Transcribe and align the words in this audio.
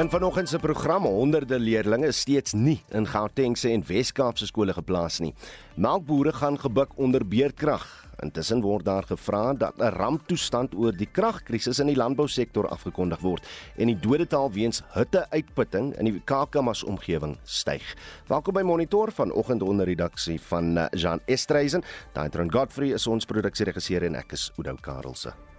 In 0.00 0.08
vanoggend 0.10 0.48
se 0.48 0.58
program 0.58 1.04
honderde 1.04 1.58
leerdlinge 1.58 2.06
is 2.06 2.20
steeds 2.20 2.52
nie 2.52 2.78
in 2.88 3.04
Gautengse 3.06 3.68
en 3.68 3.82
Wes-Kaapse 3.84 4.46
skole 4.48 4.72
geplaas 4.72 5.18
nie. 5.20 5.34
Melkbore 5.76 6.32
gaan 6.32 6.56
gebuk 6.58 6.94
onder 6.96 7.26
beerdkrag. 7.26 7.84
Intussen 8.24 8.62
word 8.64 8.86
daar 8.88 9.04
gevra 9.04 9.52
dat 9.52 9.76
'n 9.76 9.92
ramptoestand 9.92 10.74
oor 10.74 10.96
die 10.96 11.08
kragkrisis 11.12 11.78
in 11.78 11.86
die 11.86 11.96
landbousektor 11.96 12.68
afgekondig 12.68 13.20
word 13.20 13.46
en 13.76 13.86
die 13.86 13.98
dodetal 14.00 14.52
weens 14.52 14.82
hitteuitputting 14.94 15.92
in 15.98 16.04
die 16.04 16.22
Kakamas 16.24 16.82
omgewing 16.82 17.36
styg. 17.44 17.96
Welkom 18.26 18.54
by 18.54 18.62
Monitor 18.62 19.12
vanoggend 19.12 19.62
onder 19.62 19.86
redaksie 19.86 20.40
van 20.40 20.78
eh, 20.78 20.86
Jean 20.90 21.20
Estreisen. 21.26 21.82
Daitron 22.12 22.52
Godfrey 22.52 22.88
is 22.88 23.06
ons 23.06 23.24
produksieregisseur 23.24 24.02
en 24.02 24.14
ek 24.14 24.32
is 24.32 24.50
Oudou 24.56 24.76
Karelse. 24.80 25.49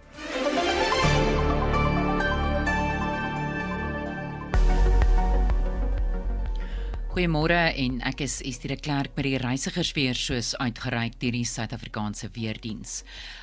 Goeiemôre 7.12 7.74
en 7.76 7.98
ek 8.08 8.22
is 8.24 8.38
Estie 8.48 8.70
de 8.70 8.76
Klerk 8.80 9.12
by 9.12 9.26
die 9.26 9.40
reisigersweer 9.42 10.16
soos 10.16 10.54
uitgereik 10.56 11.18
deur 11.20 11.36
die 11.36 11.44
Suid-Afrikaanse 11.44 12.30
Weerdiens. 12.32 13.02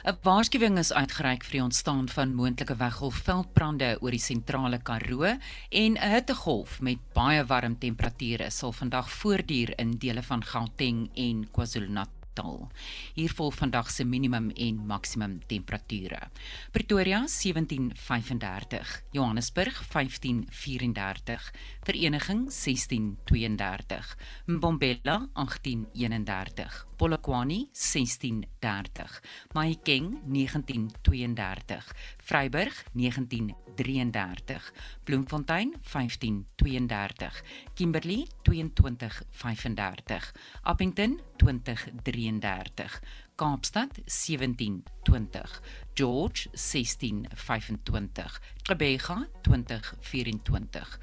'n 0.10 0.18
Waarskuwing 0.26 0.80
is 0.82 0.90
uitgereik 0.90 1.46
vir 1.46 1.60
die 1.60 1.64
ontstaan 1.68 2.10
van 2.10 2.34
moontlike 2.34 2.80
weggolfveldbrande 2.82 3.92
oor 4.02 4.18
die 4.18 4.26
sentrale 4.26 4.82
Karoo 4.82 5.38
en 5.70 5.98
'n 6.02 6.12
hittegolf 6.16 6.82
met 6.82 6.98
baie 7.14 7.46
warm 7.46 7.78
temperature 7.78 8.50
sal 8.50 8.74
vandag 8.74 9.08
voortduur 9.22 9.78
in 9.78 10.00
dele 10.02 10.24
van 10.24 10.42
Gauteng 10.42 11.12
en 11.14 11.46
KwaZulu-Natal 11.54 12.19
getal. 12.30 12.70
Hier 13.16 13.34
volg 13.36 13.56
vandag 13.56 13.90
se 13.92 14.04
minimum 14.04 14.52
en 14.56 14.86
maksimum 14.88 15.40
temperature. 15.48 16.30
Pretoria 16.72 17.26
17:35, 17.28 19.04
Johannesburg 19.12 19.74
15:34, 19.74 21.52
Vereniging 21.84 22.50
16:32, 22.50 24.16
Mbombela 24.48 25.30
18:31, 25.34 26.89
Polokwane 27.00 27.70
16:30, 27.72 29.22
Mahikeng 29.54 30.20
19:32, 30.28 31.94
Vryburg 32.28 32.74
19:33, 32.94 34.72
Bloemfontein 35.06 35.74
15:32, 35.82 37.44
Kimberley 37.74 38.28
22:35, 38.44 40.34
Appington 40.64 41.22
20:33, 41.38 43.00
Kaapstad 43.36 43.92
17:20, 44.06 45.62
George 45.96 46.50
16:25, 46.54 48.40
Gqeberha 48.64 49.28
20:24, 49.42 51.00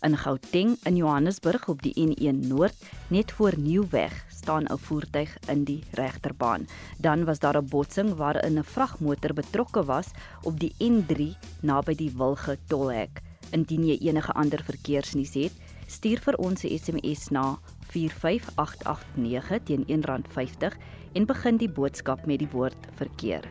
In 0.06 0.14
Gauteng 0.14 0.76
in 0.86 1.00
Johannesburg 1.00 1.64
op 1.66 1.80
die 1.82 1.90
N1 1.98 2.44
Noord, 2.46 2.78
net 3.10 3.32
voor 3.34 3.58
Nieuwweg, 3.58 4.14
staan 4.30 4.70
'n 4.70 4.78
voertuig 4.78 5.34
in 5.50 5.64
die 5.64 5.82
regterbaan. 5.98 6.68
Dan 6.98 7.24
was 7.24 7.42
daar 7.42 7.58
'n 7.58 7.66
botsing 7.66 8.14
waarin 8.14 8.58
'n 8.58 8.64
vragmotor 8.64 9.34
betrokke 9.34 9.84
was 9.84 10.06
op 10.42 10.60
die 10.60 10.74
N3 10.78 11.34
naby 11.60 11.94
die 11.94 12.12
Wilge 12.16 12.58
tolhek. 12.68 13.22
Indien 13.50 13.86
jy 13.86 13.98
enige 13.98 14.32
ander 14.32 14.62
verkeersnuus 14.62 15.34
het, 15.34 15.52
stuur 15.86 16.20
vir 16.20 16.36
ons 16.38 16.62
'n 16.62 16.78
SMS 16.78 17.30
na 17.30 17.58
45889 17.88 19.62
teen 19.64 19.84
R1.50 19.88 20.78
en 21.12 21.26
begin 21.26 21.56
die 21.56 21.70
boodskap 21.70 22.26
met 22.26 22.38
die 22.38 22.50
woord 22.52 22.86
verkeer. 22.94 23.50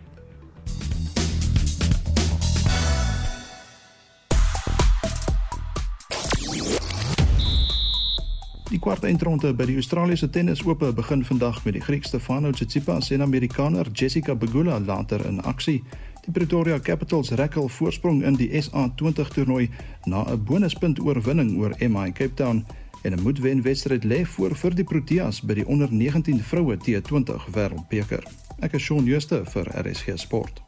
Die 8.69 8.77
kwart 8.77 9.01
eindronde 9.01 9.49
by 9.57 9.65
die 9.65 9.79
Australiese 9.81 10.27
Tennisope 10.29 10.91
begin 10.93 11.23
vandag 11.25 11.63
met 11.65 11.73
die 11.73 11.81
Griek 11.81 12.03
Stefanos 12.05 12.59
Tsitsipas 12.59 13.07
en 13.15 13.23
Amerikaner 13.25 13.87
Jessica 13.97 14.35
Pegula 14.37 14.77
later 14.77 15.23
in 15.25 15.39
aksie. 15.41 15.79
Die 16.27 16.33
Pretoria 16.35 16.77
Capitals 16.77 17.31
rekkel 17.33 17.65
voorsprong 17.65 18.21
in 18.29 18.37
die 18.37 18.51
SA20 18.61 19.33
toernooi 19.33 19.71
na 20.05 20.21
'n 20.29 20.43
bonuspunt 20.45 21.01
oorwinning 21.01 21.57
oor 21.57 21.73
MI 21.79 22.11
Cape 22.11 22.33
Town 22.33 22.65
en 23.01 23.13
'n 23.13 23.21
moedwen 23.21 23.61
wedstryd 23.61 24.03
lê 24.03 24.25
voor 24.25 24.55
vir 24.55 24.75
die 24.75 24.83
Proteas 24.85 25.41
by 25.41 25.53
die 25.53 25.67
onder 25.67 25.87
19 25.91 26.39
vroue 26.39 26.77
T20 26.77 27.49
Wêreldbeker. 27.51 28.23
Ek 28.59 28.73
is 28.73 28.83
Shaun 28.83 29.05
Schuster 29.05 29.45
vir 29.45 29.65
RSG 29.73 30.17
Sport. 30.17 30.61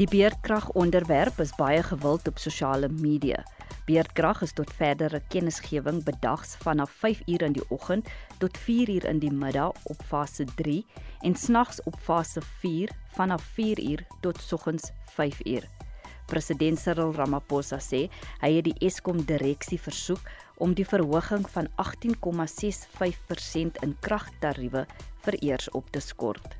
Die 0.00 0.08
beerdkrag 0.08 0.70
onderwerp 0.80 1.36
is 1.44 1.50
baie 1.58 1.82
gewild 1.84 2.24
op 2.28 2.38
sosiale 2.40 2.88
media. 2.88 3.44
Beerdkrag 3.84 4.42
is 4.42 4.52
tot 4.56 4.72
verdere 4.72 5.20
kennisgewing 5.28 6.04
bedags 6.06 6.56
vanaf 6.62 6.94
5uur 7.02 7.42
in 7.44 7.52
die 7.52 7.64
oggend 7.68 8.08
tot 8.38 8.56
4uur 8.56 9.04
in 9.10 9.18
die 9.20 9.32
middag 9.32 9.72
op 9.92 10.02
fase 10.08 10.44
3 10.56 10.86
en 11.20 11.36
snags 11.36 11.82
op 11.84 12.00
fase 12.00 12.40
4 12.62 12.88
vanaf 13.18 13.44
4uur 13.58 14.00
tot 14.24 14.40
soggens 14.40 14.88
5uur. 15.18 15.68
President 16.32 16.80
Cyril 16.80 17.12
Ramaphosa 17.12 17.76
sê 17.76 18.08
hy 18.40 18.56
het 18.56 18.64
die 18.70 18.80
Eskom 18.88 19.20
direksie 19.28 19.80
versoek 19.84 20.24
om 20.56 20.72
die 20.80 20.88
verhoging 20.88 21.44
van 21.52 21.68
18,65% 21.76 23.84
in 23.84 23.92
kragtariewe 24.00 24.88
vereers 25.28 25.68
op 25.76 25.92
te 25.92 26.00
skort. 26.00 26.56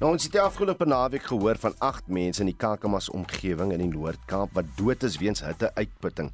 Nou 0.00 0.08
ons 0.10 0.24
het 0.26 0.32
die 0.34 0.42
afgelope 0.42 0.88
naweek 0.90 1.28
gehoor 1.28 1.58
van 1.62 1.76
8 1.78 2.08
mense 2.10 2.42
in 2.42 2.48
die 2.50 2.56
Kakamas 2.58 3.06
omgewing 3.14 3.70
in 3.70 3.84
die 3.84 3.92
Noord-Kaap 3.92 4.56
wat 4.56 4.72
dood 4.74 5.06
is 5.06 5.20
weens 5.22 5.44
hitteuitputting. 5.46 6.32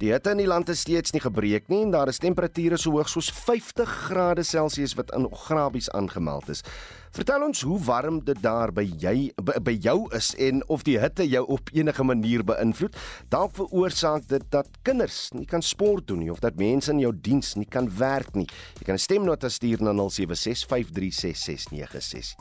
Die 0.00 0.14
hitte 0.14 0.32
in 0.32 0.38
die 0.40 0.48
land 0.48 0.70
is 0.72 0.80
steeds 0.86 1.12
nie 1.12 1.20
gebreek 1.20 1.66
nie 1.68 1.82
en 1.84 1.90
daar 1.92 2.08
is 2.08 2.22
temperature 2.22 2.78
so 2.78 2.94
hoog 2.94 3.10
soos 3.10 3.28
50 3.34 3.90
grade 4.06 4.46
Celsius 4.46 4.94
wat 4.96 5.10
in 5.16 5.26
Grabies 5.42 5.90
aangemeld 5.90 6.48
is. 6.54 6.62
Vertel 7.10 7.42
ons 7.42 7.58
hoe 7.66 7.74
warm 7.82 8.20
dit 8.22 8.38
daar 8.38 8.70
by 8.70 8.86
jy 8.86 9.34
by, 9.34 9.58
by 9.66 9.74
jou 9.82 10.06
is 10.14 10.30
en 10.38 10.62
of 10.70 10.86
die 10.86 10.94
hitte 11.02 11.26
jou 11.26 11.42
op 11.50 11.66
enige 11.74 12.06
manier 12.06 12.46
beïnvloed. 12.46 12.94
Dalk 13.34 13.50
veroorsaak 13.56 14.28
dit 14.30 14.44
dat 14.54 14.70
kinders 14.86 15.34
nie 15.34 15.42
kan 15.50 15.58
sport 15.66 16.06
doen 16.06 16.22
nie 16.22 16.30
of 16.30 16.38
dat 16.40 16.54
mense 16.60 16.92
in 16.94 17.00
jou 17.02 17.10
diens 17.12 17.56
nie 17.58 17.66
kan 17.66 17.90
werk 17.98 18.30
nie. 18.38 18.46
Jy 18.78 18.84
kan 18.86 18.94
'n 18.94 19.02
stemnota 19.02 19.50
stuur 19.50 19.82
na 19.82 19.90
0765366961 19.90 22.38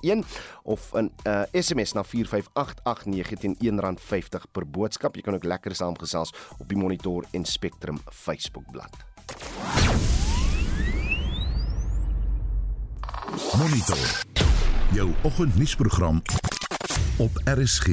of 0.64 0.92
'n 0.94 1.12
uh, 1.28 1.42
SMS 1.52 1.94
na 1.94 2.04
45889 2.04 3.40
teen 3.40 3.56
R1.50 3.60 4.52
per 4.52 4.70
boodskap. 4.70 5.16
Jy 5.16 5.22
kan 5.22 5.34
ook 5.34 5.44
lekker 5.44 5.76
saamgesels 5.76 6.34
op 6.58 6.68
die 6.68 6.78
Monitor 6.78 7.26
en 7.32 7.46
Spectrum 7.46 8.00
Facebookblad. 8.12 8.98
Monitor. 13.58 14.24
Jou 14.94 15.14
oggendnuusprogram 15.24 16.22
op 17.18 17.32
RSG 17.46 17.88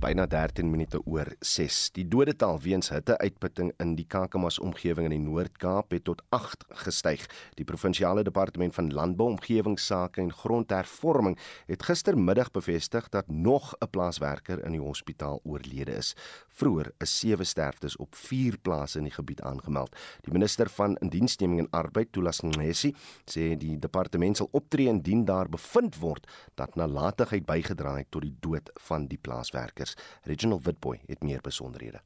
byna 0.00 0.24
13 0.26 0.70
minute 0.70 0.96
oor 1.04 1.28
6. 1.44 1.90
Die 1.92 2.06
dodetal 2.08 2.56
weens 2.64 2.88
hitteuitputting 2.88 3.74
in 3.82 3.90
die 3.98 4.06
Kakamas 4.08 4.56
omgewing 4.58 5.10
in 5.10 5.12
die 5.12 5.20
Noord-Kaap 5.20 5.92
het 5.92 6.06
tot 6.08 6.22
8 6.32 6.64
gestyg. 6.86 7.26
Die 7.58 7.66
provinsiale 7.68 8.24
departement 8.24 8.72
van 8.74 8.88
landbou, 8.96 9.28
omgewingsake 9.34 10.22
en 10.22 10.32
grondhervorming 10.32 11.36
het 11.68 11.84
gistermiddag 11.84 12.48
bevestig 12.56 13.10
dat 13.12 13.28
nog 13.28 13.74
'n 13.80 13.90
plaaswerker 13.90 14.64
in 14.64 14.72
die 14.72 14.80
hospitaal 14.80 15.40
oorlede 15.44 15.92
is. 15.92 16.14
Vroeger 16.48 16.92
is 16.98 17.18
sewe 17.18 17.44
sterftes 17.44 17.96
op 17.96 18.14
4 18.14 18.58
plase 18.58 18.98
in 18.98 19.04
die 19.04 19.12
gebied 19.12 19.42
aangemeld. 19.42 19.96
Die 20.20 20.32
minister 20.32 20.70
van 20.70 20.96
Indiensneming 20.96 21.60
en 21.60 21.70
Arbeid, 21.70 22.12
Tulas 22.12 22.40
Ngesi, 22.40 22.94
sê 23.24 23.56
die 23.56 23.78
departement 23.78 24.36
sal 24.36 24.48
optree 24.50 24.88
indien 24.88 25.24
daar 25.24 25.48
bevind 25.48 25.98
word 25.98 26.26
dat 26.54 26.74
nalatigheid 26.74 27.46
bygedra 27.46 27.96
het 27.96 28.10
tot 28.10 28.22
die 28.22 28.36
dood 28.40 28.70
van 28.74 29.06
die 29.06 29.18
plaaswerkers. 29.18 29.89
Regional 30.28 30.60
Witboy 30.64 31.00
het 31.08 31.22
meer 31.22 31.40
besonderhede. 31.42 32.00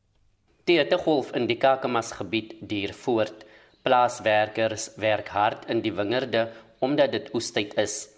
Die 0.65 0.79
hittegolf 0.79 1.33
in 1.37 1.47
die 1.47 1.59
Kakamas 1.61 2.13
gebied 2.17 2.55
duur 2.61 2.95
voort. 2.97 3.45
Plaaswerkers 3.85 4.95
werk 4.97 5.29
hard 5.29 5.69
in 5.69 5.83
die 5.85 5.93
wingerde 5.93 6.49
omdat 6.81 7.13
dit 7.13 7.31
oestyd 7.35 7.75
is. 7.81 8.09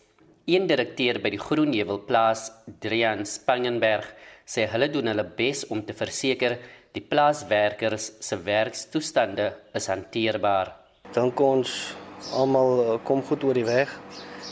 Een 0.47 0.67
direkteur 0.67 1.19
by 1.23 1.31
die 1.35 1.43
Groenheuwel 1.43 2.01
plaas, 2.07 2.51
Drian 2.83 3.25
Spangenberg, 3.27 4.07
sê 4.47 4.67
hulle 4.71 4.89
doen 4.91 5.11
hulle 5.11 5.27
bes 5.39 5.65
om 5.75 5.83
te 5.83 5.95
verseker 5.95 6.57
die 6.95 7.03
plaaswerkers 7.03 8.13
se 8.23 8.39
werkstoestande 8.47 9.51
is 9.75 9.91
hanteerbaar. 9.91 10.71
Dink 11.15 11.41
ons 11.43 11.75
almal 12.35 12.71
eh, 12.85 12.95
kom 13.05 13.23
goed 13.27 13.45
oor 13.45 13.59
die 13.59 13.67
weg 13.67 13.93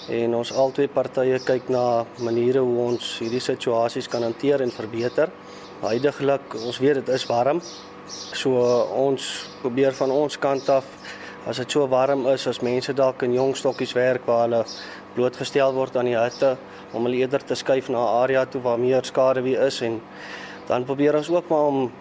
en 0.08 0.34
ons 0.34 0.52
albei 0.52 0.88
partye 0.88 1.38
kyk 1.40 1.70
na 1.72 2.04
maniere 2.18 2.60
hoe 2.60 2.78
ons 2.90 3.18
hierdie 3.22 3.40
situasies 3.40 4.08
kan 4.08 4.22
hanteer 4.22 4.62
en 4.62 4.70
verbeter. 4.70 5.30
Huidiglik, 5.82 6.54
ons 6.54 6.78
weet 6.80 7.00
dit 7.00 7.08
is 7.14 7.26
warm. 7.28 7.60
So 8.36 8.60
ons 9.06 9.28
probeer 9.62 9.96
van 9.96 10.10
ons 10.12 10.36
kant 10.36 10.68
af 10.68 10.84
as 11.46 11.60
dit 11.60 11.70
so 11.70 11.86
warm 11.88 12.26
is 12.32 12.46
as 12.46 12.62
mense 12.62 12.92
dalk 12.92 13.22
in 13.22 13.34
jong 13.36 13.54
stokkies 13.56 13.94
werk 13.96 14.26
waar 14.26 14.46
hulle 14.46 14.62
blootgestel 15.14 15.74
word 15.76 15.96
aan 15.96 16.08
die 16.08 16.16
hitte 16.16 16.54
om 16.92 17.04
hulle 17.04 17.20
eerder 17.20 17.44
te 17.44 17.54
skuif 17.54 17.88
na 17.88 17.98
'n 17.98 18.22
area 18.22 18.44
toe 18.46 18.62
waar 18.62 18.78
meer 18.78 19.04
skade 19.04 19.42
wie 19.42 19.56
is 19.56 19.82
en 19.82 20.00
dan 20.68 20.84
probeer 20.84 21.16
ons 21.16 21.30
ook 21.30 21.48
maar 21.48 21.66
om 21.72 21.92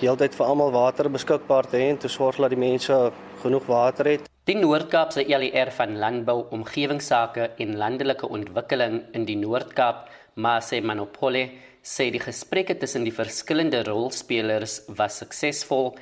heeltyd 0.00 0.34
vir 0.34 0.46
almal 0.46 0.70
water 0.70 1.10
beskikbaar 1.10 1.66
te 1.66 1.76
hê 1.76 1.90
en 1.90 1.98
te 1.98 2.08
sorg 2.08 2.36
dat 2.36 2.50
die 2.50 2.58
mense 2.58 3.12
genoeg 3.42 3.66
water 3.66 4.06
het. 4.06 4.31
Die 4.44 4.56
Noord-Kaapse 4.58 5.22
LER 5.22 5.68
van 5.70 5.92
Landbou, 6.02 6.48
Omgewingsake 6.50 7.44
en 7.62 7.76
Landelike 7.78 8.26
Ontwikkeling 8.26 8.96
in 9.14 9.22
die 9.22 9.36
Noord-Kaap, 9.38 10.08
Mase 10.34 10.80
Manopole, 10.82 11.44
sê 11.78 12.08
die 12.10 12.18
gesprekke 12.24 12.74
tussen 12.74 13.06
die 13.06 13.14
verskillende 13.14 13.84
rolspelers 13.86 14.80
was 14.98 15.20
suksesvol, 15.22 15.92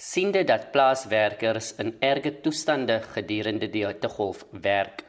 siende 0.00 0.46
dat 0.48 0.70
plaaswerkers 0.72 1.74
in 1.84 1.92
erge 2.00 2.32
toestande 2.40 3.02
gedurende 3.18 3.68
die 3.68 3.84
hittegolf 3.84 4.46
werk. 4.64 5.04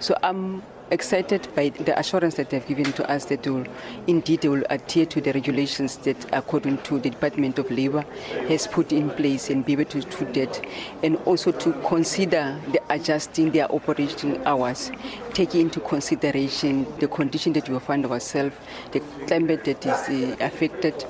So 0.00 0.16
I'm 0.24 0.62
excited 0.90 1.48
by 1.54 1.68
the 1.68 1.96
assurance 1.98 2.34
that 2.34 2.50
they've 2.50 2.66
given 2.66 2.92
to 2.92 3.08
us 3.08 3.26
that 3.26 3.44
they 3.44 3.50
will 3.50 3.66
indeed 4.06 4.40
they 4.40 4.48
will 4.48 4.64
adhere 4.68 5.06
to 5.06 5.20
the 5.20 5.32
regulations 5.32 5.96
that 5.98 6.16
according 6.32 6.78
to 6.78 6.98
the 6.98 7.10
Department 7.10 7.58
of 7.58 7.70
Labour 7.70 8.04
has 8.48 8.66
put 8.66 8.92
in 8.92 9.08
place 9.10 9.50
and 9.50 9.64
be 9.64 9.72
able 9.72 9.84
to 9.84 10.00
do 10.00 10.32
that. 10.32 10.66
And 11.04 11.16
also 11.18 11.52
to 11.52 11.72
consider 11.86 12.60
the 12.72 12.82
adjusting 12.90 13.52
their 13.52 13.70
operation 13.70 14.42
hours 14.44 14.90
taking 15.32 15.62
into 15.62 15.80
consideration 15.80 16.86
the 16.98 17.06
condition 17.06 17.52
that 17.52 17.68
we 17.68 17.78
find 17.78 18.04
ourselves 18.04 18.56
the 18.90 19.00
climate 19.26 19.64
that 19.64 19.86
is 19.86 20.08
uh, 20.08 20.36
affected 20.40 21.04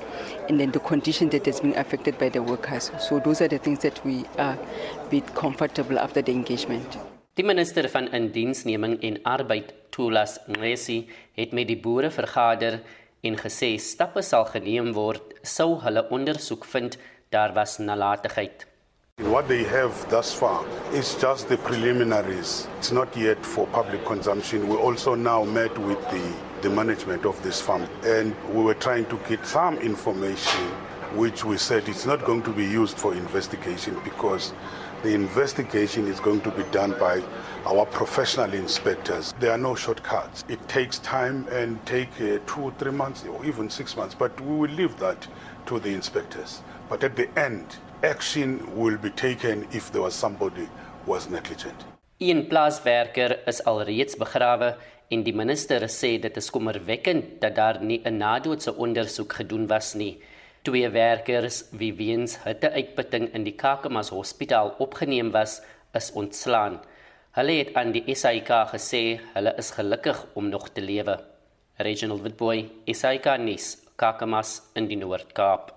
and 0.47 0.59
then 0.59 0.71
the 0.71 0.79
condition 0.79 1.29
that 1.29 1.45
has 1.47 1.59
been 1.59 1.75
affected 1.75 2.17
by 2.19 2.29
the 2.29 2.41
workers. 2.41 2.91
So 2.99 3.19
those 3.19 3.41
are 3.41 3.47
the 3.47 3.57
things 3.57 3.79
that 3.79 4.03
we 4.05 4.25
are 4.37 4.57
a 4.57 5.07
bit 5.09 5.33
comfortable 5.33 5.97
after 5.97 6.21
the 6.21 6.31
engagement 6.31 6.97
Die 7.35 7.43
minister 7.43 7.89
van 7.91 8.05
Indiensneming 8.15 9.01
en 9.03 9.17
Arbeid, 9.27 9.73
Thulas 9.91 10.37
Ngesi, 10.47 11.01
het 11.35 11.51
met 11.51 11.67
die 11.67 11.75
boere 11.75 12.07
vergader 12.07 12.77
en 13.27 13.35
gesê 13.35 13.73
stappe 13.75 14.21
sal 14.23 14.45
geneem 14.53 14.93
word 14.95 15.33
sou 15.43 15.73
hulle 15.81 16.05
ondersoek 16.15 16.63
vind 16.71 16.95
daar 17.35 17.51
was 17.57 17.75
nalatigheid. 17.83 18.63
What 19.27 19.49
they 19.51 19.67
have 19.67 20.07
thus 20.07 20.31
far 20.31 20.63
is 20.93 21.11
just 21.19 21.49
the 21.51 21.57
preliminaries. 21.57 22.69
It's 22.77 22.91
not 22.91 23.11
yet 23.17 23.43
for 23.43 23.67
public 23.67 24.05
consumption. 24.05 24.69
We 24.69 24.77
also 24.77 25.15
now 25.15 25.43
met 25.43 25.77
with 25.77 25.99
the, 26.11 26.23
the 26.61 26.69
management 26.69 27.25
of 27.25 27.43
this 27.43 27.59
farm 27.59 27.83
and 28.05 28.31
we 28.53 28.63
were 28.63 28.79
trying 28.79 29.09
to 29.11 29.19
get 29.27 29.45
some 29.45 29.75
information 29.79 30.71
which 31.15 31.43
we 31.43 31.57
said 31.57 31.87
it's 31.89 32.05
not 32.05 32.23
going 32.23 32.43
to 32.43 32.51
be 32.51 32.63
used 32.63 32.97
for 32.97 33.13
investigation 33.13 33.99
because 34.05 34.53
The 35.05 35.13
investigation 35.13 36.07
is 36.07 36.19
going 36.19 36.41
to 36.41 36.49
be 36.49 36.63
done 36.71 36.95
by 36.99 37.21
our 37.63 37.85
professional 37.85 38.51
inspectors. 38.55 39.35
There 39.39 39.51
are 39.51 39.57
no 39.69 39.75
shortcuts. 39.75 40.43
It 40.49 40.67
takes 40.67 40.97
time 40.97 41.47
and 41.51 41.77
take 41.85 42.09
uh, 42.19 42.39
two, 42.47 42.73
three 42.79 42.91
months, 42.91 43.23
or 43.23 43.45
even 43.45 43.69
six 43.69 43.95
months, 43.95 44.15
but 44.15 44.31
we 44.41 44.55
will 44.61 44.71
leave 44.71 44.97
that 44.97 45.27
to 45.67 45.79
the 45.79 45.93
inspectors. 45.93 46.63
But 46.89 47.03
at 47.03 47.15
the 47.15 47.29
end, 47.37 47.77
action 48.01 48.49
will 48.75 48.97
be 48.97 49.11
taken 49.11 49.67
if 49.71 49.91
there 49.91 50.01
was 50.01 50.15
somebody 50.15 50.67
who 51.05 51.11
was 51.11 51.29
negligent. 51.29 51.85
Een 52.17 52.47
plaaswerker 52.47 53.37
is 53.45 53.61
alreeds 53.63 54.17
begrawe 54.17 54.75
en 55.11 55.23
die 55.23 55.35
minister 55.35 55.85
sê 55.85 56.15
dit 56.17 56.37
is 56.37 56.49
kommerwekkend 56.49 57.41
dat 57.41 57.55
daar 57.55 57.83
nie 57.83 58.01
'n 58.03 58.17
nadoetse 58.17 58.73
ondersoek 58.75 59.33
gedoen 59.33 59.67
was 59.67 59.93
nie. 59.93 60.17
Twee 60.65 60.89
werkers 60.89 61.59
wie 61.77 61.91
weens 61.93 62.39
hitteuitputting 62.41 63.27
in 63.37 63.43
die 63.45 63.53
Kakamas 63.53 64.09
Hospitaal 64.09 64.71
opgeneem 64.81 65.29
was, 65.29 65.59
is 65.93 66.07
ontslaan. 66.17 66.79
Hulle 67.37 67.59
het 67.59 67.75
aan 67.77 67.93
die 67.93 68.01
SAIK 68.17 68.49
gesê 68.71 69.03
hulle 69.35 69.53
is 69.61 69.69
gelukkig 69.77 70.23
om 70.33 70.49
nog 70.49 70.71
te 70.73 70.81
lewe. 70.81 71.19
Reginald 71.77 72.25
Witboy, 72.25 72.65
SAIK 72.89 73.35
nuus, 73.45 73.75
Kakamas 73.95 74.57
in 74.73 74.89
die 74.89 74.97
Noord-Kaap. 74.97 75.74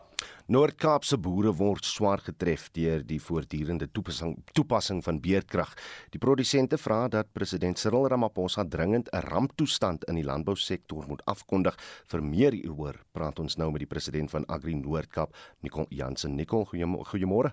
Noord-Kaapse 0.49 1.19
boere 1.21 1.50
word 1.53 1.85
swaar 1.85 2.23
getref 2.25 2.71
deur 2.73 3.03
die 3.05 3.19
voortdurende 3.21 3.85
toepassing 3.93 4.31
toepassing 4.56 5.03
van 5.05 5.19
beerdkrag. 5.21 5.75
Die 6.15 6.21
produsente 6.23 6.79
vra 6.81 7.03
dat 7.12 7.35
president 7.37 7.77
Cyril 7.77 8.09
Ramaphosa 8.09 8.65
dringend 8.65 9.11
'n 9.12 9.27
ramptoestand 9.29 10.05
in 10.09 10.15
die 10.15 10.25
landbousektor 10.25 11.05
moet 11.06 11.23
afkondig. 11.27 11.77
Vir 12.09 12.23
meer 12.23 12.53
hieroor 12.53 12.97
praat 13.12 13.39
ons 13.39 13.56
nou 13.56 13.71
met 13.71 13.81
die 13.81 13.93
president 13.95 14.31
van 14.31 14.47
Agri 14.49 14.75
Noord-Kaap, 14.75 15.37
Nicol 15.61 15.87
Jansen. 15.91 16.35
Nicol, 16.35 16.65
goeiemôre. 16.65 17.53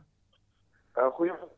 Uh, 0.95 1.11
goeiemôre. 1.11 1.54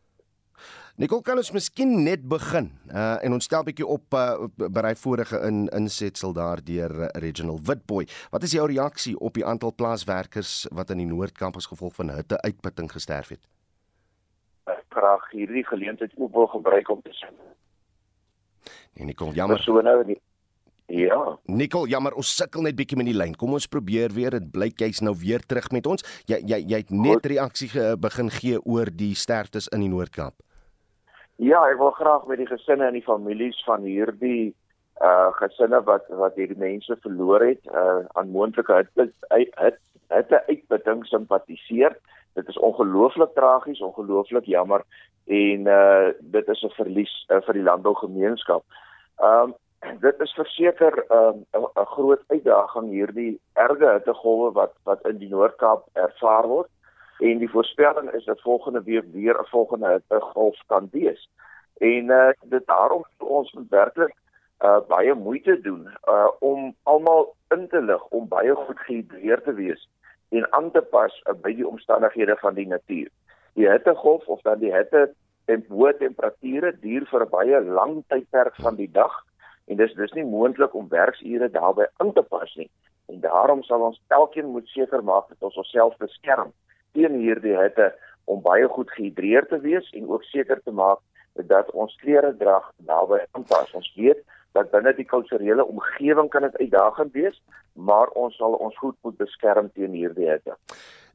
Nicole 0.97 1.21
kan 1.21 1.37
ons 1.37 1.51
miskien 1.53 1.91
net 2.01 2.23
begin 2.25 2.71
uh, 2.89 3.19
en 3.21 3.35
ons 3.35 3.45
stel 3.45 3.61
bietjie 3.67 3.85
op 3.85 4.15
uh, 4.17 4.47
berei 4.73 4.95
vorige 4.97 5.37
in 5.45 5.67
insetsel 5.77 6.33
daar 6.33 6.63
deur 6.65 6.93
uh, 7.05 7.09
Regional 7.21 7.59
Witboy. 7.67 8.07
Wat 8.33 8.47
is 8.47 8.55
jou 8.57 8.65
reaksie 8.65 9.13
op 9.19 9.37
die 9.37 9.45
aantal 9.45 9.75
plaaswerkers 9.77 10.63
wat 10.73 10.89
in 10.95 11.03
die 11.03 11.09
Noord-Kaap 11.11 11.59
as 11.61 11.69
gevolg 11.69 11.93
van 11.99 12.09
hitte 12.15 12.39
uitputting 12.41 12.89
gesterf 12.89 13.29
het? 13.35 13.43
Ek 14.73 14.81
graag 14.97 15.27
hierdie 15.35 15.61
geleentheid 15.67 16.17
ook 16.17 16.33
wil 16.33 16.49
gebruik 16.55 16.89
om 16.89 17.05
te 17.05 17.13
sê. 17.13 17.29
Nee, 18.97 19.11
Nicole, 19.11 19.37
jammer. 19.37 19.61
So 19.61 19.85
nou 19.85 20.01
die 20.07 20.17
Ja. 20.87 21.37
Nicole, 21.51 21.89
jammer, 21.91 22.15
ons 22.15 22.29
sukkel 22.31 22.63
net 22.63 22.77
bietjie 22.79 22.97
met 22.97 23.09
die 23.09 23.15
lyn. 23.15 23.35
Kom 23.35 23.53
ons 23.53 23.67
probeer 23.67 24.13
weer. 24.15 24.31
Dit 24.39 24.49
blyk 24.53 24.79
jy's 24.79 25.03
nou 25.03 25.11
weer 25.19 25.43
terug 25.43 25.67
met 25.75 25.85
ons. 25.85 26.01
Jy 26.31 26.39
jy 26.47 26.61
jy 26.63 26.79
het 26.81 26.93
net 26.95 27.27
reaksie 27.27 27.69
begin 27.99 28.31
gee 28.31 28.61
oor 28.63 28.89
die 28.89 29.13
sterftes 29.13 29.67
in 29.75 29.83
die 29.83 29.91
Noord-Kaap. 29.91 30.46
Ja, 31.37 31.59
ek 31.69 31.77
wil 31.77 31.91
graag 31.93 32.23
met 32.25 32.39
die 32.41 32.49
gesinne 32.49 32.87
en 32.87 32.95
die 32.97 33.05
families 33.05 33.59
van 33.65 33.83
hierdie 33.85 34.55
uh 35.05 35.29
gesinne 35.37 35.83
wat 35.85 36.07
wat 36.17 36.37
hierdie 36.39 36.57
mense 36.57 36.95
verloor 37.03 37.43
het 37.45 37.67
uh 37.69 37.99
aan 38.17 38.31
moontlike 38.33 38.73
het 38.73 38.89
het 38.97 39.77
het 40.09 40.31
'n 40.31 40.41
uitbetting 40.49 41.05
simpatiseer. 41.05 41.93
Dit 42.33 42.47
is 42.47 42.57
ongelooflik 42.57 43.35
tragies, 43.35 43.81
ongelooflik 43.81 44.45
jammer 44.45 44.81
en 45.25 45.67
uh 45.67 46.09
dit 46.21 46.47
is 46.47 46.63
'n 46.63 46.73
verlies 46.79 47.13
uh, 47.29 47.41
vir 47.45 47.53
die 47.53 47.67
landbougemeenskap. 47.69 48.63
Um 49.21 49.53
dit 49.99 50.19
is 50.19 50.33
verseker 50.33 51.05
'n 51.09 51.45
um, 51.53 51.67
'n 51.75 51.85
groot 51.85 52.23
uitdaging 52.27 52.89
hierdie 52.89 53.39
erge 53.53 53.91
hittegolwe 53.93 54.51
wat 54.51 54.73
wat 54.83 55.05
in 55.05 55.17
die 55.17 55.29
Noord-Kaap 55.29 55.85
ervaar 55.93 56.47
word 56.47 56.69
en 57.19 57.37
die 57.37 57.49
voorspelling 57.49 58.11
is 58.11 58.25
dat 58.25 58.41
volgende 58.41 58.83
week 58.83 59.05
weer 59.11 59.39
'n 59.39 59.45
volgende 59.45 59.87
hittegolf 59.91 60.61
kan 60.65 60.87
wees. 60.91 61.29
En 61.77 62.03
uh 62.09 62.29
dit 62.41 62.65
daarom 62.65 63.05
ons 63.17 63.51
moet 63.51 63.69
werklik 63.69 64.15
uh 64.61 64.79
baie 64.87 65.13
moeite 65.13 65.61
doen 65.61 65.89
uh 66.09 66.29
om 66.39 66.75
almal 66.83 67.35
in 67.49 67.67
te 67.67 67.81
lig 67.81 68.07
om 68.07 68.27
baie 68.27 68.55
goed 68.55 68.79
gehidreer 68.79 69.41
te 69.41 69.53
wees 69.53 69.89
en 70.29 70.53
aan 70.53 70.71
te 70.71 70.81
pas 70.81 71.21
uh, 71.25 71.33
by 71.41 71.53
die 71.55 71.67
omstandighede 71.67 72.35
van 72.35 72.53
die 72.53 72.67
natuur. 72.67 73.09
Die 73.53 73.69
hittegolf 73.69 74.27
of 74.27 74.41
dan 74.41 74.59
die 74.59 74.73
hitte 74.73 75.13
en 75.45 75.65
hoë 75.69 75.97
temperature 75.97 76.79
duur 76.79 77.05
vir 77.05 77.21
'n 77.25 77.29
baie 77.29 77.61
lang 77.61 78.03
tydperk 78.07 78.55
van 78.55 78.75
die 78.75 78.91
dag 78.91 79.23
en 79.67 79.75
dis 79.77 79.93
dis 79.93 80.13
nie 80.13 80.25
moontlik 80.25 80.73
om 80.73 80.89
werksure 80.89 81.49
daarbey 81.49 81.87
in 81.99 82.13
te 82.13 82.21
pas 82.21 82.55
nie. 82.55 82.69
En 83.07 83.19
daarom 83.19 83.63
sal 83.63 83.81
ons 83.81 84.01
elkeen 84.07 84.45
moet 84.45 84.67
seker 84.67 85.03
maak 85.03 85.27
dat 85.27 85.43
ons 85.43 85.57
onsself 85.57 85.97
beskerm 85.97 86.53
teen 86.97 87.19
hierdie 87.21 87.55
hitte 87.57 87.91
om 88.27 88.41
baie 88.43 88.67
goed 88.73 88.89
gehidreer 88.95 89.45
te 89.51 89.61
wees 89.63 89.87
en 89.93 90.09
ook 90.09 90.25
seker 90.31 90.61
te 90.65 90.73
maak 90.75 90.99
dat 91.47 91.69
ons 91.77 91.93
klere 92.01 92.33
drag 92.37 92.65
naby 92.89 93.21
aanpas. 93.37 93.73
Ons 93.77 93.89
weet 93.95 94.23
dat 94.57 94.71
binne 94.73 94.93
die 94.97 95.05
kulturele 95.05 95.65
omgewing 95.65 96.31
kan 96.33 96.47
dit 96.47 96.55
uitdagend 96.63 97.13
wees, 97.13 97.35
maar 97.73 98.09
ons 98.17 98.35
sal 98.41 98.57
ons 98.57 98.77
goed 98.81 98.97
moet 99.05 99.17
beskerm 99.21 99.69
teen 99.75 99.93
hierdie 99.93 100.29
hitte. 100.31 100.57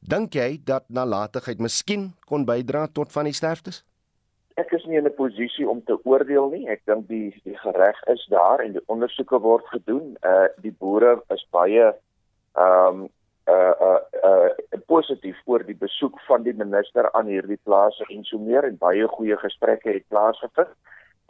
Dink 0.03 0.35
jy 0.39 0.61
dat 0.67 0.87
nalatigheid 0.91 1.63
miskien 1.63 2.13
kon 2.31 2.47
bydra 2.47 2.87
tot 2.95 3.13
van 3.15 3.27
die 3.27 3.37
sterftes? 3.37 3.83
Ek 4.61 4.73
is 4.77 4.85
nie 4.87 4.99
in 5.01 5.07
'n 5.07 5.17
posisie 5.17 5.67
om 5.69 5.83
te 5.83 5.97
oordeel 6.05 6.51
nie. 6.51 6.69
Ek 6.69 6.83
dink 6.87 7.09
die 7.09 7.33
die 7.45 7.59
reg 7.65 7.99
is 8.15 8.27
daar 8.31 8.61
en 8.61 8.73
die 8.73 8.85
ondersoeke 8.87 9.41
word 9.41 9.67
gedoen. 9.75 10.17
Uh 10.23 10.47
die 10.63 10.75
boere 10.79 11.23
is 11.31 11.47
baie 11.51 11.95
ehm 12.55 13.03
um, 13.03 13.09
uh 13.51 13.75
uh, 13.89 14.01
uh 14.29 14.81
positief 14.87 15.39
oor 15.45 15.65
die 15.67 15.79
besoek 15.79 16.19
van 16.29 16.43
die 16.43 16.55
minister 16.55 17.09
aan 17.13 17.27
hierdie 17.27 17.61
plase 17.65 18.05
en 18.09 18.25
so 18.25 18.39
meer 18.39 18.67
en 18.69 18.77
baie 18.79 19.07
goeie 19.17 19.37
gesprekke 19.37 19.93
het 19.97 20.09
plaasgevind. 20.09 20.75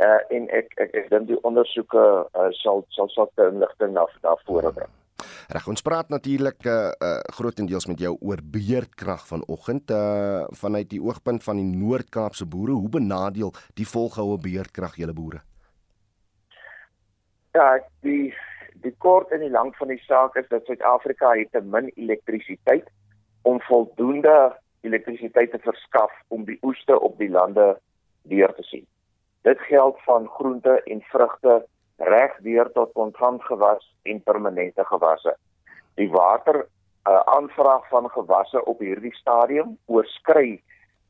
Uh 0.03 0.19
en 0.37 0.49
ek 0.51 0.75
ek 0.77 0.97
ek 1.03 1.13
dink 1.13 1.29
die 1.31 1.41
ondersoeke 1.43 2.03
uh, 2.25 2.51
sal 2.63 2.85
sal 2.97 3.31
te 3.37 3.49
inligting 3.49 3.95
na 3.95 4.07
daarvoor 4.27 4.73
bring. 4.73 4.93
Reg, 5.53 5.67
ons 5.69 5.85
praat 5.85 6.09
natuurlik 6.09 6.67
uh, 6.67 6.91
uh 6.97 7.21
grootendeels 7.37 7.87
met 7.91 8.01
jou 8.01 8.17
oor 8.21 8.41
beheerkrag 8.43 9.27
vanoggend 9.29 9.91
uh 9.91 10.45
vanuit 10.65 10.91
die 10.91 11.03
oogpunt 11.03 11.45
van 11.45 11.61
die 11.61 11.69
Noord-Kaapse 11.69 12.47
boere. 12.47 12.73
Hoe 12.73 12.89
benadeel 12.89 13.53
die 13.79 13.89
volgehoue 13.89 14.39
beheerkrag 14.39 14.97
julle 14.97 15.13
boere? 15.17 15.43
Ja, 17.53 17.77
die 18.01 18.33
die 18.83 18.95
kort 18.99 19.31
en 19.31 19.41
die 19.41 19.51
lank 19.51 19.77
van 19.77 19.89
die 19.93 20.01
saak 20.07 20.37
is 20.37 20.49
dat 20.51 20.67
Suid-Afrika 20.67 21.33
het 21.39 21.53
te 21.53 21.61
min 21.61 21.91
elektrisiteit 21.95 22.89
om 23.43 23.61
voldoende 23.69 24.53
elektrisiteit 24.83 25.51
te 25.51 25.61
verskaf 25.63 26.13
om 26.29 26.45
die 26.45 26.59
oeste 26.63 26.99
op 27.01 27.19
die 27.19 27.31
lande 27.31 27.77
deur 28.23 28.55
te 28.55 28.63
sien. 28.63 28.87
Dit 29.43 29.61
geld 29.69 29.99
van 30.07 30.29
groente 30.29 30.81
en 30.83 31.03
vrugte 31.11 31.63
reg 31.97 32.37
deur 32.43 32.71
tot 32.73 32.93
kontantgewas 32.93 33.87
en 34.03 34.23
permanente 34.23 34.85
gewasse. 34.85 35.37
Die 35.95 36.11
water 36.11 36.63
uh, 36.63 37.21
aanvraag 37.37 37.89
van 37.89 38.11
gewasse 38.11 38.65
op 38.65 38.79
hierdie 38.79 39.15
stadium 39.15 39.77
oorskry 39.87 40.63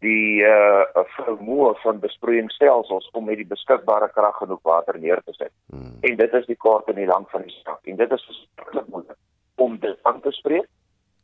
die 0.03 0.43
uh 0.43 1.03
vermoë 1.17 1.73
van 1.83 2.01
besproeiingsstelsels 2.03 3.09
om 3.19 3.29
met 3.31 3.39
die 3.41 3.49
beskikbare 3.49 4.09
krag 4.15 4.37
genoeg 4.41 4.63
water 4.67 4.99
neer 4.99 5.23
te 5.27 5.35
sit. 5.37 5.53
Hmm. 5.71 5.99
En 6.01 6.17
dit 6.19 6.35
is 6.39 6.47
die 6.47 6.59
kort 6.59 6.89
en 6.91 6.99
die 6.99 7.09
lank 7.11 7.31
van 7.31 7.45
die 7.47 7.55
saak. 7.63 7.81
En 7.87 8.01
dit 8.01 8.15
is 8.17 8.25
verskriklik 8.31 8.89
moeilik 8.95 9.19
om 9.63 9.77
dit 9.83 9.99
aan 10.09 10.21
te 10.25 10.33
spreek. 10.39 10.67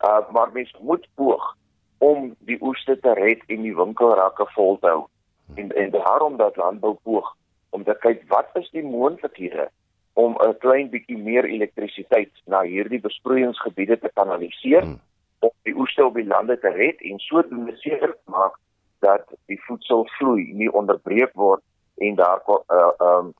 Uh 0.05 0.21
maar 0.35 0.53
mens 0.55 0.75
moet 0.81 1.09
poog 1.15 1.55
om 1.99 2.31
die 2.51 2.59
oeste 2.63 2.99
te 3.03 3.15
red 3.19 3.43
en 3.47 3.67
die 3.67 3.75
winkelrakke 3.75 4.47
vol 4.55 4.79
te 4.79 4.93
hou. 4.93 5.03
Hmm. 5.47 5.59
En 5.65 5.75
en 5.85 5.91
daarom 5.91 6.37
dat 6.37 6.57
landbou 6.57 6.95
poog 7.03 7.35
om 7.71 7.85
te 7.85 7.97
kyk 8.07 8.23
wat 8.29 8.55
is 8.63 8.71
die 8.71 8.85
moontlikhede 8.85 9.69
om 10.13 10.39
'n 10.39 10.57
klein 10.59 10.89
bietjie 10.95 11.19
meer 11.19 11.45
elektrisiteit 11.45 12.33
na 12.47 12.63
hierdie 12.63 13.01
besproeiingsgebiede 13.01 13.99
te 13.99 14.11
kanaliseer 14.15 14.83
hmm. 14.83 15.01
om 15.39 15.53
die 15.63 15.75
oeste 15.75 16.05
op 16.05 16.15
die 16.15 16.27
lande 16.27 16.59
te 16.59 16.71
red 16.71 17.03
en 17.11 17.19
sodoende 17.19 17.77
seker 17.77 18.17
maak 18.25 18.55
dat 18.99 19.25
die 19.47 19.61
voedselvloei 19.67 20.53
nie 20.55 20.73
onderbreek 20.73 21.35
word 21.35 21.63
en 21.97 22.15
daar 22.15 22.43
uh 22.47 22.91
um 22.99 23.35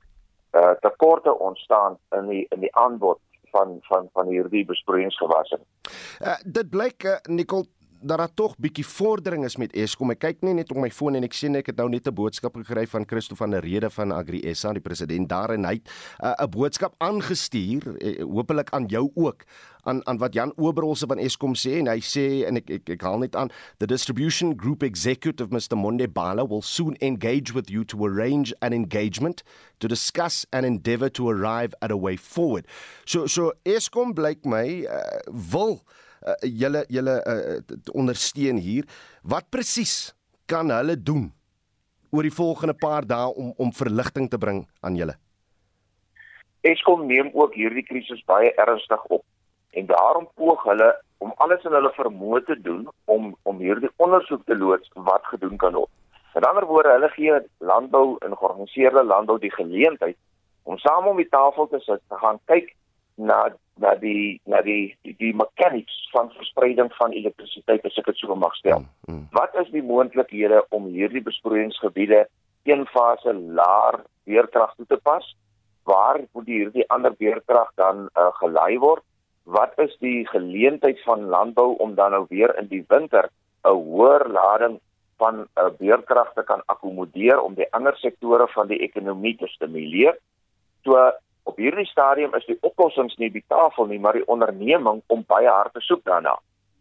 uh 0.55 0.71
tekorte 0.81 1.39
ontstaan 1.39 1.97
in 2.15 2.27
die 2.27 2.45
in 2.49 2.59
die 2.59 2.75
aanbod 2.75 3.19
van 3.51 3.77
van 3.81 4.09
van 4.13 4.27
hierdie 4.27 4.65
besproeiingsgewasse. 4.65 5.59
Uh, 6.21 6.37
dit 6.43 6.69
blyk 6.69 7.03
uh, 7.03 7.17
Nicole 7.27 7.65
dat 8.01 8.17
daar 8.17 8.33
tog 8.33 8.55
bietjie 8.57 8.85
vordering 8.85 9.43
is 9.45 9.57
met 9.59 9.73
Eskom. 9.75 10.13
Ek 10.13 10.21
kyk 10.23 10.43
nie 10.47 10.53
net 10.59 10.71
op 10.71 10.79
my 10.79 10.89
foon 10.93 11.17
en 11.19 11.25
ek 11.27 11.35
sien 11.35 11.57
ek 11.59 11.71
het 11.71 11.79
nou 11.79 11.89
net 11.89 12.07
'n 12.07 12.13
boodskap 12.15 12.55
gekry 12.55 12.87
van 12.87 13.05
Christo 13.05 13.35
van 13.35 13.51
der 13.51 13.63
Rede 13.63 13.89
van 13.89 14.11
Agri 14.11 14.41
SA, 14.53 14.73
die 14.73 14.81
president 14.81 15.29
daar 15.29 15.51
en 15.51 15.65
hy 15.65 15.73
het 15.73 15.89
'n 16.23 16.43
uh, 16.43 16.47
boodskap 16.47 16.95
aangestuur, 16.97 17.83
uh, 18.01 18.23
hopelik 18.23 18.69
aan 18.69 18.85
jou 18.87 19.11
ook 19.15 19.43
aan 19.83 20.07
aan 20.07 20.17
wat 20.17 20.33
Jan 20.33 20.53
Oberholse 20.55 21.05
van 21.07 21.17
Eskom 21.17 21.55
sê 21.55 21.79
en 21.79 21.87
hy 21.87 21.99
sê 21.99 22.45
en 22.47 22.55
ek 22.55 22.69
ek, 22.69 22.89
ek 22.89 23.01
haal 23.01 23.19
net 23.19 23.35
aan 23.35 23.51
the 23.79 23.87
distribution 23.87 24.55
group 24.57 24.83
executive 24.83 25.51
Mr 25.51 25.75
Monde 25.75 26.07
Bala 26.07 26.45
will 26.45 26.61
soon 26.61 26.95
engage 27.01 27.53
with 27.53 27.69
you 27.69 27.83
to 27.85 28.05
arrange 28.05 28.53
an 28.61 28.73
engagement 28.73 29.43
to 29.79 29.87
discuss 29.87 30.45
and 30.51 30.65
endeavour 30.65 31.09
to 31.09 31.29
arrive 31.29 31.73
at 31.81 31.91
a 31.91 31.97
way 31.97 32.17
forward. 32.17 32.65
So 33.05 33.27
so 33.27 33.53
Eskom 33.65 34.13
blyk 34.13 34.45
my 34.45 34.85
uh, 34.87 35.19
wil 35.51 35.81
uh, 36.25 36.35
julle 36.43 36.85
julle 36.89 37.15
uh, 37.25 37.59
ondersteun 37.93 38.57
hier. 38.57 38.87
Wat 39.23 39.49
presies 39.49 40.13
kan 40.49 40.71
hulle 40.73 40.97
doen 40.97 41.29
oor 42.11 42.25
die 42.25 42.33
volgende 42.33 42.73
paar 42.73 43.05
dae 43.07 43.33
om 43.33 43.53
om 43.57 43.73
verligting 43.73 44.29
te 44.29 44.37
bring 44.37 44.63
aan 44.81 44.95
julle? 44.95 45.15
Eskom 46.61 47.05
neem 47.07 47.29
ook 47.33 47.53
hierdie 47.55 47.85
krisis 47.87 48.23
baie 48.27 48.51
ernstig 48.59 49.05
op 49.05 49.23
en 49.77 49.85
daarom 49.85 50.27
poog 50.35 50.63
hulle 50.63 50.89
om 51.23 51.31
alles 51.43 51.63
in 51.67 51.75
hulle 51.75 51.91
vermoë 51.95 52.41
te 52.47 52.57
doen 52.61 52.87
om 53.05 53.35
om 53.43 53.61
hierdie 53.63 53.91
ondersoek 53.95 54.45
te 54.45 54.57
loods 54.57 54.91
wat 55.09 55.25
gedoen 55.31 55.57
kan 55.57 55.73
word. 55.73 55.91
In 56.35 56.45
ander 56.45 56.65
woorde, 56.65 56.91
hulle 56.93 57.09
gee 57.09 57.39
landbou 57.57 58.17
en 58.25 58.35
georganiseerde 58.37 59.03
landbou 59.03 59.39
die 59.39 59.53
geleentheid 59.53 60.17
om 60.63 60.77
saam 60.77 61.07
om 61.07 61.17
die 61.17 61.29
tafel 61.29 61.67
te 61.67 61.79
sit 61.85 62.01
te 62.07 62.19
gaan 62.21 62.39
kyk 62.51 62.75
na 63.19 63.49
na 63.79 63.95
die 63.95 64.39
na 64.45 64.61
die 64.61 64.95
die, 65.03 65.15
die 65.19 65.33
mechanics 65.35 65.95
van 66.13 66.31
verspreiding 66.35 66.91
van 66.97 67.15
elektrisiteit 67.15 67.85
as 67.87 67.99
ek 68.01 68.11
dit 68.11 68.21
so 68.21 68.35
mag 68.35 68.55
stel. 68.59 68.83
Mm, 68.83 69.13
mm. 69.13 69.25
Wat 69.35 69.55
is 69.61 69.69
die 69.75 69.83
moontlikhede 69.83 70.63
om 70.75 70.89
hierdie 70.91 71.23
besproeiingsgebiede 71.23 72.25
een 72.67 72.85
fase 72.93 73.33
laer 73.33 74.01
weerkrag 74.29 74.75
toe 74.75 74.87
te 74.89 74.99
pas? 75.03 75.25
Waar 75.89 76.19
moet 76.33 76.49
hierdie 76.51 76.87
ander 76.89 77.15
weerkrag 77.17 77.71
dan 77.79 78.09
uh, 78.13 78.29
gelei 78.41 78.77
word? 78.83 79.03
Wat 79.49 79.73
is 79.81 79.95
die 80.03 80.27
geleentheid 80.29 80.99
van 81.07 81.29
landbou 81.31 81.73
om 81.81 81.95
dan 81.95 82.11
nou 82.11 82.25
weer 82.29 82.53
in 82.59 82.67
die 82.67 82.83
winter 82.87 83.29
'n 83.63 83.75
hoër 83.75 84.27
lading 84.29 84.79
van 85.17 85.39
'n 85.39 85.47
uh, 85.55 85.71
weerkrag 85.79 86.33
te 86.33 86.43
kan 86.43 86.61
akkommodeer 86.65 87.39
om 87.41 87.53
die 87.53 87.71
ander 87.73 87.95
sektore 87.97 88.47
van 88.47 88.67
die 88.67 88.79
ekonomie 88.79 89.35
te 89.37 89.47
stimuleer? 89.47 90.15
So 90.83 91.11
op 91.49 91.57
hierdie 91.57 91.87
stadium 91.89 92.35
is 92.37 92.45
die 92.45 92.57
oplossings 92.61 93.17
nie 93.17 93.31
die 93.33 93.45
tafel 93.47 93.89
nie, 93.89 93.99
maar 93.99 94.17
die 94.17 94.27
onderneming 94.27 95.01
om 95.07 95.25
baie 95.27 95.49
hard 95.49 95.73
te 95.73 95.81
soek 95.81 96.03
daarna 96.05 96.37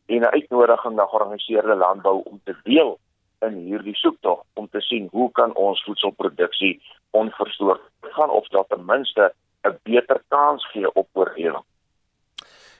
en 0.08 0.22
'n 0.24 0.34
uitnodiging 0.38 0.94
na 0.96 1.06
georganiseerde 1.06 1.74
landbou 1.74 2.22
om 2.24 2.40
te 2.44 2.54
deel 2.64 2.98
in 3.46 3.54
hierdie 3.68 3.96
soektog 3.96 4.42
om 4.54 4.68
te 4.68 4.80
sien 4.80 5.08
hoe 5.12 5.30
kan 5.32 5.54
ons 5.54 5.82
voedselproduksie 5.84 6.80
onverstoord 7.10 7.80
gaan 8.00 8.30
of 8.30 8.48
dat 8.48 8.68
ten 8.68 8.84
minste 8.84 9.32
'n 9.64 9.78
beter 9.82 10.22
kans 10.28 10.70
gee 10.70 10.94
op 10.94 11.08
oorlewing. 11.12 11.64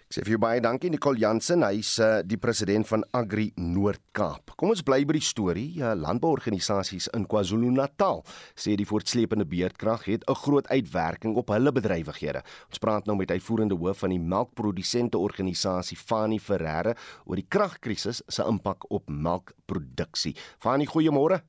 Ek 0.09 0.17
sê 0.17 0.23
vir 0.25 0.33
jou 0.33 0.41
baie 0.41 0.61
dankie 0.65 0.89
Nicole 0.89 1.21
Jansen, 1.21 1.61
hy's 1.67 1.91
uh, 2.01 2.23
die 2.25 2.39
president 2.41 2.89
van 2.89 3.03
Agri 3.13 3.51
Noord-Kaap. 3.61 4.55
Kom 4.57 4.71
ons 4.73 4.81
bly 4.81 5.03
by 5.05 5.19
die 5.19 5.27
storie. 5.27 5.67
Uh, 5.83 5.91
landbouorganisasies 6.01 7.11
in 7.13 7.27
KwaZulu-Natal 7.29 8.23
sê 8.57 8.73
die 8.81 8.87
voortsleepende 8.89 9.45
beerdkrag 9.45 10.07
het 10.09 10.25
'n 10.25 10.39
groot 10.41 10.65
uitwerking 10.73 11.37
op 11.37 11.53
hulle 11.53 11.75
bedrywighede. 11.77 12.41
Ons 12.73 12.81
praat 12.81 13.05
nou 13.05 13.19
met 13.21 13.37
uitvoerende 13.37 13.77
hoof 13.77 14.01
van 14.01 14.17
die 14.17 14.25
melkprodusente 14.33 15.21
organisasie 15.21 16.01
Fani 16.01 16.41
Ferreira 16.41 16.97
oor 17.27 17.37
die 17.37 17.45
kragkrisis 17.47 18.23
se 18.27 18.43
impak 18.49 18.89
op 18.89 19.13
melkproduksie. 19.13 20.35
Fani, 20.57 20.87
goeiemôre. 20.89 21.45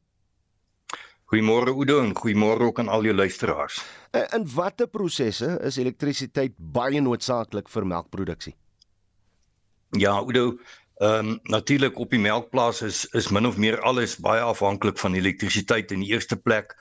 Goeiemôre 1.29 1.69
Oudo 1.69 1.99
en 2.01 2.15
goeiemôre 2.17 2.65
ook 2.65 2.79
aan 2.79 2.87
al 2.89 3.03
jou 3.05 3.13
luisteraars. 3.13 3.83
In, 4.17 4.25
in 4.33 4.45
watter 4.49 4.87
prosesse 4.89 5.59
is 5.61 5.77
elektrisiteit 5.77 6.55
baie 6.57 7.01
noodsaaklik 7.05 7.69
vir 7.69 7.85
melkproduksie? 7.85 8.55
Ja, 9.97 10.15
Oudo, 10.17 10.57
ehm 10.99 11.29
um, 11.29 11.39
natuurlik 11.53 11.99
op 12.01 12.09
die 12.09 12.19
melkplaas 12.19 12.81
is 12.81 13.05
is 13.13 13.29
min 13.29 13.45
of 13.45 13.61
meer 13.61 13.77
alles 13.81 14.17
baie 14.17 14.41
afhanklik 14.41 14.97
van 14.97 15.13
elektrisiteit 15.13 15.91
in 15.91 16.01
die 16.01 16.09
eerste 16.15 16.35
plek. 16.35 16.73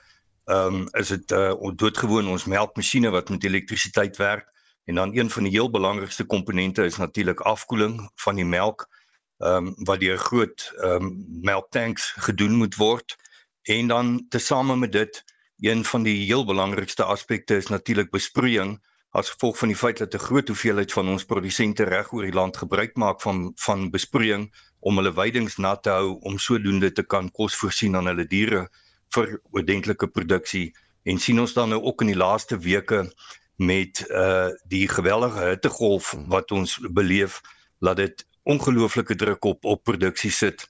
Ehm 0.49 0.81
um, 0.81 0.89
is 0.97 1.13
dit 1.13 1.31
uh, 1.31 1.53
doodgewoon 1.75 2.33
ons 2.33 2.49
melkmasjiene 2.49 3.13
wat 3.13 3.29
met 3.29 3.45
elektrisiteit 3.45 4.17
werk 4.17 4.49
en 4.89 4.95
dan 4.95 5.13
een 5.13 5.29
van 5.29 5.45
die 5.45 5.53
heel 5.53 5.69
belangrikste 5.69 6.25
komponente 6.25 6.83
is 6.83 6.97
natuurlik 6.97 7.39
afkoeling 7.39 8.01
van 8.25 8.35
die 8.35 8.49
melk 8.49 8.89
ehm 9.37 9.69
um, 9.69 9.73
wat 9.85 10.01
deur 10.01 10.17
groot 10.17 10.71
ehm 10.81 11.05
um, 11.05 11.25
melktanks 11.41 12.11
gedoen 12.17 12.57
moet 12.57 12.75
word. 12.75 13.19
En 13.63 13.87
dan 13.87 14.25
tesame 14.29 14.75
met 14.75 14.91
dit, 14.91 15.23
een 15.59 15.85
van 15.85 16.03
die 16.03 16.25
heel 16.25 16.45
belangrikste 16.45 17.03
aspekte 17.03 17.55
is 17.55 17.67
natuurlik 17.67 18.11
besproeiing 18.11 18.79
as 19.09 19.29
gevolg 19.29 19.57
van 19.57 19.67
die 19.67 19.77
feit 19.77 19.97
dat 19.97 20.13
'n 20.13 20.25
groot 20.27 20.47
hoeveelheid 20.47 20.91
van 20.91 21.07
ons 21.09 21.25
produsente 21.25 21.83
reg 21.83 22.11
oor 22.13 22.23
die 22.23 22.39
land 22.39 22.57
gebruik 22.57 22.95
maak 22.95 23.21
van 23.21 23.51
van 23.55 23.89
besproeiing 23.89 24.53
om 24.79 24.95
hulle 24.95 25.13
weidings 25.13 25.57
nat 25.57 25.83
te 25.83 25.89
hou 25.89 26.19
om 26.19 26.37
sodoende 26.37 26.91
te 26.91 27.03
kan 27.03 27.31
kos 27.31 27.55
voorsien 27.55 27.95
aan 27.95 28.05
hulle 28.05 28.25
diere 28.25 28.69
vir 29.15 29.41
oordentlike 29.51 30.07
produksie. 30.07 30.75
En 31.03 31.17
sien 31.17 31.39
ons 31.39 31.53
dan 31.53 31.69
nou 31.69 31.81
ook 31.81 32.01
in 32.01 32.07
die 32.07 32.21
laaste 32.25 32.57
weke 32.57 33.13
met 33.55 34.05
uh 34.09 34.49
die 34.67 34.87
geweldige 34.87 35.39
hittegolf 35.39 36.15
wat 36.27 36.51
ons 36.51 36.79
beleef 36.91 37.41
laat 37.79 37.97
dit 37.97 38.27
ongelooflike 38.43 39.15
druk 39.15 39.43
op 39.43 39.65
op 39.65 39.83
produksie 39.83 40.31
sit 40.31 40.67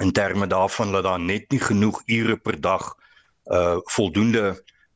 in 0.00 0.12
terme 0.12 0.46
daarvan 0.46 0.92
dat 0.92 1.04
daar 1.04 1.20
net 1.20 1.50
nie 1.50 1.60
genoeg 1.60 2.02
ure 2.06 2.36
per 2.36 2.60
dag 2.60 2.94
uh 3.44 3.78
voldoende 3.94 4.44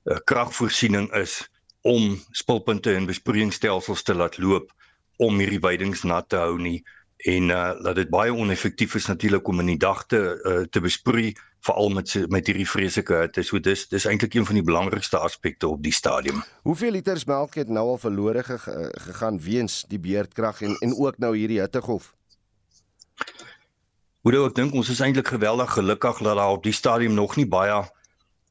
uh, 0.05 0.17
kragvoorsiening 0.25 1.13
is 1.13 1.51
om 1.81 2.21
spulpunte 2.31 2.95
en 2.95 3.07
besproeiingsstelsels 3.07 4.03
te 4.03 4.15
laat 4.15 4.39
loop 4.39 4.73
om 5.17 5.39
hierdie 5.39 5.61
weidings 5.61 6.03
nat 6.03 6.29
te 6.29 6.37
hou 6.41 6.59
nie 6.61 6.83
en 7.25 7.51
uh 7.51 7.73
dat 7.83 7.97
dit 8.01 8.11
baie 8.11 8.33
oneffektief 8.33 8.95
is 8.95 9.07
natuurlik 9.07 9.49
om 9.49 9.61
in 9.61 9.75
die 9.75 9.81
dag 9.81 10.07
te 10.07 10.23
uh, 10.45 10.63
te 10.71 10.81
besproei 10.81 11.35
veral 11.65 11.89
met 11.97 12.13
met 12.29 12.47
hierdie 12.47 12.69
vreeslike 12.69 13.21
hitte. 13.23 13.43
So 13.43 13.61
dis 13.61 13.87
dis 13.89 14.05
eintlik 14.09 14.35
een 14.35 14.47
van 14.49 14.59
die 14.61 14.65
belangrikste 14.65 15.19
aspekte 15.19 15.69
op 15.69 15.83
die 15.83 15.93
stadium. 15.93 16.43
Hoeveel 16.63 16.97
liters 16.99 17.25
melk 17.25 17.57
het 17.61 17.69
nou 17.69 17.87
al 17.95 18.01
verlore 18.01 18.45
gegaan 18.45 19.41
weens 19.41 19.85
die 19.89 20.01
beerdkrag 20.01 20.63
en 20.63 20.77
en 20.81 20.97
ook 20.97 21.19
nou 21.19 21.37
hierdie 21.37 21.61
hittegolf? 21.61 22.13
Hoe 24.25 24.33
ek 24.41 24.55
dink 24.57 24.73
ons 24.73 24.89
is 24.89 25.03
eintlik 25.05 25.29
geweldig 25.29 25.75
gelukkig 25.77 26.23
dat 26.25 26.39
daar 26.39 26.55
op 26.57 26.63
die 26.65 26.73
stadium 26.73 27.13
nog 27.13 27.35
nie 27.37 27.45
baie 27.45 27.83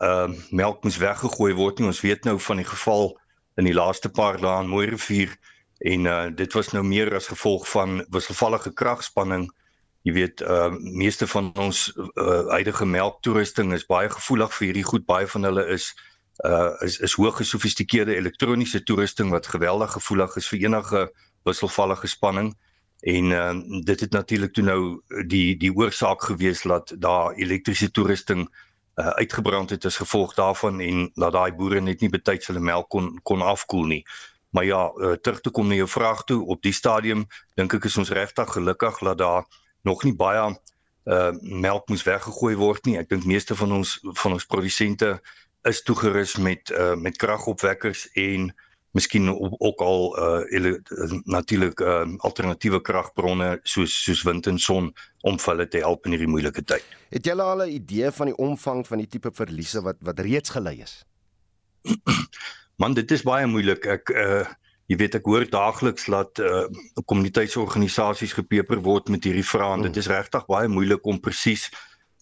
ehm 0.06 0.34
uh, 0.34 0.42
melk 0.54 0.84
moes 0.86 1.00
weggegooi 1.02 1.54
word 1.58 1.80
nie. 1.80 1.88
Ons 1.90 2.02
weet 2.06 2.28
nou 2.28 2.36
van 2.48 2.60
die 2.62 2.68
geval 2.70 3.08
in 3.58 3.66
die 3.66 3.74
laaste 3.74 4.12
paar 4.14 4.38
dae 4.38 4.60
in 4.62 4.70
Mooirivier 4.70 5.34
en 5.94 6.06
uh, 6.06 6.28
dit 6.30 6.54
was 6.54 6.70
nou 6.76 6.84
meer 6.86 7.10
as 7.18 7.32
gevolg 7.32 7.66
van 7.72 8.04
wisselvallige 8.14 8.70
kragspanning. 8.82 9.48
Jy 10.06 10.14
weet, 10.14 10.44
uh 10.46 10.70
meeste 11.02 11.26
van 11.32 11.50
ons 11.58 11.88
uh, 11.98 12.44
huidige 12.54 12.86
melktoerusting 12.86 13.74
is 13.74 13.88
baie 13.90 14.12
gevoelig 14.14 14.54
vir 14.54 14.68
hierdie 14.68 14.86
goed. 14.92 15.08
Baie 15.10 15.28
van 15.34 15.50
hulle 15.50 15.66
is 15.74 15.88
uh 16.46 16.70
is 16.86 17.00
is 17.00 17.18
hoog 17.18 17.42
gesofistikeerde 17.42 18.20
elektroniese 18.22 18.84
toerusting 18.84 19.34
wat 19.34 19.50
geweldig 19.50 19.98
gevoelig 19.98 20.38
is 20.38 20.52
vir 20.54 20.68
enige 20.68 21.04
wisselvallige 21.50 22.14
spanning. 22.14 22.54
En 23.04 23.26
uh, 23.36 23.82
dit 23.84 24.00
het 24.00 24.12
natuurlik 24.12 24.54
toe 24.54 24.64
nou 24.64 24.82
die 25.28 25.58
die 25.60 25.74
oorsaak 25.76 26.24
gewees 26.24 26.62
dat 26.64 26.94
daar 26.98 27.34
elektriese 27.36 27.92
toerusting 27.92 28.48
uh, 28.48 29.08
uitgebrand 29.08 29.70
het 29.70 29.86
as 29.86 30.00
gevolg 30.00 30.34
daarvan 30.34 30.80
en 30.80 31.10
dat 31.14 31.34
daai 31.36 31.52
boere 31.52 31.82
net 31.82 32.00
nie 32.00 32.10
betyds 32.10 32.48
hulle 32.48 32.64
melk 32.64 32.88
kon 32.90 33.20
kon 33.24 33.42
afkoel 33.42 33.86
nie. 33.92 34.06
Maar 34.56 34.66
ja, 34.66 34.92
uh, 34.96 35.12
terug 35.20 35.42
te 35.42 35.52
kom 35.52 35.68
na 35.68 35.76
jou 35.76 35.88
vraag 35.90 36.24
toe, 36.24 36.46
op 36.46 36.62
die 36.62 36.74
stadium 36.74 37.26
dink 37.60 37.74
ek 37.74 37.90
is 37.90 37.98
ons 37.98 38.14
regtig 38.14 38.54
gelukkig 38.56 39.00
dat 39.04 39.18
daar 39.18 39.46
nog 39.84 40.04
nie 40.04 40.16
baie 40.16 40.54
uh 41.04 41.32
melk 41.42 41.90
moes 41.92 42.06
weggegooi 42.08 42.56
word 42.56 42.86
nie. 42.86 42.96
Ek 42.98 43.10
dink 43.10 43.26
meeste 43.28 43.56
van 43.60 43.72
ons 43.82 43.98
van 44.22 44.38
ons 44.38 44.46
produsente 44.48 45.18
is 45.68 45.82
toegerus 45.84 46.38
met 46.38 46.72
uh 46.72 46.94
met 46.96 47.18
kragopwekkers 47.20 48.08
en 48.16 48.54
miskien 48.94 49.30
ook 49.60 49.82
al 49.82 50.04
uh 50.22 50.74
natuurlik 51.26 51.80
uh 51.82 52.06
alternatiewe 52.18 52.82
kragbronne 52.82 53.60
soos 53.64 53.94
soos 54.04 54.24
wind 54.24 54.48
en 54.48 54.60
son 54.60 54.92
om 55.22 55.40
vir 55.40 55.54
hulle 55.54 55.68
te 55.68 55.82
help 55.82 56.06
in 56.06 56.14
hierdie 56.16 56.30
moeilike 56.30 56.64
tyd. 56.64 56.84
Het 57.10 57.26
julle 57.26 57.44
al 57.44 57.66
'n 57.66 57.74
idee 57.74 58.12
van 58.12 58.32
die 58.32 58.38
omvang 58.38 58.88
van 58.88 58.98
die 58.98 59.08
tipe 59.08 59.32
verliese 59.34 59.82
wat 59.82 59.98
wat 60.02 60.20
reeds 60.20 60.50
gelei 60.50 60.82
is? 60.82 61.04
Man, 62.82 62.94
dit 62.94 63.12
is 63.12 63.24
baie 63.24 63.48
moeilik. 63.48 63.86
Ek 63.86 64.10
uh 64.10 64.46
jy 64.92 64.98
weet 65.00 65.16
ek 65.16 65.26
hoor 65.26 65.46
daagliks 65.50 66.06
dat 66.06 66.40
uh 66.40 66.68
kommuniteitsorganisasies 67.06 68.34
gepeper 68.34 68.82
word 68.82 69.10
met 69.10 69.24
hierdie 69.24 69.48
vrae. 69.48 69.74
Hmm. 69.74 69.88
Dit 69.88 69.98
is 69.98 70.08
regtig 70.08 70.46
baie 70.46 70.68
moeilik 70.68 71.06
om 71.06 71.20
presies 71.20 71.70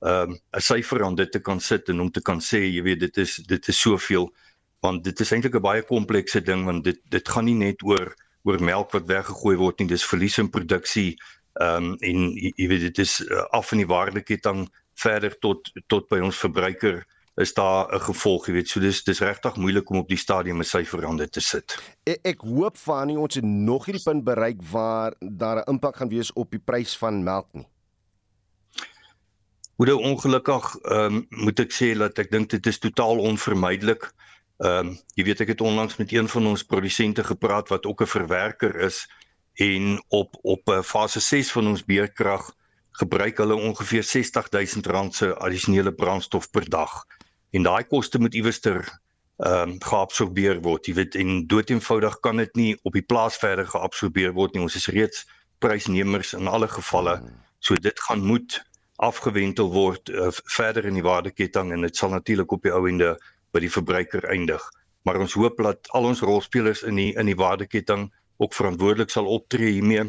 um 0.02 0.40
'n 0.58 0.62
syfer 0.62 1.04
aan 1.04 1.16
dit 1.16 1.32
te 1.32 1.40
kan 1.40 1.60
sit 1.60 1.90
en 1.90 2.00
om 2.00 2.12
te 2.12 2.22
kan 2.22 2.40
sê, 2.40 2.64
jy 2.64 2.82
weet 2.82 3.00
dit 3.00 3.18
is 3.18 3.36
dit 3.36 3.68
is 3.68 3.82
soveel 3.82 4.32
want 4.82 5.04
dit 5.04 5.20
is 5.20 5.32
eintlik 5.32 5.56
'n 5.56 5.62
baie 5.62 5.84
komplekse 5.86 6.42
ding 6.42 6.66
want 6.66 6.84
dit 6.84 7.00
dit 7.10 7.30
gaan 7.30 7.46
nie 7.46 7.58
net 7.58 7.84
oor 7.84 8.14
oor 8.44 8.60
melk 8.64 8.92
wat 8.92 9.08
weggegooi 9.08 9.56
word 9.58 9.80
nie, 9.80 9.88
dis 9.88 10.06
verlies 10.06 10.38
in 10.38 10.50
produksie. 10.50 11.16
Ehm 11.62 11.92
um, 11.92 11.96
en 12.00 12.32
jy, 12.34 12.68
weet 12.68 12.88
dit 12.90 13.00
is 13.04 13.20
uh, 13.22 13.44
af 13.52 13.72
in 13.72 13.84
die 13.84 13.90
waardeketting 13.90 14.68
verder 14.96 15.36
tot 15.40 15.72
tot 15.88 16.08
by 16.10 16.20
ons 16.20 16.38
verbruiker 16.38 17.04
is 17.36 17.54
daar 17.54 17.94
'n 17.94 18.00
gevolg, 18.00 18.48
jy 18.48 18.54
weet. 18.54 18.70
So 18.70 18.80
dis 18.80 19.04
dis 19.04 19.20
regtig 19.20 19.56
moeilik 19.56 19.90
om 19.90 19.98
op 19.98 20.08
die 20.08 20.18
stadium 20.18 20.60
'n 20.60 20.64
syfer 20.64 21.06
aan 21.06 21.18
dit 21.18 21.32
te 21.32 21.42
sit. 21.42 21.78
Ek, 22.04 22.20
ek 22.24 22.42
hoop 22.42 22.78
van 22.78 23.08
nie 23.08 23.18
ons 23.18 23.36
het 23.36 23.44
nog 23.44 23.86
hierdie 23.86 24.04
punt 24.04 24.24
bereik 24.24 24.62
waar 24.72 25.14
daar 25.20 25.58
'n 25.58 25.70
impak 25.72 25.96
gaan 25.96 26.10
wees 26.10 26.34
op 26.34 26.52
die 26.52 26.60
prys 26.60 26.98
van 26.98 27.24
melk 27.24 27.48
nie. 27.54 27.68
Hoe 29.76 29.98
ongelukkig 29.98 30.76
ehm 30.76 31.16
um, 31.16 31.26
moet 31.30 31.60
ek 31.60 31.72
sê 31.74 31.98
dat 31.98 32.20
ek 32.20 32.32
dink 32.32 32.50
dit 32.50 32.66
is 32.66 32.80
totaal 32.80 33.18
onvermydelik. 33.18 34.12
Ehm 34.62 34.88
um, 34.88 34.98
jy 35.18 35.24
weet 35.26 35.40
ek 35.42 35.54
het 35.56 35.62
onlangs 35.62 35.98
met 35.98 36.12
een 36.14 36.28
van 36.30 36.48
ons 36.48 36.64
produsente 36.64 37.24
gepraat 37.24 37.70
wat 37.74 37.86
ook 37.86 38.02
'n 38.02 38.14
verwerker 38.14 38.76
is 38.76 39.08
en 39.58 40.04
op 40.08 40.38
op 40.42 40.70
'n 40.70 40.84
fase 40.84 41.20
6 41.20 41.52
van 41.52 41.68
ons 41.68 41.86
beerkrag 41.86 42.52
gebruik 42.92 43.38
hulle 43.38 43.56
ongeveer 43.56 44.04
R60000 44.04 45.16
se 45.16 45.36
addisionele 45.36 45.94
brandstof 45.94 46.50
per 46.52 46.70
dag 46.70 47.06
en 47.50 47.64
daai 47.64 47.84
koste 47.84 48.20
moet 48.20 48.34
iewerster 48.34 48.86
ehm 49.38 49.70
um, 49.70 49.82
geabsorbeer 49.82 50.62
word. 50.62 50.86
Jy 50.86 50.94
weet 50.94 51.16
en 51.16 51.48
doeteenvoudig 51.48 52.20
kan 52.20 52.38
dit 52.38 52.56
nie 52.56 52.80
op 52.84 52.94
die 52.94 53.08
plaas 53.14 53.38
verder 53.38 53.68
geabsorbeer 53.68 54.34
word 54.34 54.54
nie. 54.54 54.62
Ons 54.62 54.76
is 54.76 54.88
reeds 54.88 55.26
prysnemers 55.60 56.34
in 56.34 56.48
alle 56.48 56.68
gevalle. 56.68 57.22
So 57.60 57.76
dit 57.76 58.00
gaan 58.00 58.26
moet 58.26 58.62
afgewentel 58.96 59.72
word 59.74 60.10
uh, 60.10 60.28
verder 60.30 60.86
in 60.86 60.94
die 60.94 61.08
waardeketting 61.10 61.72
en 61.72 61.82
dit 61.82 61.98
sal 61.98 62.10
natuurlik 62.10 62.52
op 62.52 62.62
die 62.62 62.72
ou 62.72 62.88
ende 62.90 63.18
by 63.52 63.62
die 63.64 63.72
verbruiker 63.72 64.28
eindig. 64.32 64.64
Maar 65.04 65.22
ons 65.24 65.34
hoop 65.34 65.62
dat 65.64 65.90
al 65.98 66.08
ons 66.12 66.22
rolspelers 66.22 66.84
in 66.88 67.00
die 67.00 67.12
in 67.18 67.30
die 67.30 67.38
waardeketting 67.38 68.10
ook 68.42 68.54
verantwoordelik 68.58 69.10
sal 69.10 69.30
optree 69.30 69.72
hiermee 69.76 70.06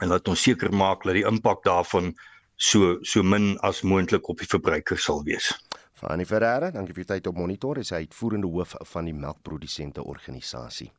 en 0.00 0.08
laat 0.10 0.28
ons 0.28 0.42
seker 0.42 0.72
maak 0.74 1.04
dat 1.04 1.16
die 1.18 1.26
impak 1.28 1.62
daarvan 1.64 2.14
so 2.56 2.98
so 3.02 3.22
min 3.22 3.54
as 3.60 3.82
moontlik 3.82 4.28
op 4.28 4.38
die 4.38 4.48
verbruiker 4.50 4.98
sal 4.98 5.22
wees. 5.24 5.52
Fanny 5.94 6.26
Ferreira, 6.26 6.70
dankie 6.74 6.94
vir 6.94 7.04
u 7.04 7.06
tyd 7.12 7.26
op 7.30 7.38
monitor. 7.38 7.78
Is 7.78 7.92
uitvoerende 7.92 8.50
hoof 8.50 8.74
van 8.90 9.06
die 9.08 9.14
melkprodusente 9.14 10.04
organisasie. 10.04 10.90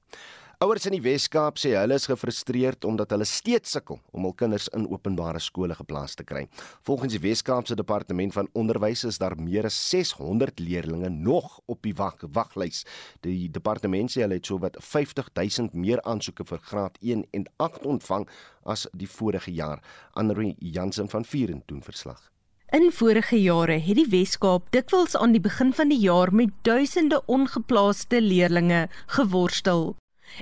Ouers 0.63 0.85
in 0.87 0.93
die 0.95 1.03
Wes-Kaap 1.03 1.57
sê 1.59 1.73
hulle 1.75 1.97
is 1.99 2.05
gefrustreerd 2.07 2.85
omdat 2.87 3.11
hulle 3.11 3.25
steeds 3.27 3.73
sukkel 3.75 3.97
om 4.15 4.23
hul 4.23 4.33
kinders 4.39 4.69
in 4.77 4.85
openbare 4.87 5.41
skole 5.43 5.75
geplaas 5.75 6.13
te 6.15 6.23
kry. 6.23 6.45
Volgens 6.87 7.11
die 7.11 7.19
Wes-Kaapse 7.19 7.75
Departement 7.75 8.31
van 8.31 8.47
Onderwys 8.55 9.03
is 9.09 9.19
daar 9.19 9.35
meer 9.35 9.67
as 9.67 9.75
600 9.89 10.61
leerders 10.63 11.11
nog 11.11 11.57
op 11.67 11.81
die 11.83 11.91
wag 11.97 12.23
waglys. 12.31 12.85
Die 13.27 13.49
departement 13.51 14.13
sê 14.13 14.23
hulle 14.23 14.37
het 14.39 14.47
sowat 14.47 14.79
50 14.79 15.33
000 15.35 15.75
meer 15.75 15.99
aansoeke 16.07 16.47
vir 16.47 16.63
graad 16.69 16.95
1 17.01 17.25
en 17.35 17.45
8 17.67 17.83
ontvang 17.91 18.23
as 18.63 18.87
die 18.95 19.11
vorige 19.11 19.51
jaar. 19.51 19.83
Anri 20.15 20.53
Jansen 20.59 21.11
van 21.11 21.27
Vieren 21.27 21.63
doen 21.67 21.83
verslag. 21.83 22.31
In 22.71 22.87
vorige 22.95 23.41
jare 23.41 23.75
het 23.83 23.99
die 23.99 24.07
Wes-Kaap 24.07 24.71
dikwels 24.71 25.19
aan 25.19 25.35
die 25.35 25.43
begin 25.43 25.75
van 25.75 25.91
die 25.91 25.99
jaar 25.99 26.31
met 26.31 26.55
duisende 26.63 27.19
ongeplaaste 27.27 28.23
leerders 28.23 28.87
geworstel. 29.19 29.95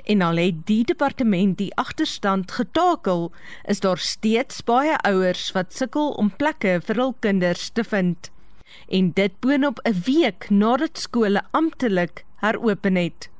En 0.04 0.22
al 0.22 0.36
het 0.36 0.66
die 0.66 0.84
departement 0.84 1.58
die 1.58 1.74
agterstand 1.74 2.52
getakel, 2.52 3.32
is 3.64 3.80
daar 3.80 3.98
steeds 3.98 4.64
baie 4.64 4.96
ouers 5.06 5.52
wat 5.52 5.74
sukkel 5.74 6.10
om 6.10 6.32
plekke 6.36 6.80
vir 6.84 7.00
hul 7.02 7.14
kinders 7.20 7.68
te 7.70 7.84
vind. 7.84 8.30
En 8.88 9.12
dit 9.12 9.40
boonop 9.40 9.78
'n 9.84 10.00
week 10.04 10.50
nadat 10.50 10.98
skole 10.98 11.42
amptelik 11.50 12.24
heropen 12.36 12.96
het. 12.96 13.30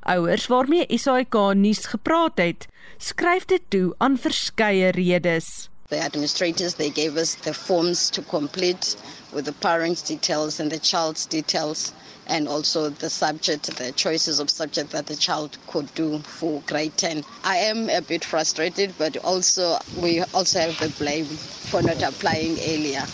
Ouers 0.00 0.46
waarmee 0.46 0.98
SAK 0.98 1.34
nuus 1.54 1.86
gepraat 1.86 2.38
het, 2.38 2.68
skryf 2.98 3.44
dit 3.44 3.62
toe 3.68 3.94
aan 3.98 4.18
verskeie 4.18 4.90
redes. 4.90 5.70
The 5.88 6.00
administrators, 6.00 6.74
they 6.74 6.90
gave 6.90 7.16
us 7.16 7.36
the 7.36 7.54
forms 7.54 8.10
to 8.10 8.22
complete 8.22 8.96
with 9.32 9.44
the 9.44 9.52
parents' 9.52 10.02
details 10.02 10.58
and 10.58 10.72
the 10.72 10.80
child's 10.80 11.26
details 11.26 11.92
and 12.26 12.48
also 12.48 12.88
the 12.90 13.08
subject, 13.08 13.66
the 13.76 13.92
choices 13.92 14.40
of 14.40 14.50
subject 14.50 14.90
that 14.90 15.06
the 15.06 15.14
child 15.14 15.56
could 15.68 15.94
do 15.94 16.18
for 16.22 16.60
grade 16.66 16.96
10. 16.96 17.22
I 17.44 17.58
am 17.58 17.88
a 17.88 18.00
bit 18.00 18.24
frustrated, 18.24 18.94
but 18.98 19.16
also 19.18 19.78
we 19.94 20.22
also 20.34 20.58
have 20.58 20.76
the 20.80 20.88
blame 20.88 21.26
for 21.26 21.82
not 21.82 22.02
applying 22.02 22.58
earlier. 22.58 23.04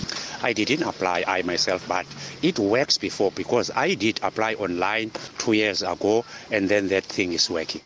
I 0.43 0.55
didn't 0.55 0.83
apply 0.83 1.25
I 1.29 1.43
myself, 1.43 1.87
but 1.87 2.07
it 2.41 2.59
works 2.59 2.97
before 2.97 3.33
because 3.33 3.71
I 3.77 3.93
did 3.95 4.19
apply 4.23 4.55
online 4.55 5.11
two 5.37 5.53
years 5.53 5.83
ago 5.83 6.25
and 6.51 6.71
then 6.71 6.89
that 6.89 7.05
thing 7.05 7.35
is 7.35 7.51
working. 7.51 7.83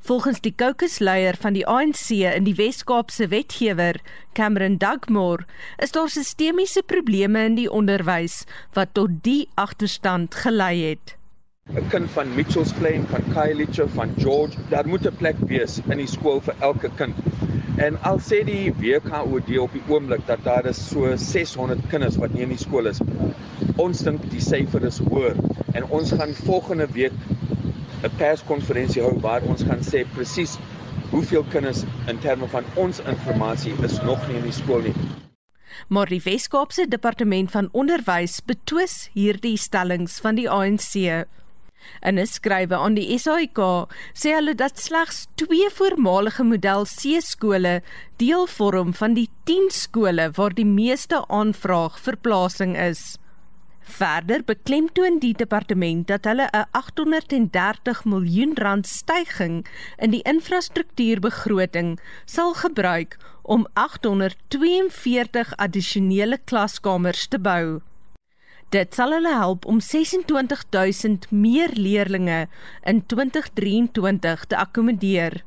Volgens 0.00 0.40
die 0.40 0.54
kokesleier 0.56 1.36
van 1.36 1.52
die 1.52 1.66
ANC 1.68 2.08
in 2.10 2.44
die 2.48 2.56
Wes-Kaapse 2.56 3.28
wetgewer, 3.28 4.00
Cameron 4.32 4.78
Dugmore, 4.80 5.44
is 5.78 5.92
daar 5.92 6.08
sistemiese 6.08 6.82
probleme 6.82 7.44
in 7.44 7.60
die 7.60 7.68
onderwys 7.70 8.44
wat 8.72 8.94
tot 8.96 9.20
die 9.22 9.48
agterstand 9.60 10.34
gelei 10.34 10.74
het. 10.88 11.19
'n 11.78 11.86
Kind 11.88 12.10
van 12.10 12.34
Mitchells 12.34 12.72
Plain, 12.72 13.06
van 13.06 13.22
Khayelitsha, 13.32 13.86
van 13.86 14.10
George, 14.18 14.56
daar 14.68 14.88
moet 14.88 15.06
'n 15.06 15.16
plek 15.16 15.36
wees 15.46 15.80
in 15.88 15.98
die 15.98 16.06
skool 16.06 16.40
vir 16.40 16.54
elke 16.58 16.90
kind. 16.96 17.14
En 17.76 18.02
al 18.02 18.18
sê 18.18 18.44
die 18.44 18.72
WKOD 18.78 19.58
op 19.58 19.72
die 19.72 19.82
oomblik 19.88 20.26
dat 20.26 20.42
daar 20.44 20.66
is 20.66 20.88
so 20.88 21.16
600 21.16 21.80
kinders 21.88 22.16
wat 22.16 22.32
nie 22.34 22.42
in 22.42 22.48
die 22.48 22.58
skool 22.58 22.86
is. 22.86 23.00
Ons 23.76 24.02
dink 24.02 24.30
die 24.30 24.40
syfer 24.40 24.84
is 24.84 24.98
hoër 24.98 25.36
en 25.72 25.86
ons 25.88 26.12
gaan 26.12 26.34
volgende 26.34 26.88
week 26.92 27.12
'n 28.02 28.10
perskonferensie 28.16 29.02
hou 29.02 29.14
waar 29.20 29.42
ons 29.42 29.62
gaan 29.62 29.82
sê 29.92 30.04
presies 30.14 30.58
hoeveel 31.10 31.44
kinders 31.52 31.84
in 32.06 32.18
terme 32.18 32.48
van 32.48 32.64
ons 32.74 33.00
inligting 33.00 33.78
is 33.84 34.02
nog 34.02 34.28
nie 34.28 34.36
in 34.36 34.42
die 34.42 34.52
skool 34.52 34.82
nie. 34.82 34.94
Maar 35.88 36.06
die 36.06 36.20
Wes-Kaapse 36.24 36.88
Departement 36.88 37.50
van 37.50 37.68
Onderwys 37.72 38.40
betwis 38.40 39.10
hierdie 39.12 39.56
stellings 39.56 40.20
van 40.20 40.34
die 40.34 40.50
ANC. 40.50 41.26
In 42.02 42.18
'n 42.18 42.26
skrywe 42.26 42.76
aan 42.76 42.94
die 42.94 43.18
SAIK 43.18 43.58
sê 44.14 44.34
hulle 44.34 44.54
dat 44.54 44.78
slegs 44.78 45.26
2 45.34 45.70
voormalige 45.78 46.44
model 46.44 46.84
C 46.84 47.20
skole 47.20 47.82
deel 48.16 48.46
vorm 48.46 48.94
van 48.94 49.14
die 49.14 49.28
10 49.44 49.70
skole 49.70 50.30
waar 50.36 50.54
die 50.54 50.66
meeste 50.66 51.24
aanvraag 51.28 51.98
vir 51.98 52.16
plasing 52.16 52.76
is. 52.76 53.18
Verder 53.90 54.44
beklemtoon 54.46 55.18
die 55.18 55.32
departement 55.34 56.06
dat 56.06 56.24
hulle 56.24 56.46
'n 56.52 56.66
830 56.70 58.04
miljoen 58.04 58.54
rand 58.54 58.86
stygings 58.86 59.68
in 59.98 60.10
die 60.10 60.22
infrastruktuurbegroting 60.22 61.98
sal 62.24 62.54
gebruik 62.54 63.16
om 63.42 63.66
842 63.74 65.56
addisionele 65.56 66.38
klaskamers 66.44 67.26
te 67.26 67.38
bou. 67.38 67.80
Dit 68.70 68.94
sal 68.94 69.10
hulle 69.10 69.32
help 69.34 69.64
om 69.66 69.80
26000 69.82 71.24
meer 71.34 71.72
leerdlinge 71.74 72.44
in 72.86 73.00
2023 73.06 74.44
te 74.46 74.56
akkommodeer. 74.56 75.40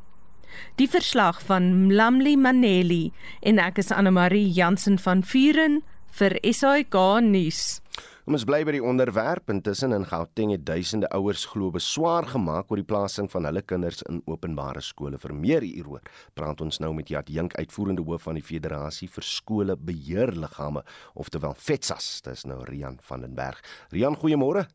Die 0.75 0.89
verslag 0.91 1.39
van 1.47 1.69
Mlamli 1.87 2.35
Maneli 2.35 3.13
en 3.39 3.61
ek 3.63 3.79
is 3.79 3.93
Anne 3.95 4.11
Marie 4.11 4.49
Jansen 4.51 4.99
van 4.99 5.23
Vuren 5.23 5.79
vir 6.19 6.35
SAK 6.43 6.99
nuus. 7.23 7.79
Kom 8.23 8.37
ons 8.37 8.45
bly 8.47 8.61
by 8.63 8.71
die 8.71 8.79
onderwerp. 8.79 9.49
Intussen 9.51 9.91
in 9.91 10.05
Gauteng 10.07 10.53
het 10.53 10.61
duisende 10.63 11.09
ouers 11.11 11.41
glo 11.51 11.73
beswaar 11.75 12.23
gemaak 12.29 12.69
oor 12.71 12.79
die 12.79 12.87
plasing 12.87 13.27
van 13.27 13.43
hulle 13.49 13.59
kinders 13.67 13.99
in 14.07 14.21
openbare 14.31 14.79
skole. 14.79 15.19
Vir 15.19 15.33
meer 15.35 15.65
hieroor 15.67 15.99
praat 16.31 16.63
ons 16.63 16.79
nou 16.79 16.93
met 16.95 17.11
Jat 17.11 17.27
Jink, 17.27 17.57
uitvoerende 17.59 18.05
hoof 18.07 18.23
van 18.29 18.39
die 18.39 18.45
Federasie 18.47 19.09
vir 19.11 19.27
Skole 19.27 19.75
Beheerliggame, 19.75 20.85
oftewel 21.19 21.51
FETSAS. 21.59 22.07
Dis 22.23 22.47
nou 22.47 22.61
Rian 22.63 22.95
van 23.09 23.27
den 23.27 23.35
Berg. 23.35 23.59
Rian, 23.91 24.15
goeiemôre. 24.15 24.69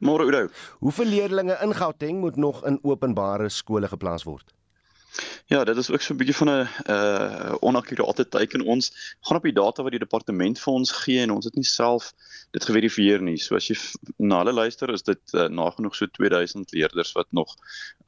Môre 0.00 0.24
Oudo. 0.24 0.46
Hoeveel 0.80 1.12
leerders 1.18 1.60
in 1.60 1.76
Gauteng 1.76 2.24
moet 2.24 2.40
nog 2.40 2.64
in 2.64 2.80
openbare 2.80 3.52
skole 3.52 3.92
geplaas 3.92 4.24
word? 4.24 4.56
Ja, 5.46 5.64
dit 5.64 5.76
is 5.76 5.90
ook 5.90 6.02
so 6.02 6.14
'n 6.14 6.16
bietjie 6.16 6.36
van 6.36 6.50
'n 6.50 6.68
uh 6.90 7.54
onakkurate 7.60 8.28
teken 8.28 8.60
ons 8.60 9.16
gaan 9.20 9.36
op 9.36 9.42
die 9.42 9.52
data 9.52 9.82
wat 9.82 9.92
die 9.92 10.02
departement 10.02 10.58
vir 10.58 10.72
ons 10.72 10.92
gee 10.92 11.20
en 11.20 11.30
ons 11.30 11.44
het 11.44 11.54
nie 11.54 11.64
self 11.64 12.12
dit 12.50 12.64
geverifieer 12.64 13.22
nie. 13.22 13.36
So 13.38 13.54
as 13.54 13.68
jy 13.68 13.76
na 14.18 14.38
hulle 14.38 14.52
luister, 14.52 14.90
is 14.90 15.02
dit 15.02 15.34
uh, 15.34 15.48
nagenoeg 15.48 15.94
so 15.94 16.06
2000 16.06 16.72
leerders 16.72 17.12
wat 17.12 17.26
nog 17.30 17.54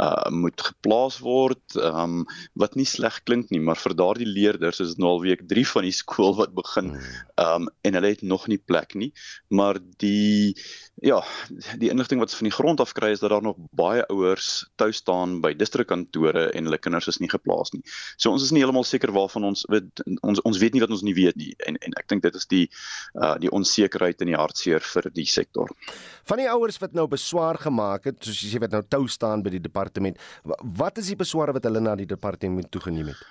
uh 0.01 0.31
moet 0.31 0.61
geplaas 0.61 1.19
word. 1.19 1.77
Um 1.77 2.25
wat 2.55 2.75
nie 2.75 2.87
sleg 2.87 3.23
klink 3.25 3.51
nie, 3.51 3.61
maar 3.61 3.77
vir 3.77 3.95
daardie 3.95 4.27
leerders 4.27 4.81
is 4.81 4.89
dit 4.89 4.99
nou 4.99 5.09
al 5.17 5.21
week 5.21 5.47
3 5.49 5.67
van 5.67 5.83
die 5.83 5.93
skool 5.93 6.35
wat 6.35 6.55
begin. 6.55 6.97
Um 7.37 7.69
en 7.83 7.95
hulle 7.95 8.09
het 8.09 8.23
nog 8.23 8.47
nie 8.47 8.59
plek 8.59 8.95
nie, 8.95 9.13
maar 9.49 9.79
die 9.99 10.57
ja, 11.05 11.21
die 11.77 11.91
inligting 11.91 12.21
wat 12.21 12.31
ons 12.31 12.39
van 12.41 12.49
die 12.49 12.57
grond 12.57 12.81
af 12.81 12.93
kry 12.97 13.11
is 13.13 13.21
dat 13.21 13.31
daar 13.31 13.45
nog 13.45 13.59
baie 13.77 14.07
ouers 14.09 14.65
tou 14.81 14.93
staan 14.93 15.41
by 15.45 15.53
distrikkantore 15.53 16.49
en 16.57 16.65
hulle 16.65 16.79
kinders 16.81 16.96
is 17.11 17.21
nie 17.21 17.29
geplaas 17.29 17.73
nie. 17.75 17.83
So 18.17 18.33
ons 18.33 18.43
is 18.47 18.53
nie 18.55 18.65
heeltemal 18.65 18.87
seker 18.89 19.13
waarvan 19.13 19.45
ons 19.51 19.67
weet 19.69 20.03
ons 20.23 20.41
ons 20.41 20.61
weet 20.63 20.75
nie 20.75 20.81
wat 20.85 20.95
ons 20.97 21.05
nie 21.07 21.15
weet 21.17 21.37
nie 21.37 21.53
en 21.69 21.77
en 21.85 21.97
ek 22.01 22.09
dink 22.09 22.25
dit 22.25 22.35
is 22.41 22.49
die 22.53 22.65
uh 23.21 23.35
die 23.43 23.53
onsekerheid 23.53 24.25
in 24.25 24.33
die 24.33 24.41
hartseer 24.41 24.81
vir 24.81 25.11
die 25.13 25.29
sektor. 25.29 25.73
Van 26.27 26.41
die 26.41 26.49
ouers 26.51 26.81
wat 26.81 26.97
nou 26.97 27.07
beswaar 27.11 27.61
gemaak 27.61 28.09
het, 28.09 28.21
soos 28.25 28.41
jy 28.43 28.55
sê 28.55 28.63
wat 28.65 28.73
nou 28.73 28.83
tou 28.89 29.05
staan 29.09 29.45
by 29.45 29.53
die 29.55 29.63
departement, 29.63 30.17
wat 30.81 30.99
is 30.99 31.13
die 31.13 31.21
besware 31.21 31.53
wat 31.53 31.69
hulle 31.69 31.85
na 31.85 31.95
die 31.99 32.09
departement 32.09 32.73
toegeneem 32.73 33.13
het? 33.13 33.27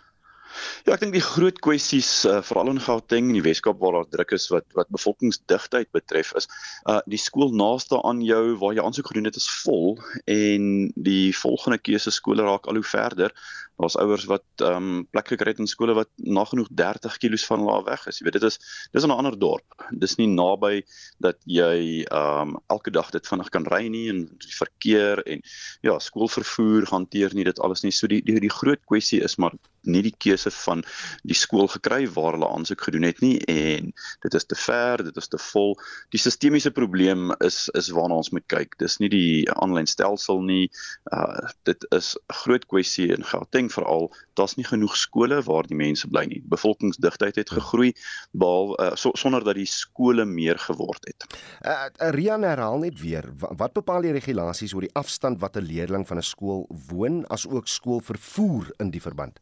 Ja, 0.86 0.94
ek 0.96 1.02
dink 1.04 1.15
die 1.15 1.24
groot 1.24 1.60
kwessies 1.63 2.10
uh, 2.30 2.39
veral 2.46 2.72
in 2.74 2.82
Gauteng 2.84 3.30
en 3.30 3.38
die 3.38 3.44
Weskaap 3.46 3.80
waar 3.82 4.00
daar 4.00 4.10
druk 4.13 4.36
is 4.38 4.48
wat 4.54 4.68
wat 4.78 4.91
bevolkingsdigtheid 4.94 5.91
betref 5.96 6.34
is, 6.39 6.50
uh 6.89 7.02
die 7.10 7.22
skool 7.22 7.54
naaste 7.56 8.00
aan 8.04 8.22
jou 8.26 8.56
waar 8.62 8.76
jy 8.78 8.86
aansoek 8.86 9.12
gedoen 9.12 9.30
het 9.30 9.39
is 9.41 9.50
vol 9.63 9.96
en 10.30 10.89
die 10.96 11.34
volgende 11.36 11.80
keuse 11.82 12.13
skole 12.13 12.46
raak 12.46 12.70
al 12.70 12.80
hoe 12.82 12.88
verder. 12.88 13.36
Daar's 13.78 13.98
ouers 14.00 14.26
wat 14.32 14.46
ehm 14.64 14.76
um, 14.76 15.08
plek 15.12 15.28
gekry 15.34 15.52
het 15.52 15.60
in 15.60 15.68
skole 15.68 15.94
wat 15.94 16.10
nagenoeg 16.16 16.70
30 16.72 17.18
km 17.18 17.38
van 17.48 17.60
hulle 17.60 17.76
af 17.76 17.86
weg 17.90 18.08
is. 18.08 18.20
Jy 18.20 18.28
weet 18.28 18.38
dit 18.40 18.48
is 18.48 18.60
dis 18.92 19.04
in 19.04 19.12
'n 19.12 19.18
ander 19.20 19.40
dorp. 19.40 19.76
Dis 19.92 20.16
nie 20.16 20.28
naby 20.32 20.84
dat 21.20 21.38
jy 21.44 22.06
ehm 22.08 22.56
um, 22.56 22.58
elke 22.68 22.92
dag 22.92 23.12
dit 23.12 23.28
vinnig 23.28 23.50
kan 23.50 23.68
ry 23.68 23.88
nie 23.88 24.10
en 24.10 24.26
die 24.26 24.56
verkeer 24.56 25.24
en 25.24 25.42
ja, 25.82 26.00
skoolvervoer 26.00 26.88
hanteer 26.90 27.36
nie 27.36 27.44
dit 27.44 27.60
alles 27.60 27.84
nie. 27.84 27.92
So 27.92 28.08
die 28.08 28.22
die, 28.24 28.40
die 28.40 28.56
groot 28.60 28.84
kwessie 28.86 29.22
is 29.24 29.36
maar 29.36 29.54
nie 29.86 30.02
die 30.06 30.16
keuse 30.18 30.52
van 30.52 30.84
die 31.24 31.38
skool 31.38 31.68
gekry 31.68 32.06
waar 32.16 32.38
hulle 32.38 32.50
aansoek 32.50 32.82
gedoen 32.88 33.06
het 33.08 33.22
nie 33.22 33.38
en 33.52 33.92
dit 34.26 34.34
is 34.34 34.46
te 34.46 34.56
ver, 34.56 35.04
dit 35.04 35.18
is 35.18 35.28
te 35.28 35.40
vol. 35.52 35.76
Die 36.16 36.22
sistemiese 36.22 36.72
probleem 36.72 37.32
is 37.46 37.70
is 37.74 37.92
waarna 37.94 38.20
ons 38.22 38.32
moet 38.32 38.48
kyk. 38.48 38.78
Dis 38.82 38.98
nie 39.04 39.10
die 39.10 39.52
aanlyn 39.52 39.90
stelsel 39.90 40.42
nie. 40.42 40.70
Uh 41.12 41.52
dit 41.70 41.86
is 41.92 42.16
'n 42.16 42.40
groot 42.44 42.66
kwessie 42.66 43.12
in 43.14 43.24
Gauteng 43.24 43.64
ding 43.65 43.73
veral 43.73 44.10
daar's 44.38 44.56
nie 44.60 44.65
genoeg 44.67 44.95
skole 44.97 45.41
waar 45.45 45.67
die 45.67 45.78
mense 45.78 46.08
bly 46.08 46.25
nie. 46.30 46.41
Bevolkingsdigtheid 46.51 47.39
het 47.39 47.54
gegroei 47.54 47.93
behalwe 48.32 48.78
uh, 48.80 48.91
so, 48.95 49.12
sonder 49.17 49.43
dat 49.43 49.58
die 49.58 49.69
skole 49.69 50.25
meer 50.25 50.60
geword 50.60 51.06
het. 51.10 51.28
Uh, 51.65 51.88
Rian 52.15 52.43
herhaal 52.43 52.80
net 52.84 52.99
weer, 53.01 53.30
wat 53.39 53.73
bepaal 53.73 54.06
die 54.06 54.13
regulasies 54.15 54.75
oor 54.75 54.86
die 54.86 54.95
afstand 54.95 55.41
wat 55.41 55.58
'n 55.58 55.65
leerling 55.65 56.08
van 56.08 56.17
'n 56.17 56.23
skool 56.23 56.67
woon 56.89 57.25
as 57.28 57.47
ook 57.47 57.67
skoolvervoer 57.67 58.73
in 58.80 58.91
die 58.91 59.01
verband? 59.01 59.39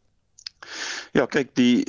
Ja, 1.14 1.26
kyk, 1.26 1.56
die 1.56 1.86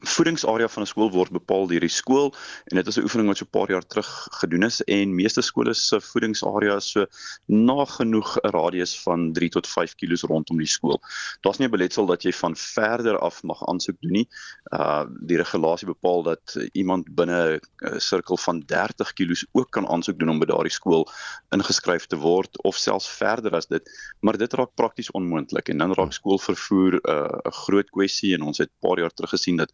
voedingsarea 0.00 0.68
van 0.68 0.82
'n 0.82 0.86
skool 0.86 1.10
word 1.10 1.32
bepaal 1.32 1.66
deur 1.68 1.80
die 1.80 1.92
skool 1.92 2.34
en 2.70 2.76
dit 2.76 2.86
is 2.86 2.96
'n 2.98 3.02
oefening 3.02 3.28
wat 3.28 3.38
so 3.38 3.44
'n 3.44 3.56
paar 3.58 3.70
jaar 3.70 3.86
terug 3.86 4.28
gedoen 4.40 4.62
is 4.62 4.80
en 4.84 5.14
meeste 5.14 5.42
skole 5.42 5.74
se 5.74 6.00
voedingsarea 6.00 6.76
is 6.76 6.90
so 6.90 7.06
nagenoeg 7.46 8.38
'n 8.42 8.50
radius 8.50 9.00
van 9.02 9.32
3 9.32 9.48
tot 9.48 9.66
5 9.66 9.94
km 9.94 10.26
rondom 10.26 10.58
die 10.58 10.66
skool. 10.66 11.00
Daar's 11.40 11.58
nie 11.58 11.68
'n 11.68 11.70
beletsel 11.70 12.06
dat 12.06 12.22
jy 12.22 12.32
van 12.32 12.56
verder 12.56 13.18
af 13.18 13.42
mag 13.42 13.66
aansoek 13.66 13.96
doen 14.00 14.12
nie. 14.12 14.28
Uh 14.72 15.04
die 15.20 15.36
regulasie 15.36 15.86
bepaal 15.86 16.22
dat 16.22 16.56
iemand 16.72 17.14
binne 17.14 17.60
'n 17.82 18.00
sirkel 18.00 18.36
van 18.36 18.60
30 18.60 19.12
km 19.12 19.34
ook 19.52 19.70
kan 19.70 19.88
aansoek 19.88 20.18
doen 20.18 20.28
om 20.28 20.38
by 20.38 20.46
daardie 20.46 20.72
skool 20.72 21.08
ingeskryf 21.50 22.06
te 22.06 22.16
word 22.16 22.62
of 22.62 22.76
selfs 22.76 23.08
verder 23.08 23.54
as 23.54 23.66
dit, 23.66 23.90
maar 24.20 24.36
dit 24.36 24.52
raak 24.52 24.74
prakties 24.74 25.10
onmoontlik 25.10 25.68
en 25.68 25.78
dan 25.78 25.92
raak 25.92 26.12
skoolvervoer 26.12 26.92
'n 26.92 27.00
uh, 27.10 27.52
groot 27.68 27.90
kwessie 27.94 28.34
en 28.36 28.46
ons 28.50 28.58
het 28.62 28.70
'n 28.70 28.86
paar 28.86 28.98
jaar 29.02 29.14
terug 29.14 29.34
gesien 29.36 29.56
dat 29.62 29.70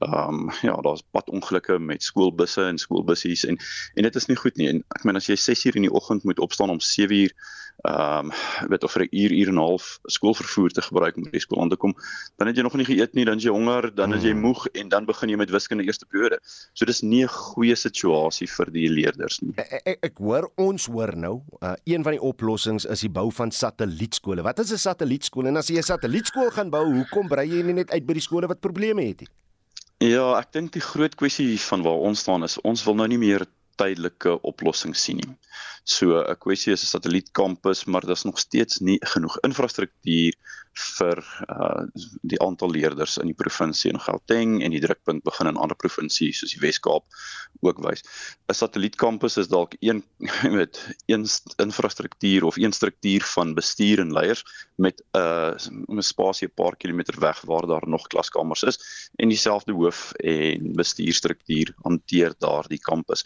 ehm 0.00 0.46
um, 0.46 0.50
ja, 0.68 0.76
daar's 0.86 1.04
padongelukke 1.10 1.78
met 1.78 2.02
skoolbusse 2.02 2.64
en 2.64 2.78
skoolbussies 2.78 3.44
en 3.44 3.58
en 3.94 4.02
dit 4.02 4.14
is 4.16 4.26
nie 4.26 4.36
goed 4.36 4.56
nie. 4.56 4.68
En 4.68 4.84
ek 4.96 5.04
meen 5.04 5.16
as 5.16 5.28
jy 5.30 5.36
6 5.36 5.66
uur 5.66 5.76
in 5.76 5.88
die 5.88 5.96
oggend 6.00 6.24
moet 6.24 6.38
opstaan 6.38 6.70
om 6.70 6.80
7 6.80 7.16
uur 7.16 7.34
ehm 7.82 8.30
um, 8.30 8.68
weet 8.68 8.84
of 8.84 8.92
vir 8.92 9.02
'n 9.02 9.08
uur 9.10 9.32
uur 9.32 9.48
en 9.48 9.54
'n 9.54 9.58
half 9.58 9.98
skoolvervoer 10.06 10.70
te 10.70 10.82
gebruik 10.82 11.16
om 11.16 11.22
by 11.30 11.38
skool 11.38 11.60
aan 11.60 11.68
te 11.68 11.76
kom, 11.76 11.94
dan 12.36 12.46
het 12.46 12.56
jy 12.56 12.62
nog 12.62 12.74
nie 12.74 12.84
geëet 12.84 13.14
nie, 13.14 13.24
dan 13.24 13.38
jy 13.38 13.50
honger, 13.50 13.94
dan 13.94 14.14
is 14.14 14.22
jy 14.22 14.30
hmm. 14.30 14.40
moeg 14.40 14.66
en 14.66 14.88
dan 14.88 15.04
begin 15.04 15.28
jy 15.28 15.36
met 15.36 15.50
wiskunde 15.50 15.84
eerste 15.84 16.06
periode. 16.06 16.38
So 16.72 16.84
dis 16.84 17.02
nie 17.02 17.24
'n 17.24 17.28
goeie 17.28 17.74
situasie 17.74 18.48
vir 18.48 18.70
die 18.70 18.88
leerders 18.88 19.40
nie. 19.40 19.52
Ek, 19.56 19.82
ek, 19.84 19.98
ek 20.02 20.18
hoor 20.18 20.50
ons 20.56 20.86
hoor 20.86 21.16
nou, 21.16 21.42
uh, 21.60 21.74
een 21.84 22.02
van 22.02 22.12
die 22.12 22.22
oplossings 22.22 22.84
is 22.84 23.00
die 23.00 23.10
bou 23.10 23.32
van 23.32 23.50
satellietskole. 23.50 24.42
Wat 24.42 24.58
is 24.58 24.72
'n 24.72 24.78
satellietskool? 24.78 25.46
En 25.46 25.56
as 25.56 25.68
jy 25.68 25.78
'n 25.78 25.82
satellietskool 25.82 26.50
gaan 26.50 26.70
bou, 26.70 26.84
hoekom 26.94 27.28
brei 27.28 27.48
jy 27.48 27.62
nie 27.62 27.74
net 27.74 27.90
uit 27.90 28.06
by 28.06 28.12
die 28.12 28.22
skole 28.22 28.46
wat 28.46 28.60
probleme 28.60 29.02
het 29.02 29.20
nie? 29.20 29.28
Ja, 30.02 30.38
ek 30.38 30.52
dink 30.52 30.72
die 30.72 30.82
groot 30.82 31.14
kwessie 31.14 31.60
van 31.60 31.82
waar 31.82 32.00
ons 32.02 32.20
staan 32.20 32.42
is 32.42 32.58
ons 32.66 32.84
wil 32.84 32.94
nou 32.94 33.06
nie 33.08 33.18
meer 33.18 33.46
tydelike 33.76 34.38
oplossings 34.42 35.02
sien 35.04 35.20
nie. 35.22 35.36
So 35.84 36.22
'n 36.22 36.36
kwessie 36.38 36.72
is 36.72 36.82
'n 36.84 36.92
satellietkampus, 36.94 37.84
maar 37.84 38.06
daar's 38.06 38.24
nog 38.24 38.38
steeds 38.38 38.78
nie 38.78 38.98
genoeg 39.14 39.38
infrastruktuur 39.48 40.34
vir 40.72 41.20
uh 41.52 41.84
die 42.22 42.40
aantal 42.40 42.70
leerders 42.70 43.18
in 43.20 43.28
die 43.28 43.36
provinsie 43.36 43.90
in 43.92 44.00
Gauteng 44.00 44.62
en 44.62 44.72
die 44.72 44.80
drukpunt 44.80 45.22
begin 45.26 45.50
in 45.50 45.58
ander 45.60 45.76
provinsies 45.76 46.40
soos 46.40 46.54
die 46.54 46.62
Wes-Kaap 46.62 47.04
ook 47.60 47.82
wys. 47.84 48.02
'n 48.48 48.54
Satellietkampus 48.54 49.36
is 49.36 49.48
dalk 49.48 49.74
een 49.80 50.02
met 50.58 50.80
een 51.06 51.26
infrastruktuur 51.56 52.44
of 52.44 52.56
een 52.56 52.72
struktuur 52.72 53.22
van 53.34 53.54
bestuur 53.54 54.00
en 54.00 54.12
leiers 54.12 54.44
met 54.76 55.02
'n 55.12 55.18
uh, 55.18 55.98
'n 55.98 56.02
spasie 56.02 56.48
'n 56.48 56.54
paar 56.54 56.76
kilometer 56.76 57.20
weg 57.20 57.40
waar 57.40 57.66
daar 57.66 57.88
nog 57.88 58.06
klaskamers 58.06 58.62
is 58.62 58.78
en 59.16 59.28
dieselfde 59.28 59.72
hoof 59.72 60.12
en 60.12 60.72
bestuurstruktuur 60.72 61.74
hanteer 61.82 62.34
daardie 62.38 62.80
kampus. 62.80 63.24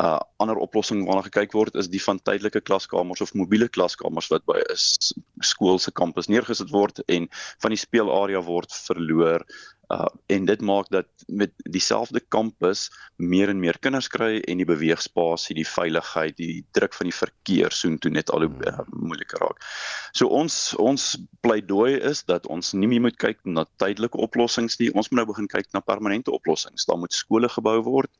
Uh 0.00 0.18
ander 0.42 0.56
oplossing 0.56 1.04
waarna 1.06 1.22
gekyk 1.26 1.52
word 1.52 1.76
is 1.78 1.90
die 1.92 2.02
van 2.02 2.20
tydelike 2.22 2.60
klaskamers 2.60 3.20
of 3.20 3.34
mobiele 3.34 3.68
klaskamers 3.68 4.30
wat 4.32 4.44
by 4.46 4.58
'n 4.58 5.44
skool 5.44 5.78
se 5.78 5.92
kampus 5.92 6.28
neergesit 6.28 6.70
word 6.70 7.02
en 7.06 7.28
van 7.62 7.70
die 7.70 7.82
speelarea 7.84 8.42
word 8.42 8.72
verloor 8.72 9.46
Uh 9.92 10.08
en 10.32 10.46
dit 10.48 10.60
maak 10.64 10.88
dat 10.88 11.06
met 11.26 11.50
dieselfde 11.68 12.20
kampus 12.32 12.86
meer 13.16 13.50
en 13.52 13.58
meer 13.60 13.76
kinders 13.78 14.08
kry 14.08 14.38
en 14.48 14.62
die 14.62 14.66
beweegspasie, 14.68 15.56
die 15.58 15.66
veiligheid, 15.68 16.36
die 16.38 16.62
druk 16.72 16.94
van 16.96 17.10
die 17.10 17.16
verkeer 17.16 17.74
soontoe 17.76 18.12
net 18.14 18.32
al 18.32 18.46
hoe 18.46 18.70
uh, 18.70 18.78
moeiliker 18.96 19.42
raak. 19.44 19.60
So 20.16 20.30
ons 20.32 20.56
ons 20.80 21.10
pleidooi 21.44 21.98
is 22.08 22.24
dat 22.30 22.48
ons 22.48 22.72
nie 22.72 22.88
meer 22.88 23.04
moet 23.04 23.18
kyk 23.20 23.42
na 23.44 23.66
tydelike 23.82 24.16
oplossings 24.24 24.78
nie. 24.80 24.88
Ons 24.96 25.10
moet 25.10 25.20
nou 25.20 25.28
begin 25.34 25.50
kyk 25.52 25.68
na 25.76 25.84
permanente 25.84 26.32
oplossings. 26.32 26.88
Daar 26.88 27.00
moet 27.02 27.12
skole 27.12 27.50
gebou 27.52 27.78
word. 27.84 28.12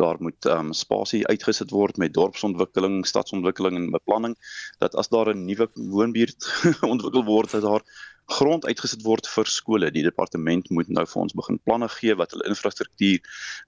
Daar 0.00 0.20
moet 0.20 0.50
um, 0.50 0.72
spasie 0.76 1.24
uitgesit 1.30 1.72
word 1.72 2.00
met 2.02 2.14
dorpsontwikkeling, 2.14 3.00
stadsontwikkeling 3.08 3.80
en 3.80 3.92
beplanning 3.94 4.36
dat 4.84 4.96
as 5.00 5.08
daar 5.08 5.32
'n 5.32 5.46
nuwe 5.48 5.70
woonbuurt 5.74 6.50
ontwikkel 6.94 7.24
word 7.24 7.56
dat 7.56 7.64
daar 7.64 7.84
grond 8.24 8.64
uitgesit 8.66 9.02
word 9.04 9.28
vir 9.28 9.50
skole. 9.50 9.90
Die 9.90 10.04
departement 10.06 10.70
moet 10.70 10.88
nou 10.88 11.04
vir 11.08 11.22
ons 11.22 11.36
begin 11.36 11.58
planne 11.64 11.88
gee 11.92 12.14
wat 12.18 12.34
hulle 12.34 12.48
infrastruktuur 12.50 13.20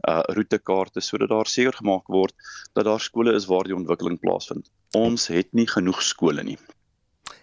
uh 0.08 0.22
roetekaarte 0.36 1.00
sodat 1.00 1.32
daar 1.32 1.50
seker 1.50 1.76
gemaak 1.80 2.08
word 2.12 2.34
dat 2.72 2.84
daar 2.84 3.00
skole 3.00 3.34
is 3.36 3.48
waar 3.50 3.68
die 3.68 3.76
ontwikkeling 3.76 4.18
plaasvind. 4.20 4.70
Ons 4.94 5.28
het 5.28 5.52
nie 5.52 5.68
genoeg 5.68 6.02
skole 6.02 6.42
nie. 6.42 6.58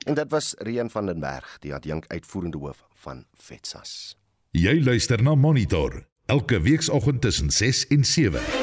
En 0.05 0.17
dit 0.17 0.29
was 0.31 0.55
Rian 0.59 0.89
van 0.89 1.05
den 1.05 1.19
Berg, 1.19 1.57
die 1.59 1.73
adjunk 1.73 2.07
uitvoerende 2.07 2.57
hoof 2.57 2.83
van 3.05 3.25
FETSAS. 3.37 4.17
Jy 4.51 4.83
luister 4.83 5.23
na 5.23 5.35
Monitor 5.35 6.03
elke 6.25 6.61
weekoggend 6.61 7.21
tussen 7.21 7.51
6 7.51 7.87
en 7.87 8.03
7. 8.03 8.62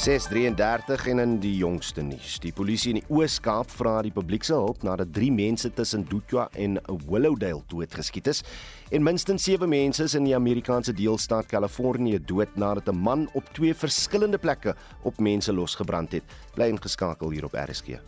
6:33 0.00 1.06
en 1.12 1.18
in 1.18 1.32
die 1.42 1.56
jongste 1.60 2.00
nuus. 2.00 2.38
Die 2.40 2.54
polisie 2.56 2.94
in 2.94 3.00
die 3.02 3.08
Oos-Kaap 3.12 3.68
vra 3.68 3.98
die 4.00 4.12
publiek 4.16 4.46
se 4.48 4.54
hulp 4.56 4.80
nadat 4.86 5.10
3 5.12 5.28
mense 5.36 5.68
tussen 5.76 6.06
Dutwa 6.08 6.46
en 6.56 6.78
Willowdale 7.04 7.60
doodgeskiet 7.68 8.30
is 8.32 8.40
en 8.88 9.04
minstens 9.04 9.44
7 9.44 9.68
mense 9.68 10.08
is 10.08 10.16
in 10.16 10.24
die 10.24 10.34
Amerikaanse 10.34 10.96
deelstaat 10.96 11.52
Kalifornië 11.52 12.16
dood 12.24 12.56
nadat 12.56 12.88
'n 12.88 12.96
man 12.96 13.28
op 13.34 13.52
twee 13.52 13.74
verskillende 13.74 14.38
plekke 14.38 14.74
op 15.02 15.20
mense 15.20 15.52
losgebrand 15.52 16.12
het. 16.12 16.24
Bly 16.54 16.68
ingeskakel 16.68 17.30
hier 17.30 17.44
op 17.44 17.52
RSG. 17.52 18.00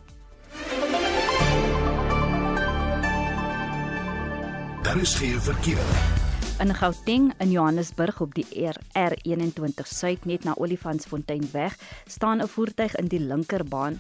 Daar 4.83 5.01
is 5.01 5.15
geen 5.15 5.41
verkeer. 5.41 6.22
In 6.63 6.75
Gauteng 6.75 7.33
in 7.43 7.51
Johannesburg 7.51 8.21
op 8.21 8.35
die 8.35 8.47
R21 8.55 9.89
Suid 9.91 10.27
net 10.31 10.45
na 10.47 10.53
Olifantsfontein 10.55 11.49
weg 11.51 11.75
staan 12.07 12.39
'n 12.39 12.47
voertuig 12.47 12.95
in 12.95 13.09
die 13.11 13.19
linkerbaan 13.21 13.99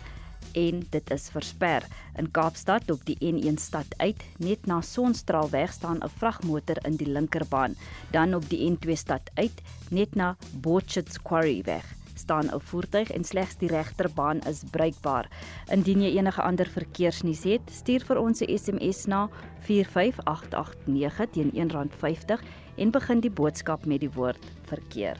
en 0.52 0.86
dit 0.90 1.10
is 1.10 1.28
versper. 1.34 1.82
In 2.16 2.30
Kaapstad 2.30 2.90
op 2.90 3.00
die 3.04 3.18
N1 3.18 3.58
stad 3.58 3.86
uit 3.96 4.22
net 4.38 4.66
na 4.66 4.80
Sonstraalweg 4.80 5.72
staan 5.72 5.98
'n 6.04 6.14
vragmotor 6.18 6.78
in 6.86 6.96
die 6.96 7.10
linkerbaan. 7.10 7.74
Dan 8.10 8.34
op 8.34 8.48
die 8.48 8.70
N2 8.70 8.94
stad 8.94 9.30
uit 9.34 9.62
net 9.90 10.14
na 10.14 10.36
Botchet's 10.60 11.22
Quarry 11.22 11.62
weg 11.64 12.01
staan 12.22 12.50
'n 12.50 12.60
voertuig 12.60 13.10
en 13.10 13.24
slegs 13.24 13.56
die 13.58 13.68
regterbaan 13.68 14.40
is 14.50 14.62
bruikbaar. 14.70 15.28
Indien 15.70 16.02
jy 16.02 16.16
enige 16.18 16.42
ander 16.42 16.66
verkeersnuus 16.66 17.44
het, 17.44 17.62
stuur 17.70 18.04
vir 18.06 18.18
ons 18.18 18.40
'n 18.40 18.58
SMS 18.58 19.06
na 19.06 19.28
45889 19.60 21.30
teen 21.30 21.50
R1.50 21.54 22.40
en 22.76 22.90
begin 22.90 23.20
die 23.20 23.30
boodskap 23.30 23.86
met 23.86 24.00
die 24.00 24.10
woord 24.10 24.44
verkeer. 24.64 25.16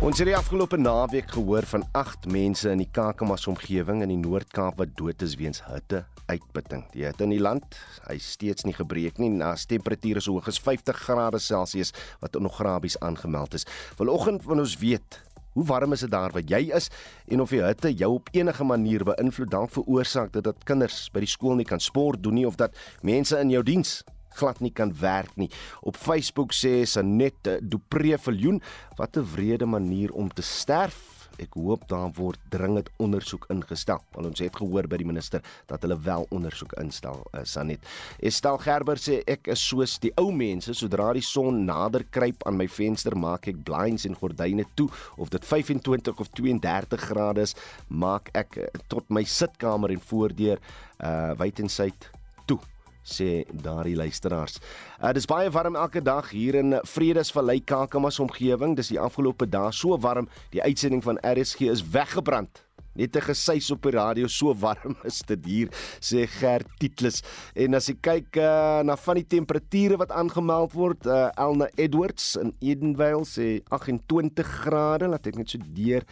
Ons 0.00 0.18
het 0.18 0.26
die 0.26 0.36
afgelope 0.36 0.76
naweek 0.76 1.30
gehoor 1.30 1.62
van 1.62 1.84
8 1.92 2.26
mense 2.26 2.70
in 2.70 2.78
die 2.78 2.90
Kakamas 2.92 3.46
omgewing 3.46 4.02
in 4.02 4.08
die 4.08 4.28
Noord-Kaap 4.28 4.76
wat 4.76 4.96
dood 4.96 5.22
is 5.22 5.34
weens 5.34 5.62
hitte 5.66 6.04
uitputting. 6.26 6.84
Die 6.92 7.04
hitte 7.04 7.24
in 7.24 7.34
die 7.34 7.42
land, 7.42 7.78
hy 8.08 8.18
steeds 8.22 8.66
nie 8.66 8.74
gebreek 8.76 9.18
nie. 9.18 9.30
Na 9.30 9.54
temperature 9.56 10.20
so 10.20 10.36
hoog 10.36 10.48
as 10.48 10.60
50 10.62 10.96
grade 11.06 11.38
Celsius 11.38 11.92
wat 12.20 12.38
nog 12.40 12.58
grabies 12.58 12.98
aangemeld 13.00 13.54
is. 13.54 13.66
Vanoggend 13.96 14.42
van 14.42 14.60
ons 14.60 14.78
weet 14.82 15.22
Hoe 15.56 15.64
warm 15.64 15.94
is 15.96 16.02
dit 16.04 16.10
daar 16.12 16.34
waar 16.34 16.44
jy 16.44 16.66
is 16.76 16.90
en 17.32 17.40
of 17.40 17.48
die 17.48 17.62
hitte 17.64 17.88
jou 17.88 18.10
op 18.18 18.28
enige 18.36 18.64
manier 18.64 19.06
beïnvloed 19.08 19.48
dan 19.50 19.70
veroorsaak 19.72 20.34
dit 20.34 20.44
dat 20.44 20.66
kinders 20.68 21.06
by 21.14 21.22
die 21.24 21.30
skool 21.32 21.56
nie 21.56 21.64
kan 21.64 21.80
sport 21.80 22.20
doen 22.20 22.36
nie 22.36 22.44
of 22.44 22.58
dat 22.60 22.76
mense 23.00 23.40
in 23.40 23.54
jou 23.54 23.62
diens 23.64 24.02
glad 24.36 24.60
nie 24.60 24.72
kan 24.72 24.92
werk 25.00 25.32
nie. 25.40 25.48
Op 25.80 25.96
Facebook 25.96 26.52
sê 26.52 26.84
Sanet 26.84 27.48
Dupree 27.62 28.18
Viljoen, 28.20 28.60
wat 28.96 29.16
'n 29.16 29.24
wrede 29.32 29.66
manier 29.66 30.12
om 30.12 30.28
te 30.28 30.42
sterf. 30.42 31.15
Ek 31.42 31.56
hoop 31.58 31.86
daar 31.90 32.10
word 32.16 32.40
dringend 32.52 32.90
ondersoek 33.02 33.46
ingestel. 33.52 34.02
Want 34.14 34.30
ons 34.30 34.42
het 34.44 34.56
gehoor 34.56 34.88
by 34.90 35.00
die 35.02 35.08
minister 35.08 35.44
dat 35.70 35.84
hulle 35.84 35.98
wel 36.06 36.26
ondersoek 36.34 36.76
instel, 36.82 37.22
uh, 37.32 37.42
Sanet. 37.44 37.84
Estel 38.18 38.58
Gerber 38.64 39.00
sê 39.00 39.20
ek 39.26 39.50
is 39.52 39.62
soos 39.62 39.98
die 40.02 40.12
ou 40.20 40.30
mense, 40.34 40.74
sodra 40.76 41.12
die 41.16 41.24
son 41.24 41.64
nader 41.68 42.06
kruip 42.10 42.46
aan 42.46 42.58
my 42.60 42.68
venster, 42.70 43.16
maak 43.16 43.48
ek 43.52 43.62
blinds 43.66 44.06
en 44.08 44.16
gordyne 44.18 44.66
toe 44.78 44.88
of 45.16 45.32
dit 45.34 45.44
25 45.44 46.22
of 46.22 46.32
32 46.36 47.08
grade 47.08 47.44
is, 47.44 47.56
maak 47.88 48.30
ek 48.36 48.60
uh, 48.60 48.70
tot 48.92 49.08
my 49.10 49.24
sitkamer 49.26 49.94
en 49.94 50.02
voordeur 50.12 50.62
uh 51.04 51.34
wyd 51.36 51.60
en 51.60 51.68
suid 51.68 52.06
toe 52.48 52.58
sê 53.06 53.46
daardie 53.62 53.96
luisteraars. 53.96 54.58
Uh, 54.98 55.12
dis 55.14 55.28
baie 55.30 55.50
warm 55.54 55.78
elke 55.78 56.02
dag 56.02 56.28
hier 56.34 56.58
in 56.58 56.76
Vredesvallei 56.84 57.60
Kakamas 57.62 58.20
omgewing. 58.22 58.74
Dis 58.76 58.90
die 58.92 59.00
afgelope 59.00 59.46
dae 59.48 59.72
so 59.72 59.96
warm, 60.02 60.28
die 60.50 60.62
uitsending 60.62 61.04
van 61.06 61.22
RSG 61.22 61.70
is 61.70 61.84
weggebrand. 61.94 62.66
Net 62.96 63.16
'n 63.16 63.20
gesuis 63.28 63.70
op 63.70 63.82
die 63.82 63.92
radio, 63.92 64.26
so 64.26 64.54
warm 64.56 64.96
is 65.10 65.20
dit 65.28 65.44
hier, 65.44 65.68
sê 66.00 66.24
Gert 66.26 66.66
Titlis. 66.80 67.22
En 67.54 67.76
as 67.76 67.90
jy 67.90 67.96
kyk 68.00 68.38
uh, 68.40 68.80
na 68.88 68.96
van 68.96 69.20
die 69.20 69.26
temperature 69.36 69.98
wat 70.00 70.14
aangemeld 70.16 70.72
word, 70.72 71.06
uh, 71.06 71.28
Elna 71.36 71.68
Edwards 71.76 72.36
in 72.40 72.54
Edenvale 72.64 73.28
sê 73.28 73.60
28 73.68 74.48
grade, 74.64 75.10
laat 75.12 75.28
ek 75.28 75.36
net 75.36 75.52
so 75.52 75.60
deur 75.76 76.08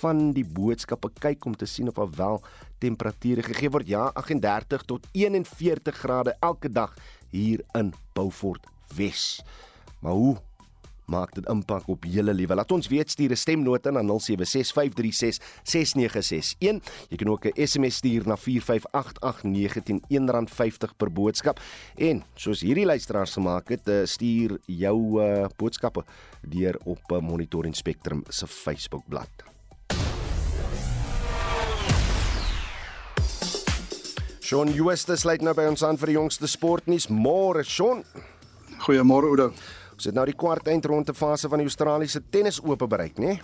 van 0.00 0.32
die 0.32 0.44
boodskappe 0.44 1.10
kyk 1.20 1.44
om 1.44 1.56
te 1.56 1.66
sien 1.66 1.88
of 1.88 1.94
daar 1.94 2.10
wel 2.16 2.42
temperature 2.78 3.42
gegee 3.42 3.70
word. 3.70 3.88
Ja, 3.88 4.10
38 4.14 4.82
tot 4.82 5.06
41 5.12 5.96
grade 5.96 6.36
elke 6.40 6.72
dag 6.72 6.94
hier 7.30 7.60
in 7.72 7.92
Beaufort 8.12 8.66
Wes. 8.96 9.42
Maar 10.00 10.12
hoe 10.12 10.36
maak 11.04 11.34
dit 11.36 11.48
impak 11.48 11.88
op 11.88 12.04
julle 12.08 12.34
lewe? 12.34 12.54
Laat 12.56 12.72
ons 12.72 12.88
weet 12.88 13.10
stuur 13.10 13.30
'n 13.30 13.36
stemnota 13.36 13.90
na 13.90 14.02
0765366961. 14.02 16.82
Jy 17.08 17.16
kan 17.16 17.28
ook 17.28 17.44
'n 17.44 17.66
SMS 17.66 17.96
stuur 17.96 18.26
na 18.26 18.36
4588910 18.36 20.00
R1.50 20.08 20.96
per 20.96 21.12
boodskap. 21.12 21.60
En 21.96 22.24
soos 22.34 22.60
hierdie 22.60 22.86
luisteraars 22.86 23.32
gemaak 23.32 23.68
het, 23.68 23.88
eh, 23.88 24.04
stuur 24.04 24.58
jou 24.66 25.22
uh, 25.22 25.46
boodskappe 25.56 26.04
deur 26.48 26.80
op 26.84 27.12
uh, 27.12 27.20
Monitor 27.20 27.64
en 27.64 27.74
Spectrum 27.74 28.22
se 28.28 28.46
Facebook 28.46 29.02
Sean 34.44 34.68
Justus 34.76 35.22
sluit 35.24 35.40
nou 35.40 35.54
by 35.56 35.64
ons 35.70 35.80
aan 35.88 35.96
vir 35.96 36.10
die 36.10 36.18
jongste 36.18 36.48
sportnuus. 36.52 37.06
Môre, 37.08 37.62
Sean. 37.64 38.02
Goeiemôre, 38.84 39.30
Oudo. 39.32 39.46
Ons 39.94 40.08
het 40.10 40.16
nou 40.18 40.26
die 40.28 40.36
kwart 40.36 40.68
eindronde 40.68 41.14
fase 41.16 41.48
van 41.48 41.62
die 41.62 41.68
Australiese 41.70 42.20
tennisope 42.34 42.84
bereik, 42.92 43.16
né? 43.16 43.38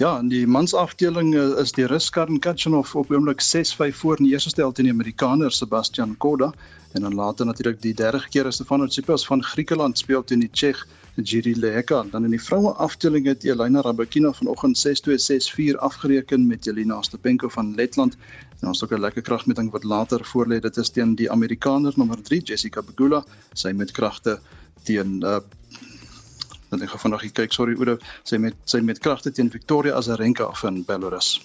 Ja, 0.00 0.18
in 0.20 0.28
die 0.28 0.42
mansafdeling 0.44 1.32
eh, 1.32 1.56
is 1.62 1.72
die 1.76 1.86
Ruskarn 1.88 2.42
Kachanov 2.44 2.92
op 2.96 3.08
oomblik 3.12 3.40
6-5 3.40 3.96
voor 4.02 4.20
in 4.20 4.28
die 4.28 4.34
eerste 4.34 4.52
stel 4.52 4.72
teen 4.76 4.90
die 4.90 4.92
Amerikaner 4.92 5.52
Sebastian 5.52 6.12
Korda 6.20 6.52
en 6.92 7.08
dan 7.08 7.16
later 7.16 7.48
natuurlik 7.48 7.80
die 7.80 7.94
derde 7.96 8.20
keer 8.28 8.52
is 8.52 8.60
Stefanos 8.60 8.92
Tsitsipas 8.92 9.24
van 9.28 9.44
Griekeland 9.44 10.00
speel 10.00 10.24
teen 10.24 10.44
die 10.44 10.52
Tsjeeg 10.52 10.84
Jiri 11.22 11.54
Leka. 11.56 12.04
Dan 12.10 12.24
in 12.24 12.30
die 12.30 12.42
vroue 12.42 12.72
afdeling 12.72 13.26
het 13.26 13.44
Elena 13.44 13.80
Rybakina 13.80 14.32
vanoggend 14.32 14.80
6-2-6-4 14.80 15.76
afgereken 15.78 16.46
met 16.46 16.64
Jelena 16.64 17.02
Stepenko 17.02 17.48
van 17.48 17.74
Letland. 17.74 18.16
En 18.60 18.68
ons 18.68 18.80
het 18.80 18.92
ook 18.92 18.98
'n 18.98 19.02
lekker 19.02 19.22
kragmeting 19.22 19.70
wat 19.70 19.84
later 19.84 20.20
voorlê. 20.24 20.60
Dit 20.60 20.76
is 20.76 20.90
teen 20.90 21.14
die 21.14 21.30
Amerikaner 21.30 21.92
nommer 21.96 22.22
3 22.22 22.40
Jessica 22.42 22.80
Pegula. 22.80 23.24
Sy 23.52 23.72
met 23.72 23.90
kragte 23.90 24.40
teen 24.82 25.22
uh 25.22 25.38
dan 26.70 26.82
ek 26.82 26.88
gaan 26.88 26.98
vanaand 26.98 27.32
kyk, 27.32 27.52
sorry 27.52 27.74
Oudo, 27.74 27.98
sy 28.22 28.36
met 28.36 28.54
sy 28.64 28.78
met 28.80 28.98
kragte 28.98 29.32
teen 29.32 29.50
Victoria 29.50 29.94
Azarenka 29.94 30.52
van 30.54 30.84
Belarus 30.84 31.40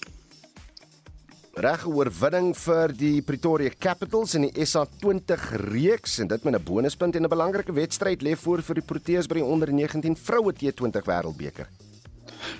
reg 1.55 1.85
oorwinning 1.87 2.49
vir 2.59 2.91
die 2.91 3.21
Pretoria 3.23 3.71
Capitals 3.79 4.33
in 4.35 4.49
die 4.49 4.65
SA20 4.65 5.45
reeks 5.69 6.17
en 6.19 6.27
dit 6.27 6.43
met 6.43 6.55
'n 6.55 6.63
bonuspunt 6.63 7.15
en 7.15 7.23
'n 7.23 7.29
belangrike 7.29 7.71
wedstryd 7.71 8.21
lê 8.21 8.35
voor 8.35 8.61
vir 8.61 8.75
die 8.75 8.83
Proteas 8.83 9.27
by 9.27 9.35
die 9.35 9.43
onder 9.43 9.71
19 9.71 10.17
vroue 10.17 10.51
T20 10.51 11.05
Wêreldbeker. 11.05 11.67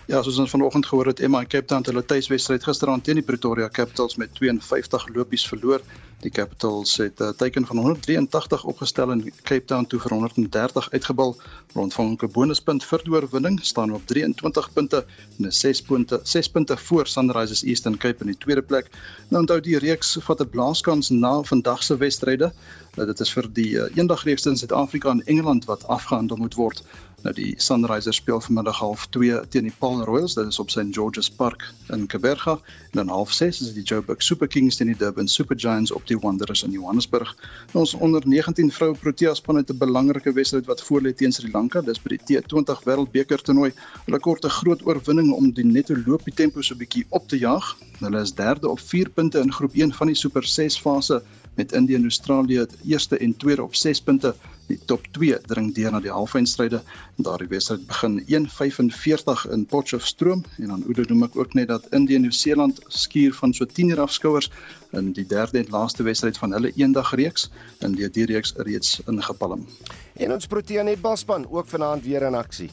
Ja, 0.08 0.22
soos 0.22 0.38
ons 0.38 0.50
vanoggend 0.54 0.86
gehoor 0.86 1.06
het, 1.06 1.20
Emma 1.20 1.40
en 1.40 1.48
Cape 1.48 1.66
Town 1.66 1.82
het 1.82 1.88
hulle 1.90 2.06
tuiswedstryd 2.06 2.64
gisteraand 2.64 3.04
teen 3.04 3.16
die 3.16 3.26
Pretoria 3.26 3.70
Capitals 3.70 4.16
met 4.22 4.36
52 4.36 5.08
lopies 5.16 5.48
verloor. 5.48 5.82
Die 6.26 6.32
Capitals 6.32 6.98
het 6.98 7.20
'n 7.20 7.24
uh, 7.24 7.30
teiken 7.38 7.66
van 7.66 7.78
183 7.78 8.64
opgestel 8.64 9.12
en 9.12 9.34
Cape 9.44 9.66
Town 9.66 9.86
toe 9.86 10.00
vir 10.00 10.12
130 10.12 10.92
uitgebal. 10.92 11.36
Rondvang 11.74 12.22
'n 12.22 12.32
bonuspunt 12.32 12.84
vir 12.84 13.04
die 13.04 13.14
oorwinning, 13.14 13.60
staan 13.62 13.94
op 13.94 14.06
23 14.06 14.74
punte 14.74 15.06
en 15.38 15.46
'n 15.46 15.52
6 15.52 15.82
punte 15.82 16.20
6 16.24 16.50
punte 16.50 16.78
voor 16.78 17.08
Sunrisers 17.08 17.64
Eastern 17.64 17.98
Cape 17.98 18.20
in 18.20 18.28
die 18.28 18.38
tweede 18.38 18.62
plek. 18.62 18.90
Nou 19.30 19.42
onthou 19.42 19.60
die 19.60 19.78
reeks 19.78 20.18
vat 20.22 20.42
'n 20.42 20.50
blaaskans 20.50 21.10
na 21.10 21.44
vandag 21.44 21.84
se 21.84 21.98
wedstryde. 21.98 22.54
Nou 22.96 23.08
dit 23.08 23.20
is 23.20 23.34
vir 23.34 23.54
die 23.54 23.72
uh, 23.76 23.84
eendagreeks 23.96 24.46
in 24.46 24.58
Suid-Afrika 24.58 25.10
en 25.10 25.26
Engeland 25.26 25.66
wat 25.66 25.88
afgehandel 25.88 26.38
moet 26.38 26.54
word. 26.54 26.84
Nou 27.26 27.34
die 27.34 27.56
Sunrisers 27.58 28.20
speel 28.22 28.38
vanmiddag 28.38 28.78
half 28.78 29.08
2 29.10 29.40
teen 29.50 29.66
die 29.66 29.74
Paul 29.80 30.04
Royals, 30.06 30.36
dit 30.38 30.46
is 30.46 30.60
op 30.62 30.70
St 30.70 30.92
George's 30.94 31.30
Park 31.34 31.64
in 31.90 32.04
Kaberga. 32.06 32.52
En 32.92 33.00
dan 33.00 33.08
half 33.10 33.32
6 33.34 33.62
is 33.62 33.72
die 33.74 33.82
Joburg 33.82 34.22
Super 34.22 34.48
Kings 34.48 34.78
teen 34.78 34.92
die 34.92 34.98
Durban 35.00 35.28
Super 35.28 35.58
Giants 35.60 35.92
op 35.92 36.06
die 36.06 36.20
Wanderers 36.22 36.62
in 36.64 36.76
Johannesburg. 36.78 37.32
Nou, 37.74 37.82
ons 37.82 37.94
onder 37.98 38.22
19 38.30 38.70
vroue 38.72 38.94
Protea 39.02 39.34
span 39.34 39.58
het 39.58 39.74
'n 39.74 39.78
belangrike 39.78 40.34
wedstryd 40.34 40.70
wat 40.70 40.84
voorlê 40.86 41.16
teen 41.16 41.32
Sri 41.32 41.50
Lanka, 41.52 41.82
dis 41.82 42.02
by 42.02 42.14
die 42.14 42.22
T20 42.28 42.84
Wêreldbeker 42.86 43.42
toernooi. 43.42 43.74
Hulle 44.06 44.20
kort 44.20 44.46
'n 44.46 44.50
groot 44.60 44.86
oorwinning 44.86 45.34
om 45.34 45.52
die 45.52 45.66
netto 45.66 45.96
loopie 46.06 46.34
tempo 46.34 46.62
so 46.62 46.76
bietjie 46.76 47.06
op 47.10 47.28
te 47.28 47.38
jaag. 47.38 47.76
Hulle 48.00 48.22
is 48.22 48.34
derde 48.34 48.70
op 48.70 48.80
4 48.80 49.10
punte 49.10 49.40
in 49.40 49.52
groep 49.52 49.74
1 49.74 49.94
van 49.94 50.08
die 50.08 50.16
Super 50.16 50.44
6 50.44 50.78
fase 50.78 51.24
met 51.56 51.72
Indië 51.72 51.96
en 51.96 52.04
Australië 52.04 52.66
eerste 52.88 53.18
en 53.18 53.38
tweede 53.38 53.64
op 53.64 53.76
6 53.76 54.02
punte. 54.02 54.36
Die 54.68 54.80
top 54.86 55.06
2 55.12 55.42
dring 55.46 55.74
deur 55.76 55.92
na 55.92 56.00
die 56.02 56.12
halfeindstryde 56.12 56.80
en 57.18 57.24
daardie 57.24 57.48
wedstryd 57.48 57.86
begin 57.88 58.16
1:45 58.26 59.46
in 59.52 59.66
Potchefstroom 59.66 60.44
en 60.58 60.68
dan 60.68 60.84
noem 61.08 61.24
ek 61.24 61.36
ook 61.36 61.54
net 61.54 61.68
dat 61.68 61.86
Indië 61.92 62.16
en 62.16 62.22
Nieu-Seeland 62.22 62.80
skuur 62.88 63.34
van 63.34 63.54
so 63.54 63.66
10 63.66 63.90
uur 63.90 64.02
af 64.02 64.12
skouers 64.12 64.50
in 64.92 65.12
die 65.12 65.26
derde 65.26 65.58
en 65.58 65.70
laaste 65.70 66.04
wedstryd 66.04 66.38
van 66.38 66.52
hulle 66.52 66.72
eendagreeks 66.76 67.50
en 67.80 67.94
die 67.96 68.10
die 68.10 68.26
reeks 68.26 68.54
reeds 68.58 69.02
ingepalm. 69.06 69.68
En 70.14 70.34
ons 70.34 70.48
Protea 70.48 70.84
netbalspan 70.84 71.48
ook 71.50 71.68
vanaand 71.68 72.04
weer 72.04 72.22
in 72.22 72.36
aksie. 72.36 72.70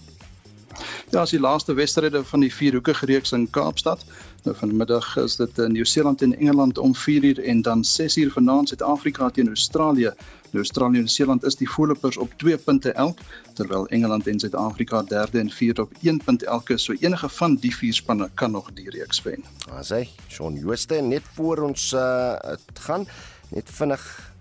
Ja, 1.13 1.21
as 1.27 1.31
die 1.35 1.41
laaste 1.41 1.75
wedstryde 1.77 2.23
van 2.25 2.41
die 2.41 2.49
vierhoekige 2.49 3.07
reeks 3.07 3.35
in 3.37 3.43
Kaapstad. 3.53 4.01
Nou 4.47 4.55
vanmiddag 4.57 5.11
is 5.21 5.35
dit 5.37 5.59
in 5.61 5.75
Nieu-Seeland 5.77 6.23
en 6.25 6.33
Engeland 6.39 6.79
om 6.81 6.95
4uur 6.97 7.43
en 7.45 7.61
dan 7.63 7.85
6uur 7.85 8.33
vanaand 8.33 8.69
Suid-Afrika 8.69 9.29
teen 9.31 9.49
Australië. 9.53 10.09
Nou 10.09 10.63
Australië 10.65 11.03
en 11.03 11.05
Nieu-Seeland 11.05 11.45
is 11.45 11.57
die 11.61 11.69
voorlopers 11.71 12.17
op 12.17 12.33
2 12.37 12.57
punte 12.57 12.93
elk, 12.93 13.19
terwyl 13.53 13.87
Engeland 13.87 14.27
en 14.27 14.41
Suid-Afrika 14.41 15.03
derde 15.03 15.39
en 15.39 15.51
vierde 15.51 15.83
op 15.83 15.93
1 16.01 16.25
punt 16.25 16.43
elk 16.43 16.71
is. 16.71 16.85
So 16.85 16.93
enige 16.93 17.29
van 17.29 17.57
die 17.61 17.77
vier 17.77 17.95
spanne 17.95 18.31
kan 18.35 18.51
nog 18.51 18.73
die 18.73 18.91
reeks 18.91 19.23
wen. 19.23 19.45
Asai, 19.69 20.09
Shaun 20.29 20.57
Jooste 20.57 20.95
net 20.95 21.29
voor 21.35 21.59
ons 21.69 21.93
uh, 21.93 22.57
gaan 22.73 23.07
net 23.49 23.69
vinnig 23.69 24.32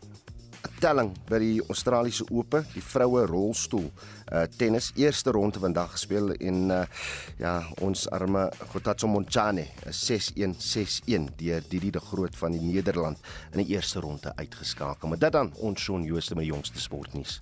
'n 0.62 0.80
telling 0.80 1.12
by 1.30 1.40
die 1.40 1.62
Australiese 1.68 2.26
Ope, 2.30 2.64
die 2.74 2.84
vroue 2.84 3.26
rolstoel 3.26 3.92
uh 4.32 4.46
tennis 4.58 4.92
eerste 4.96 5.32
ronde 5.32 5.60
vandag 5.60 5.92
gespeel 5.92 6.32
en 6.32 6.70
uh 6.70 6.84
ja, 7.38 7.68
ons 7.82 8.08
arme 8.10 8.50
Gotatso 8.72 9.08
Montjane 9.08 9.68
is 9.90 10.02
6-1 10.12 10.56
6-1 10.58 11.36
deur 11.38 11.64
Didi 11.68 11.92
de 11.92 12.00
Groot 12.00 12.36
van 12.36 12.52
die 12.52 12.62
Nederland 12.62 13.18
in 13.52 13.64
die 13.64 13.76
eerste 13.76 14.00
ronde 14.00 14.36
uitgeskakel. 14.36 15.08
Maar 15.10 15.20
dit 15.20 15.32
dan 15.32 15.54
ons 15.58 15.82
Shaun 15.82 16.04
Jooste 16.04 16.36
met 16.36 16.46
jongste 16.46 16.80
sportnuus. 16.80 17.42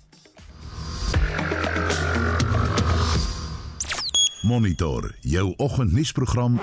Monitor 4.42 5.14
jou 5.20 5.54
oggendnuusprogram 5.56 6.60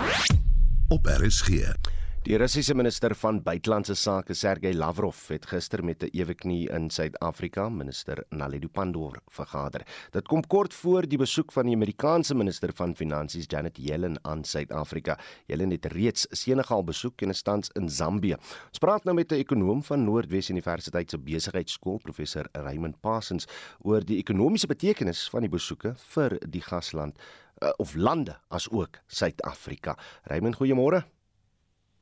op 0.88 1.06
RSG. 1.06 1.97
Die 2.26 2.36
Russiese 2.36 2.74
minister 2.76 3.14
van 3.16 3.38
buitelandse 3.44 3.96
sake, 3.96 4.34
Sergey 4.36 4.74
Lavrov, 4.74 5.28
het 5.30 5.46
gister 5.46 5.84
met 5.84 6.04
'n 6.04 6.10
ewe 6.12 6.34
knie 6.34 6.70
in 6.70 6.90
Suid-Afrika, 6.90 7.70
minister 7.70 8.26
Naledi 8.30 8.68
Pandor, 8.68 9.22
vergader. 9.30 9.86
Dit 10.12 10.28
kom 10.28 10.48
kort 10.48 10.74
voor 10.74 11.08
die 11.08 11.18
besoek 11.18 11.52
van 11.52 11.66
die 11.66 11.76
Amerikaanse 11.76 12.36
minister 12.36 12.74
van 12.74 12.96
finansies, 12.96 13.46
Janet 13.48 13.78
Yellen, 13.78 14.20
aan 14.22 14.44
Suid-Afrika. 14.44 15.20
Yellen 15.46 15.72
het 15.72 15.86
reeds 15.86 16.28
Senegal 16.30 16.84
besoek 16.84 17.22
en 17.22 17.30
is 17.30 17.42
tans 17.42 17.70
in 17.74 17.90
Zambië. 17.90 18.34
Ons 18.68 18.80
praat 18.80 19.04
nou 19.04 19.16
met 19.16 19.32
'n 19.32 19.36
ekonom 19.36 19.84
van 19.84 20.04
Noordwes 20.04 20.50
Universiteit 20.50 21.10
se 21.10 21.18
besigheidskool, 21.18 21.98
professor 21.98 22.48
Raymond 22.52 23.00
Parsons, 23.00 23.48
oor 23.80 24.06
die 24.06 24.18
ekonomiese 24.18 24.68
betekenis 24.68 25.30
van 25.30 25.42
die 25.42 25.50
besoeke 25.50 25.94
vir 25.96 26.40
die 26.50 26.62
gasland 26.62 27.18
uh, 27.62 27.70
of 27.78 27.96
lande 27.96 28.38
as 28.48 28.70
ook 28.70 28.98
Suid-Afrika. 29.08 29.98
Raymond, 30.24 30.56
goeiemôre. 30.56 31.17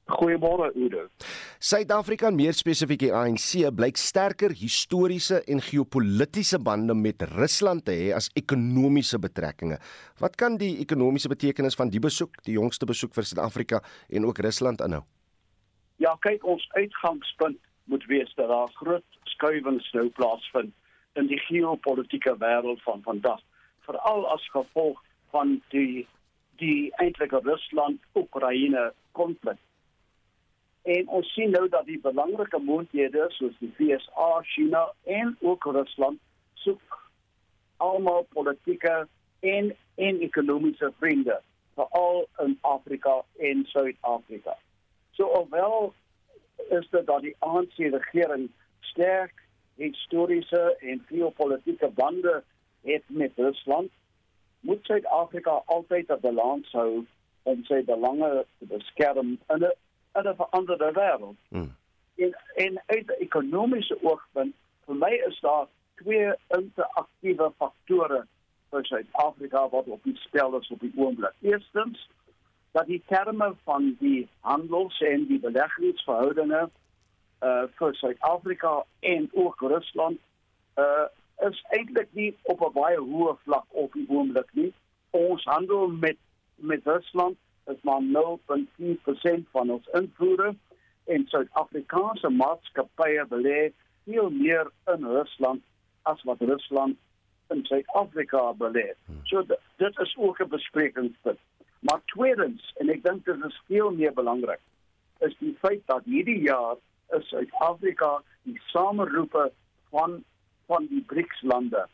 Goeiemôre 0.06 0.70
Udo. 0.78 1.08
Suid-Afrika 1.58 2.28
en 2.30 2.36
meer 2.38 2.54
spesifiek 2.54 3.00
die 3.08 3.10
ANC 3.10 3.63
blyk 3.74 3.98
sterker 3.98 4.54
historiese 4.54 5.39
en 5.50 5.63
geopolitiese 5.65 6.60
bande 6.62 6.94
met 6.94 7.26
Rusland 7.32 7.88
te 7.88 7.96
hê 7.98 8.12
as 8.13 8.30
ekonomiese 8.38 9.18
betrekkinge. 9.24 9.80
Wat 10.22 10.38
kan 10.38 10.60
die 10.62 10.76
ekonomiese 10.84 11.32
betekenis 11.34 11.78
van 11.80 11.89
die 11.89 12.04
besoek, 12.04 12.38
die 12.46 12.54
jongste 12.60 12.86
besoek 12.86 13.18
vir 13.18 13.26
Suid-Afrika 13.26 13.82
en 14.13 14.30
ook 14.30 14.44
Rusland 14.46 14.86
inhou? 14.86 15.02
Ja, 15.98 16.13
kyk, 16.22 16.46
ons 16.46 16.70
uitgangspunt 16.78 17.58
moet 17.89 18.06
wees 18.06 18.30
dat 18.38 18.52
daar 18.54 18.70
groot 18.78 19.22
skuwings 19.34 19.89
nou 19.98 20.10
plaasvind 20.13 20.74
in 21.18 21.32
die 21.32 21.41
geopolitiese 21.48 22.38
wêreld 22.38 22.82
van 22.86 23.02
vandag, 23.02 23.41
veral 23.88 24.28
as 24.30 24.46
gevolg 24.54 25.02
van 25.34 25.58
die 25.74 26.06
die 26.62 26.91
eintlike 27.04 27.41
Rusland-Oekraïne 27.44 28.91
konflik. 29.12 29.58
En 30.86 31.08
ons 31.08 31.34
sien 31.34 31.50
nou 31.50 31.65
dat 31.69 31.86
die 31.86 32.00
belangrike 32.00 32.60
moondhede 32.62 33.26
soos 33.34 33.54
die 33.58 33.71
VSA, 33.78 34.41
China 34.41 34.84
en 35.04 35.38
ook 35.41 35.63
Rusland 35.65 36.19
soek 36.62 37.00
almal 37.78 38.28
politieke 38.34 39.08
en 39.39 39.71
en 39.95 40.19
ekonomiese 40.19 40.91
vriende 41.00 41.39
veral 41.76 42.28
in 42.43 42.58
Afrika 42.62 43.24
en 43.38 43.63
Suid-Afrika. 43.65 44.58
So 45.12 45.28
alhoewel 45.28 45.93
is 46.69 46.88
dit 46.89 47.06
dat 47.06 47.21
die 47.21 47.36
ANC 47.39 47.78
regering 47.78 48.50
sterk 48.80 49.41
historiese 49.76 50.78
en 50.80 51.04
geopolitiese 51.08 51.89
bande 51.95 52.43
het 52.82 53.04
met 53.08 53.32
Rusland, 53.36 53.89
moet 54.60 54.86
Suid-Afrika 54.86 55.62
altyd 55.65 56.12
'n 56.12 56.21
balans 56.21 56.71
hou 56.71 57.06
om 57.43 57.63
sy 57.63 57.84
belange 57.84 58.45
te 58.60 58.65
beskerm 58.65 59.39
in 59.50 59.63
'n 59.63 59.74
in 60.15 60.28
'n 60.30 60.36
veranderde 60.36 60.91
wêreld. 60.93 61.39
Hmm. 61.49 61.75
En 62.15 62.36
en 62.56 62.82
uit 62.86 63.08
'n 63.08 63.21
ekonomiese 63.28 63.97
oogpunt, 64.01 64.56
vir 64.86 64.95
my 64.95 65.13
is 65.28 65.39
daar 65.39 65.67
twee 65.95 66.34
interaktiewe 66.47 67.51
faktore 67.58 68.25
vir 68.69 68.86
Suid-Afrika 68.86 69.69
wat 69.69 69.88
op 69.88 70.04
die 70.04 70.15
spel 70.15 70.58
is 70.60 70.71
op 70.71 70.80
die 70.80 70.93
oomblik. 70.95 71.34
Eerstens 71.41 72.10
dat 72.71 72.86
die 72.86 73.04
terme 73.08 73.54
van 73.63 73.95
die 73.99 74.28
handels- 74.39 75.01
en 75.01 75.28
die 75.28 75.39
beleggingsverhoudinge 75.39 76.69
uh 77.41 77.63
vir 77.78 77.95
Suid-Afrika 77.95 78.84
en 78.99 79.30
ook 79.34 79.62
Rusland 79.62 80.19
uh 80.75 81.08
is 81.49 81.63
eintlik 81.69 82.08
nie 82.12 82.38
op 82.43 82.62
'n 82.62 82.73
baie 82.73 82.99
hoë 82.99 83.38
vlak 83.43 83.65
op 83.69 83.93
die 83.93 84.06
oomblik 84.10 84.49
nie. 84.54 84.73
Ons 85.10 85.43
handel 85.43 85.88
met 85.88 86.17
met 86.56 86.82
Rusland 86.84 87.38
is 87.65 87.82
maar 87.82 88.01
0.4% 88.01 89.49
van 89.51 89.69
ons 89.69 89.88
invoere 89.93 90.56
en 91.06 91.25
Suid-Afrikaanse 91.28 92.30
maatskappye 92.30 93.25
belê 93.30 93.71
veel 94.06 94.30
meer 94.30 94.69
in 94.93 95.06
Rusland 95.06 95.62
as 96.01 96.21
wat 96.23 96.41
Rusland 96.41 96.97
in 97.54 97.65
Suid-Afrika 97.65 98.54
belê. 98.58 98.93
So 99.23 99.43
dit 99.78 99.99
is 100.06 100.15
ook 100.17 100.39
'n 100.39 100.49
besprekingspunt. 100.49 101.39
Maar 101.80 102.01
tweedens, 102.06 102.73
en 102.78 102.89
ek 102.89 103.04
dink 103.04 103.25
dit 103.25 103.45
is 103.45 103.62
veel 103.67 103.91
meer 103.91 104.13
belangrik, 104.13 104.60
is 105.19 105.36
die 105.38 105.58
feit 105.60 105.82
dat 105.86 106.04
hierdie 106.04 106.41
jaar 106.41 106.75
is 107.17 107.28
Suid-Afrika 107.28 108.21
die 108.43 108.62
sameroepe 108.65 109.51
van 109.89 110.23
van 110.65 110.88
die 110.89 111.04
BRICS-lande. 111.06 111.88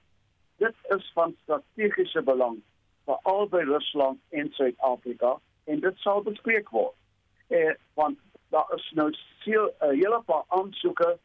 Dit 0.57 0.75
is 0.95 1.11
van 1.13 1.35
strategiese 1.41 2.21
belang 2.21 2.61
vir 3.05 3.17
albei 3.23 3.63
Rusland 3.63 4.19
en 4.29 4.51
Suid-Afrika 4.53 5.39
en 5.63 5.79
dit 5.79 5.97
sal 5.97 6.21
bespreek 6.21 6.69
word. 6.69 6.95
Eh 7.47 7.73
want 7.93 8.19
daar 8.49 8.71
is 8.75 8.91
nou 8.95 9.15
veel 9.39 9.65
'n 9.65 9.85
uh, 9.85 9.89
hele 9.89 10.21
paar 10.25 10.43
aansoeke 10.47 11.17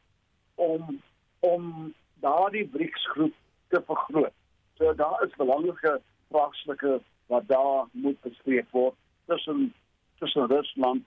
om 0.55 1.03
om 1.41 1.95
daardie 2.21 2.67
BRICS 2.69 3.09
groep 3.09 3.35
te 3.69 3.83
vergroot. 3.87 4.33
So 4.75 4.95
daar 4.95 5.23
is 5.27 5.37
belangrike 5.37 6.01
vraagstukke 6.31 7.01
wat 7.27 7.49
daar 7.49 7.87
moet 7.93 8.21
bespreek 8.21 8.71
word 8.71 8.95
tussen 9.27 9.75
tussen 10.19 10.47
Rusland 10.47 11.03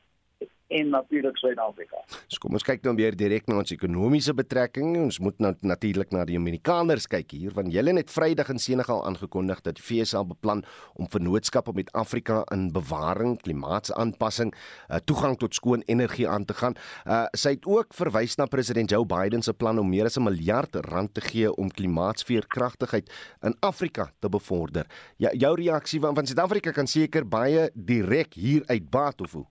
en 0.69 0.89
natuurlik 0.93 1.37
Suid-Afrika. 1.41 2.01
kom 2.39 2.53
ons 2.53 2.65
kyk 2.65 2.83
nou 2.85 2.93
weer 2.97 3.15
direk 3.17 3.47
na 3.49 3.57
ons 3.61 3.73
ekonomiese 3.73 4.35
betrekkinge. 4.37 5.01
Ons 5.01 5.17
moet 5.23 5.37
nou 5.41 5.51
natuurlik 5.65 6.13
na 6.13 6.25
die 6.29 6.37
Amerikaners 6.37 7.09
kyk 7.09 7.33
hier 7.33 7.55
want 7.57 7.73
hulle 7.73 7.95
het 7.97 8.13
Vrydag 8.13 8.51
in 8.53 8.61
Senegal 8.61 9.01
aangekondig 9.07 9.63
dat 9.65 9.79
die 9.79 9.83
FSA 9.83 10.21
beplan 10.29 10.63
om 10.93 11.09
vennootskappe 11.09 11.73
met 11.75 11.89
Afrika 11.97 12.43
in 12.53 12.69
bewaring, 12.75 13.37
klimaatsaanpassing, 13.41 14.53
uh, 14.53 15.01
toegang 15.09 15.39
tot 15.41 15.57
skoon 15.57 15.83
energie 15.87 16.27
aan 16.29 16.45
te 16.45 16.53
gaan. 16.53 16.77
Uh, 17.05 17.25
sy 17.33 17.55
het 17.57 17.65
ook 17.69 17.95
verwys 17.97 18.37
na 18.37 18.45
president 18.49 18.93
Joe 18.93 19.05
Biden 19.09 19.43
se 19.45 19.53
plan 19.53 19.79
om 19.81 19.89
meer 19.89 20.05
as 20.05 20.17
'n 20.17 20.23
miljard 20.23 20.75
rand 20.91 21.13
te 21.13 21.21
gee 21.21 21.51
om 21.55 21.71
klimaatsveerkragtigheid 21.71 23.09
in 23.41 23.55
Afrika 23.59 24.11
te 24.19 24.29
bevorder. 24.29 24.85
Ja, 25.17 25.31
jou 25.33 25.55
reaksie 25.55 25.99
van 25.99 26.15
van 26.15 26.25
Suid-Afrika 26.25 26.71
kan 26.71 26.87
seker 26.87 27.27
baie 27.27 27.69
direk 27.73 28.33
hier 28.33 28.63
uitbaat 28.67 29.21
of 29.21 29.31
hoe? 29.31 29.45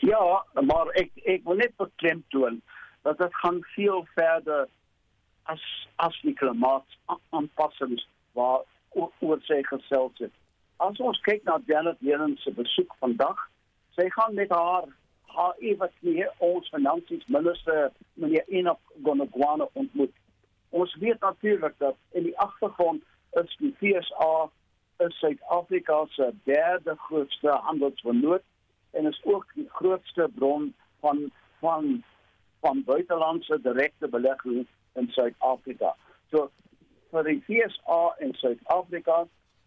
Ja, 0.00 0.44
maar 0.60 0.90
ek 1.00 1.10
ek 1.24 1.44
wil 1.44 1.60
net 1.62 1.76
beklemtoon 1.76 2.60
dat 3.06 3.18
dit 3.18 3.34
gaan 3.42 3.60
veel 3.74 4.06
verder 4.14 4.66
as 5.42 5.62
as 5.96 6.18
die 6.22 6.34
klimaataanpassings 6.34 8.06
waar 8.32 8.64
oor 8.96 9.40
sy 9.46 9.62
gesels 9.68 10.18
het. 10.18 10.32
As 10.76 10.98
ons 11.00 11.20
kyk 11.28 11.44
na 11.44 11.58
Janet 11.66 12.00
Yellen 12.04 12.36
se 12.42 12.52
besoek 12.52 12.94
vandag, 13.00 13.38
sy 13.96 14.08
gaan 14.12 14.34
met 14.34 14.50
haar 14.52 14.88
haar 15.36 15.54
ewige 15.58 16.30
ons 16.38 16.68
finansies 16.72 17.24
minister 17.26 17.90
meneer 18.14 18.44
Enoch 18.48 18.80
Gonogwana 19.04 19.68
ontmoet. 19.72 20.12
Ons 20.70 20.94
weet 21.00 21.20
natuurlik 21.20 21.74
dat 21.78 21.96
in 22.10 22.22
die 22.22 22.38
agtergrond 22.38 23.02
is 23.40 23.56
die 23.60 23.74
FSA 23.80 24.48
is 25.04 25.18
Suid-Afrika 25.18 26.04
se 26.10 26.30
derde 26.44 26.96
grootste 27.08 27.58
handelsvernoot 27.68 28.42
en 28.96 29.06
is 29.06 29.20
ook 29.24 29.46
die 29.54 29.68
grootste 29.78 30.28
bron 30.34 30.74
van 31.00 31.30
van 31.60 32.02
van 32.60 32.82
buitelandse 32.84 33.60
direkte 33.62 34.08
belegging 34.08 34.66
in 34.92 35.08
Suid-Afrika. 35.12 35.94
So 36.30 36.50
vir 37.12 37.28
die 37.28 37.40
FSA 37.46 38.00
in 38.24 38.32
Suid-Afrika 38.34 39.26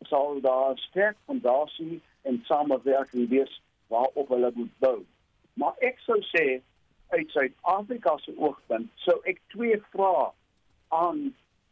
sal 0.10 0.42
daar 0.42 0.78
sterk 0.78 1.18
fondasie 1.26 2.02
en 2.22 2.42
samewerking 2.48 3.30
wees 3.30 3.62
waarop 3.88 4.34
hulle 4.34 4.52
moet 4.56 4.74
bou. 4.84 4.98
Maar 5.54 5.78
ek 5.86 6.02
sou 6.06 6.18
sê 6.32 6.60
uit 7.14 7.32
Suid-Afrika 7.36 8.18
se 8.24 8.34
oogpunt 8.38 8.90
sou 9.06 9.20
ek 9.30 9.42
twee 9.54 9.78
vrae 9.94 10.30
aan 10.96 11.30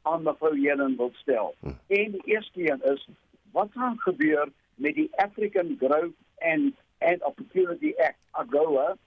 aan 0.08 0.24
mevrou 0.24 0.54
Jelen 0.56 0.96
wil 0.98 1.12
stel. 1.22 1.56
Hm. 1.60 1.76
En 1.88 2.12
die 2.12 2.26
eerste 2.26 2.70
een 2.72 2.84
is 2.94 3.08
wat 3.52 3.74
gaan 3.74 4.00
gebeur 4.00 4.50
met 4.76 4.96
die 4.96 5.10
African 5.16 5.76
Growth 5.80 6.16
and 6.40 6.76
and 7.00 7.24
Opportunity 7.24 7.94
Act 7.98 8.20
AGOA 8.32 8.98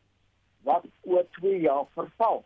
wat 0.63 0.85
oor 1.01 1.25
2 1.31 1.61
jaar 1.61 1.87
verval. 1.95 2.45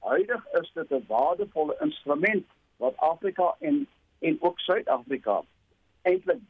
Huidig 0.00 0.46
is 0.60 0.70
dit 0.74 0.90
'n 0.90 1.04
waardevolle 1.08 1.76
instrument 1.80 2.46
wat 2.76 2.96
Afrika 2.96 3.54
en 3.60 3.86
en 4.18 4.36
ook 4.40 4.60
Suid-Afrika 4.60 5.42
eintlik 6.02 6.40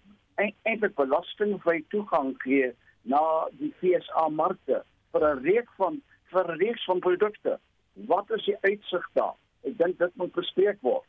eintlik 0.62 0.94
belastingvry 0.94 1.84
toegang 1.88 2.34
gee 2.42 2.74
na 3.02 3.48
die 3.60 3.72
FSA 3.80 4.28
markte 4.28 4.82
vir 5.12 5.22
'n 5.30 5.42
reeks 5.42 5.72
van 5.76 6.02
vir 6.32 6.52
'n 6.52 6.58
reeks 6.58 6.84
van 6.84 6.98
produkte. 6.98 7.58
Wat 7.92 8.30
is 8.30 8.44
die 8.44 8.56
uitsig 8.60 9.10
daar? 9.12 9.36
Ek 9.62 9.78
dink 9.78 9.98
dit 9.98 10.16
moet 10.16 10.32
bespreek 10.32 10.78
word. 10.80 11.06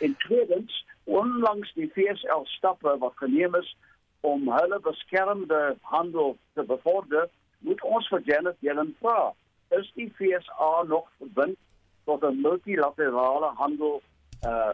En 0.00 0.16
tweedens, 0.16 0.86
onlangs 1.04 1.72
die 1.74 1.90
FSL 1.94 2.44
stappe 2.44 2.98
wat 2.98 3.16
geneem 3.16 3.54
is 3.54 3.76
om 4.20 4.48
hulle 4.48 4.80
beskermde 4.80 5.76
handel 5.80 6.36
te 6.54 6.62
bevorder, 6.62 7.28
moet 7.58 7.82
ons 7.82 8.08
vir 8.08 8.22
Janet 8.24 8.56
Yellen 8.60 8.94
vra, 9.00 9.32
is 9.68 9.90
die 9.94 10.08
FSA 10.16 10.82
nog 10.88 11.08
verbind 11.18 11.58
tot 12.04 12.24
'n 12.24 12.40
multilaterale 12.40 13.50
handel 13.54 14.02
uh 14.44 14.72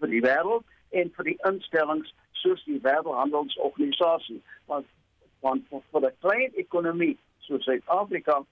vir 0.00 0.08
die 0.08 0.20
wêreld 0.20 0.64
en 0.90 1.10
vir 1.16 1.24
die 1.24 1.38
instellings 1.48 2.14
soos 2.42 2.64
die 2.64 2.80
Wêreldhandelsorganisasie 2.84 4.40
want 4.66 4.86
want 5.40 5.68
vir 5.68 6.00
'n 6.06 6.16
klein 6.20 6.52
ekonomie 6.64 7.18
soos 7.38 7.64
Suid-Afrika 7.64 8.44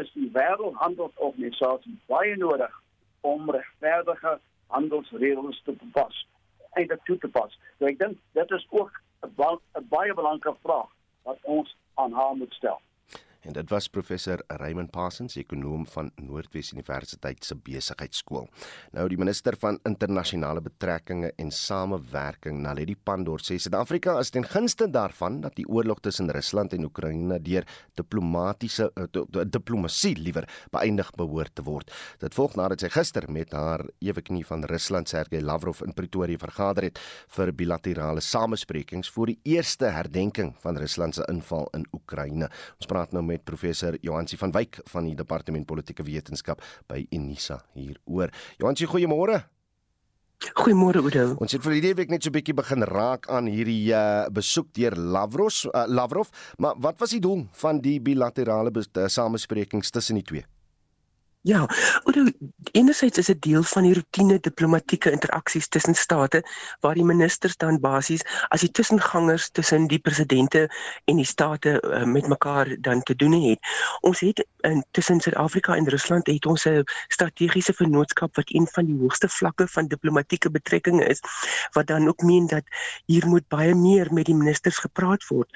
is 0.00 0.10
die 0.14 0.30
Wêreldhandelsorganisasie 0.38 1.96
baie 2.06 2.36
nodig 2.36 2.74
om 3.20 3.50
regverdige 3.50 4.38
handelsreëls 4.66 5.62
te 5.64 5.74
pas 5.92 6.26
en 6.72 6.86
dit 6.86 7.04
toe 7.04 7.18
te 7.18 7.28
pas. 7.28 7.58
So 7.78 7.86
ek 7.86 7.98
dink 7.98 8.18
dit 8.32 8.50
is 8.50 8.66
ook 8.70 8.92
'n 9.22 9.88
baie 9.88 10.14
belangrike 10.14 10.56
vraag 10.62 10.90
wat 11.22 11.38
ons 11.42 11.76
aan 11.94 12.12
haar 12.12 12.36
moet 12.36 12.52
stel. 12.52 12.80
En 13.48 13.54
dit 13.56 13.70
was 13.72 13.86
professor 13.88 14.42
Raymond 14.60 14.90
Parsons, 14.92 15.38
ekonom 15.40 15.86
van 15.88 16.10
Noordwes 16.20 16.74
Universiteit 16.74 17.46
se 17.46 17.54
besigheidskool. 17.56 18.44
Nou 18.92 19.06
die 19.08 19.16
minister 19.16 19.56
van 19.56 19.78
internasionale 19.88 20.60
betrekkinge 20.60 21.30
en 21.40 21.48
samewerking, 21.54 22.58
Naledi 22.60 22.92
Pandor, 23.08 23.40
sê 23.40 23.56
Suid-Afrika 23.56 24.18
is 24.20 24.28
ten 24.34 24.44
gunste 24.44 24.90
daarvan 24.92 25.38
dat 25.40 25.56
die 25.56 25.64
oorlog 25.64 26.02
tussen 26.04 26.28
Rusland 26.36 26.76
en 26.76 26.84
Oekraïne 26.90 27.38
deur 27.40 27.64
diplomatisiese 27.96 28.90
uh, 29.00 29.06
diplomatie 29.48 30.12
liewer 30.20 30.44
beëindig 30.74 31.14
behoort 31.16 31.54
te 31.56 31.64
word. 31.64 31.94
Dit 32.20 32.36
volg 32.36 32.58
nadat 32.60 32.84
sy 32.84 32.92
gister 32.92 33.30
met 33.32 33.56
haar 33.56 33.86
eweknie 34.04 34.44
van 34.44 34.68
Rusland 34.68 35.08
Sergey 35.08 35.40
Lavrov 35.40 35.80
in 35.86 35.96
Pretoria 35.96 36.36
vergader 36.44 36.90
het 36.90 37.00
vir 37.32 37.54
bilaterale 37.56 38.20
samesprekings 38.20 39.08
vir 39.16 39.32
die 39.32 39.56
eerste 39.56 39.88
herdenking 39.96 40.52
van 40.60 40.76
Rusland 40.76 41.16
se 41.16 41.24
inval 41.32 41.70
in 41.72 41.88
Oekraïne. 41.96 42.52
Ons 42.76 42.92
praat 42.92 43.16
nou 43.16 43.24
met 43.24 43.37
professor 43.44 43.98
Johansi 44.02 44.36
van 44.36 44.52
Wyk 44.52 44.80
van 44.86 45.04
die 45.04 45.14
Departement 45.14 45.66
Politieke 45.66 46.02
Wetenskap 46.02 46.62
by 46.88 47.06
Unisa 47.12 47.62
hieroor. 47.74 48.30
Johansi, 48.58 48.86
goeiemôre. 48.86 49.44
Goeiemôre 50.54 51.02
Oudo. 51.02 51.34
Ons 51.42 51.56
het 51.56 51.64
vir 51.64 51.78
hierdie 51.78 51.96
week 51.98 52.10
net 52.10 52.22
so 52.22 52.30
'n 52.30 52.36
bietjie 52.36 52.54
begin 52.54 52.82
raak 52.86 53.26
aan 53.28 53.46
hierdie 53.50 53.90
uh, 53.90 54.28
besoek 54.30 54.70
deur 54.72 54.94
Lavrov, 54.94 55.66
uh, 55.66 55.84
Lavrov, 55.86 56.30
maar 56.58 56.74
wat 56.78 57.00
was 57.00 57.10
die 57.10 57.20
doel 57.20 57.48
van 57.52 57.80
die 57.80 57.98
bilaterale 58.00 58.70
uh, 58.70 59.08
samesprekings 59.08 59.90
tussen 59.90 60.14
die 60.14 60.22
twee? 60.22 60.44
Ja, 61.48 61.68
oor 62.04 62.32
enerzijds 62.72 63.18
is 63.18 63.26
dit 63.26 63.42
deel 63.42 63.62
van 63.62 63.82
die 63.82 63.94
roetine 63.94 64.36
diplomatieke 64.40 65.10
interaksies 65.10 65.68
tussen 65.68 65.94
state 65.94 66.42
waar 66.80 66.94
die 66.94 67.04
ministers 67.04 67.56
dan 67.56 67.80
basies 67.80 68.24
as 68.52 68.60
die 68.60 68.70
tussengangers 68.70 69.48
tussen 69.56 69.86
die 69.88 69.98
presidente 69.98 70.66
en 71.08 71.16
die 71.16 71.24
state 71.24 71.78
uh, 71.80 72.02
met 72.04 72.28
mekaar 72.28 72.74
dan 72.80 73.00
te 73.02 73.16
doen 73.16 73.32
het. 73.32 73.58
Ons 74.00 74.20
het 74.20 74.44
in 74.68 74.84
tussen 74.90 75.20
Suid-Afrika 75.20 75.76
en 75.76 75.88
Rusland 75.88 76.26
het 76.26 76.46
ons 76.46 76.66
'n 76.68 76.84
strategiese 77.08 77.72
vennootskap 77.72 78.36
wat 78.36 78.52
een 78.52 78.68
van 78.72 78.84
die 78.84 78.98
hoogste 79.00 79.28
vlakke 79.28 79.68
van 79.68 79.88
diplomatieke 79.88 80.50
betrekkinge 80.50 81.06
is 81.06 81.20
wat 81.72 81.86
dan 81.86 82.08
ook 82.08 82.22
meen 82.22 82.46
dat 82.46 82.64
hier 83.06 83.26
moet 83.26 83.48
baie 83.48 83.74
meer 83.74 84.12
met 84.12 84.26
die 84.26 84.34
ministers 84.36 84.78
gepraat 84.78 85.26
word. 85.26 85.48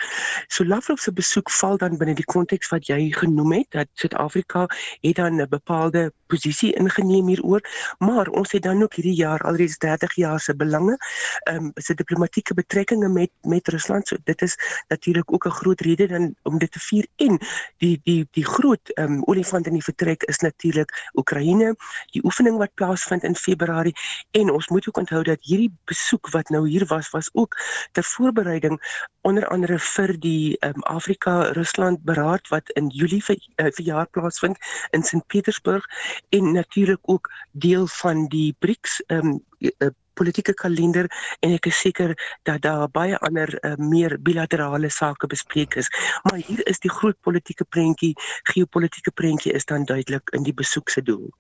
So 0.49 0.64
Lavrov 0.64 1.01
se 1.01 1.12
besoek 1.12 1.51
val 1.51 1.76
dan 1.76 1.99
binne 1.99 2.14
die 2.14 2.24
konteks 2.24 2.68
wat 2.68 2.86
jy 2.86 3.12
genoem 3.12 3.53
het 3.53 3.70
dat 3.70 3.88
Suid-Afrika 3.93 4.66
het 5.01 5.16
dan 5.16 5.40
'n 5.40 5.49
bepaalde 5.49 5.80
posisie 6.26 6.72
ingeneem 6.72 7.26
hieroor, 7.26 7.61
maar 7.99 8.28
ons 8.28 8.53
het 8.53 8.62
dan 8.62 8.83
ook 8.83 8.95
hierdie 8.95 9.16
jaar 9.16 9.41
alreeds 9.41 9.78
30 9.78 10.14
jaar 10.14 10.41
se 10.41 10.57
belange, 10.57 10.97
ehm 11.45 11.57
um, 11.57 11.72
se 11.74 11.95
diplomatieke 11.95 12.55
betrekkinge 12.55 13.09
met 13.09 13.30
met 13.41 13.68
Rusland. 13.68 14.09
So 14.09 14.16
dit 14.24 14.43
is 14.43 14.57
natuurlik 14.89 15.33
ook 15.33 15.47
'n 15.47 15.51
groot 15.51 15.80
rede 15.80 16.07
dan 16.07 16.35
om 16.43 16.59
dit 16.59 16.72
te 16.72 16.80
vier 16.80 17.07
en 17.16 17.39
die 17.76 18.01
die 18.05 18.28
die 18.30 18.45
groot 18.45 18.93
ehm 18.95 19.12
um, 19.12 19.24
olifant 19.24 19.66
in 19.66 19.72
die 19.72 19.85
vertrek 19.85 20.22
is 20.22 20.39
natuurlik 20.39 21.11
Oekraïne, 21.14 21.74
die 22.11 22.24
oefening 22.24 22.57
wat 22.57 22.74
plaasvind 22.74 23.22
in 23.22 23.37
Februarie 23.37 23.95
en 24.30 24.51
ons 24.51 24.68
moet 24.68 24.89
ook 24.89 24.97
onthou 24.97 25.22
dat 25.22 25.39
hierdie 25.41 25.72
besoek 25.85 26.30
wat 26.30 26.49
nou 26.49 26.68
hier 26.68 26.87
was 26.87 27.11
was 27.11 27.30
ook 27.33 27.57
ter 27.93 28.05
voorbereiding 28.05 28.80
onder 29.20 29.49
andere 29.49 29.78
vir 29.78 30.18
die 30.18 30.57
ehm 30.59 30.74
um, 30.74 30.83
Afrika 30.83 31.51
Rusland 31.53 32.03
beraad 32.05 32.49
wat 32.49 32.70
in 32.70 32.89
Julie 32.89 33.24
vir 33.24 33.37
uh, 33.57 33.70
vir 33.70 33.85
jaar 33.85 34.07
plaasvind 34.07 34.59
in 34.91 35.03
Sint 35.03 35.26
Petersburg 35.26 35.72
en 36.29 36.53
natuurlik 36.53 36.99
ook 37.03 37.33
deel 37.51 37.87
van 37.87 38.27
die 38.27 38.57
BRICS 38.59 39.03
ehm 39.07 39.27
um, 39.27 39.45
politieke 40.14 40.54
kalender 40.54 41.08
en 41.40 41.54
ek 41.56 41.66
is 41.70 41.80
seker 41.80 42.14
dat 42.48 42.62
daar 42.62 42.88
baie 42.92 43.18
ander 43.26 43.52
uh, 43.62 43.74
meer 43.76 44.18
bilaterale 44.20 44.90
sake 44.90 45.26
bespreek 45.26 45.76
is. 45.80 45.88
Maar 46.22 46.40
hier 46.46 46.62
is 46.68 46.80
die 46.82 46.90
groot 46.90 47.18
politieke 47.20 47.64
prentjie, 47.64 48.12
geopolitiese 48.52 49.12
prentjie 49.14 49.52
is 49.52 49.66
dan 49.68 49.84
duidelik 49.88 50.30
in 50.36 50.46
die 50.46 50.54
besoek 50.54 50.90
se 50.90 51.02
doel. 51.02 51.30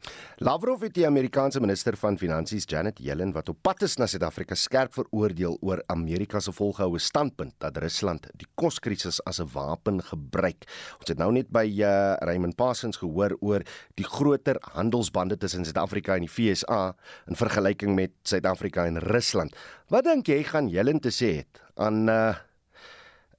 Lavrov 0.42 0.82
het 0.82 0.94
die 0.94 1.06
Amerikaanse 1.06 1.60
minister 1.60 1.96
van 1.96 2.18
Finansies 2.18 2.66
Janet 2.68 2.98
Yellen 3.02 3.32
wat 3.32 3.48
op 3.52 3.58
pad 3.62 3.82
is 3.82 3.96
na 4.00 4.06
Suid-Afrika 4.06 4.54
skerp 4.58 4.94
veroordeel 4.94 5.58
oor 5.60 5.82
Amerika 5.92 6.40
se 6.40 6.52
volgehoue 6.52 6.98
standpunt 6.98 7.54
dat 7.62 7.76
Rusland 7.82 8.26
die 8.38 8.48
koskrisis 8.54 9.20
as 9.24 9.40
'n 9.40 9.48
wapen 9.52 10.02
gebruik. 10.02 10.64
Ons 10.98 11.08
het 11.08 11.18
nou 11.18 11.32
net 11.32 11.50
by 11.50 11.66
uh, 11.66 12.14
Raymond 12.20 12.56
Parsons 12.56 12.96
gehoor 12.96 13.36
oor 13.40 13.62
die 13.94 14.04
groter 14.04 14.56
handelsbande 14.72 15.36
tussen 15.36 15.64
Suid-Afrika 15.64 16.14
en 16.14 16.26
die 16.26 16.30
VSA 16.30 16.94
in 17.26 17.36
vergelyking 17.36 17.94
met 17.94 18.10
Suid-Afrika 18.22 18.71
Suid-Afrika 18.72 18.86
en 18.86 18.98
Rusland. 18.98 19.54
Wat 19.88 20.04
dink 20.04 20.26
jy 20.26 20.42
gaan 20.44 20.68
Helen 20.68 21.00
te 21.00 21.10
sê 21.10 21.44
het 21.44 21.60
aan 21.76 22.08
uh, 22.08 22.34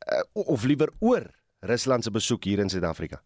uh 0.08 0.24
of 0.34 0.64
liewer 0.66 0.92
oor 1.00 1.32
Rusland 1.62 2.04
se 2.04 2.12
besoek 2.12 2.44
hier 2.44 2.60
in 2.60 2.70
Suid-Afrika? 2.70 3.22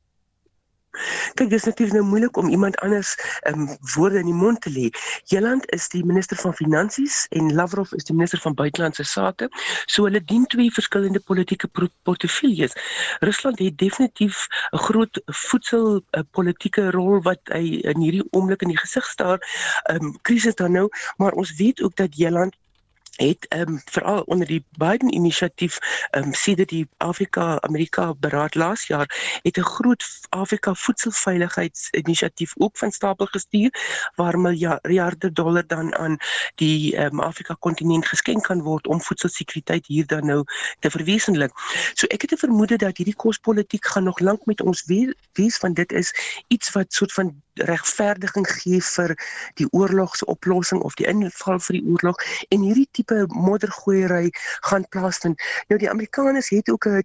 Kyk, 1.35 1.49
dis 1.49 1.63
natuurlik 1.63 1.93
nou 1.93 2.05
moeilik 2.05 2.37
om 2.37 2.49
iemand 2.49 2.77
anders 2.85 3.15
um, 3.49 3.67
woorde 3.95 4.19
in 4.19 4.29
die 4.29 4.33
mond 4.33 4.61
te 4.61 4.71
lê. 4.71 4.89
Jeland 5.31 5.65
is 5.75 5.87
die 5.93 6.03
minister 6.05 6.37
van 6.37 6.53
finansies 6.53 7.25
en 7.29 7.53
Lavrov 7.53 7.93
is 7.93 8.07
die 8.07 8.15
minister 8.15 8.41
van 8.43 8.53
buitelandse 8.53 9.03
sake. 9.03 9.49
So 9.85 10.07
hulle 10.07 10.23
dien 10.23 10.45
twee 10.45 10.71
verskillende 10.73 11.19
politieke 11.19 11.69
portefeuilles. 12.03 12.75
Rusland 13.19 13.59
het 13.59 13.77
definitief 13.77 14.47
'n 14.71 14.77
groot 14.77 15.21
voedsel 15.25 16.01
uh, 16.11 16.21
politieke 16.31 16.91
rol 16.91 17.21
wat 17.21 17.39
hy 17.53 17.81
in 17.83 17.99
hierdie 18.01 18.27
oomblik 18.31 18.61
in 18.61 18.73
die 18.73 18.81
gesig 18.83 19.05
staar. 19.05 19.39
Ehm 19.83 20.05
um, 20.05 20.15
krisis 20.21 20.55
dan 20.55 20.71
nou, 20.71 20.89
maar 21.17 21.31
ons 21.31 21.55
weet 21.55 21.81
ook 21.81 21.95
dat 21.95 22.15
Jeland 22.17 22.55
het 23.18 23.47
ehm 23.47 23.68
um, 23.68 23.82
veral 23.86 24.22
onder 24.22 24.47
die 24.47 24.65
Biden 24.78 25.13
inisiatief 25.13 25.78
ehm 26.09 26.24
um, 26.24 26.34
sedert 26.34 26.70
die 26.70 26.88
Afrika 26.97 27.59
Amerika 27.61 28.13
beraad 28.13 28.55
laas 28.55 28.88
jaar 28.88 29.39
het 29.41 29.57
'n 29.57 29.61
groot 29.61 30.03
Afrika 30.30 30.74
voedselveiligheidsinisiatief 30.74 32.53
ook 32.57 32.78
van 32.78 32.91
stapel 32.91 33.26
gestuur 33.26 33.72
waar 34.15 34.39
miljarde 34.39 35.32
dollar 35.32 35.68
dan 35.68 35.95
aan 35.95 36.18
die 36.55 36.95
ehm 36.95 37.13
um, 37.13 37.20
Afrika 37.20 37.55
kontinent 37.59 38.05
geskenk 38.05 38.43
kan 38.43 38.61
word 38.61 38.88
om 38.88 39.01
voedselsekuriteit 39.01 39.88
hier 39.88 40.05
dan 40.05 40.26
nou 40.26 40.43
te 40.80 40.91
verwesenlik. 40.91 41.51
So 41.93 42.07
ek 42.07 42.22
het 42.22 42.32
'n 42.32 42.38
vermoede 42.38 42.76
dat 42.76 42.97
hierdie 42.97 43.15
kospolitiek 43.15 43.86
gaan 43.86 44.03
nog 44.03 44.20
lank 44.20 44.45
met 44.45 44.61
ons 44.61 44.86
wees 45.34 45.57
van 45.57 45.74
dit 45.74 45.91
is 45.91 46.13
iets 46.47 46.72
wat 46.72 46.93
soort 46.93 47.13
van 47.13 47.41
regverdiging 47.69 48.47
gee 48.47 48.81
vir 48.81 49.15
die 49.59 49.67
oorlogsoplossing 49.71 50.81
of 50.81 50.95
die 50.95 51.07
inval 51.07 51.59
vir 51.59 51.79
die 51.79 51.85
oorlog 51.85 52.21
en 52.49 52.61
hierdie 52.61 52.89
tipe 52.91 53.25
moddergooiery 53.33 54.31
gaan 54.69 54.87
plaasvind. 54.89 55.41
Nou 55.67 55.79
die 55.79 55.89
Amerikaners 55.89 56.49
het 56.49 56.69
ook 56.69 56.85
'n 56.87 57.01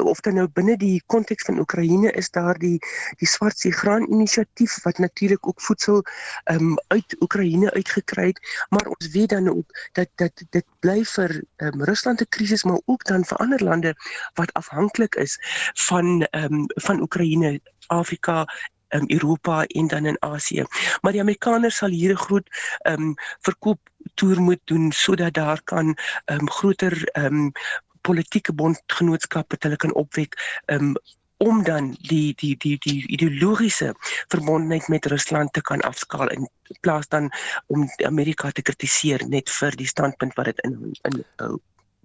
of 0.00 0.20
dan 0.20 0.34
nou 0.34 0.46
binne 0.48 0.76
die 0.76 1.02
konteks 1.06 1.44
van 1.44 1.58
Oekraïne 1.58 2.10
is 2.16 2.30
daar 2.30 2.58
die 2.58 2.78
die 3.20 3.28
swart 3.28 3.58
see 3.58 3.72
graan 3.72 4.06
inisiatief 4.08 4.78
wat 4.86 4.98
natuurlik 4.98 5.46
ook 5.46 5.60
voedsel 5.60 6.02
um, 6.50 6.76
uit 6.88 7.16
Oekraïne 7.20 7.72
uitgekry 7.72 8.26
het 8.26 8.40
maar 8.70 8.86
ons 8.86 9.10
weet 9.12 9.28
dan 9.28 9.48
ook 9.48 9.88
dat 9.92 10.08
dat 10.16 10.44
dit 10.50 10.66
bly 10.80 11.04
vir 11.04 11.42
um, 11.56 11.84
Rusland 11.84 12.20
'n 12.20 12.28
krisis 12.28 12.64
maar 12.64 12.80
ook 12.84 13.04
dan 13.04 13.24
vir 13.24 13.38
ander 13.38 13.64
lande 13.64 13.94
wat 14.34 14.52
afhanklik 14.52 15.14
is 15.14 15.38
van 15.86 16.26
um, 16.30 16.64
van 16.74 17.00
Oekraïne 17.00 17.60
Afrika 17.86 18.46
um, 18.94 19.04
Europa 19.08 19.64
en 19.66 19.86
dan 19.86 20.06
in 20.06 20.22
Asië. 20.22 20.64
Maar 21.00 21.12
die 21.12 21.20
Amerikaners 21.20 21.76
sal 21.76 21.88
hier 21.88 22.12
'n 22.12 22.24
groot 22.26 22.48
ehm 22.82 23.02
um, 23.02 23.14
verkoop 23.40 23.80
toer 24.14 24.40
moet 24.40 24.60
doen 24.64 24.92
sodat 24.92 25.34
daar 25.34 25.62
kan 25.62 25.96
ehm 26.24 26.40
um, 26.40 26.50
groter 26.50 27.08
ehm 27.12 27.24
um, 27.24 27.52
politieke 28.00 28.52
bondgenootskappe 28.52 29.56
hulle 29.58 29.76
kan 29.76 29.94
opwek 29.94 30.60
ehm 30.66 30.84
um, 30.84 30.94
om 31.42 31.62
dan 31.62 31.96
die 32.00 32.34
die 32.34 32.56
die 32.56 32.78
die 32.78 33.06
ideologiese 33.06 33.94
verbondenheid 34.28 34.88
met 34.88 35.06
Rusland 35.06 35.52
te 35.52 35.60
kan 35.60 35.80
afskaal 35.80 36.30
in 36.30 36.48
plaas 36.80 37.08
dan 37.08 37.30
om 37.66 37.88
Amerika 38.06 38.50
te 38.50 38.62
kritiseer 38.62 39.26
net 39.28 39.50
vir 39.50 39.76
die 39.76 39.86
standpunt 39.86 40.34
wat 40.38 40.52
dit 40.52 40.60
in 40.68 40.94
in 41.10 41.24
hou. 41.36 41.58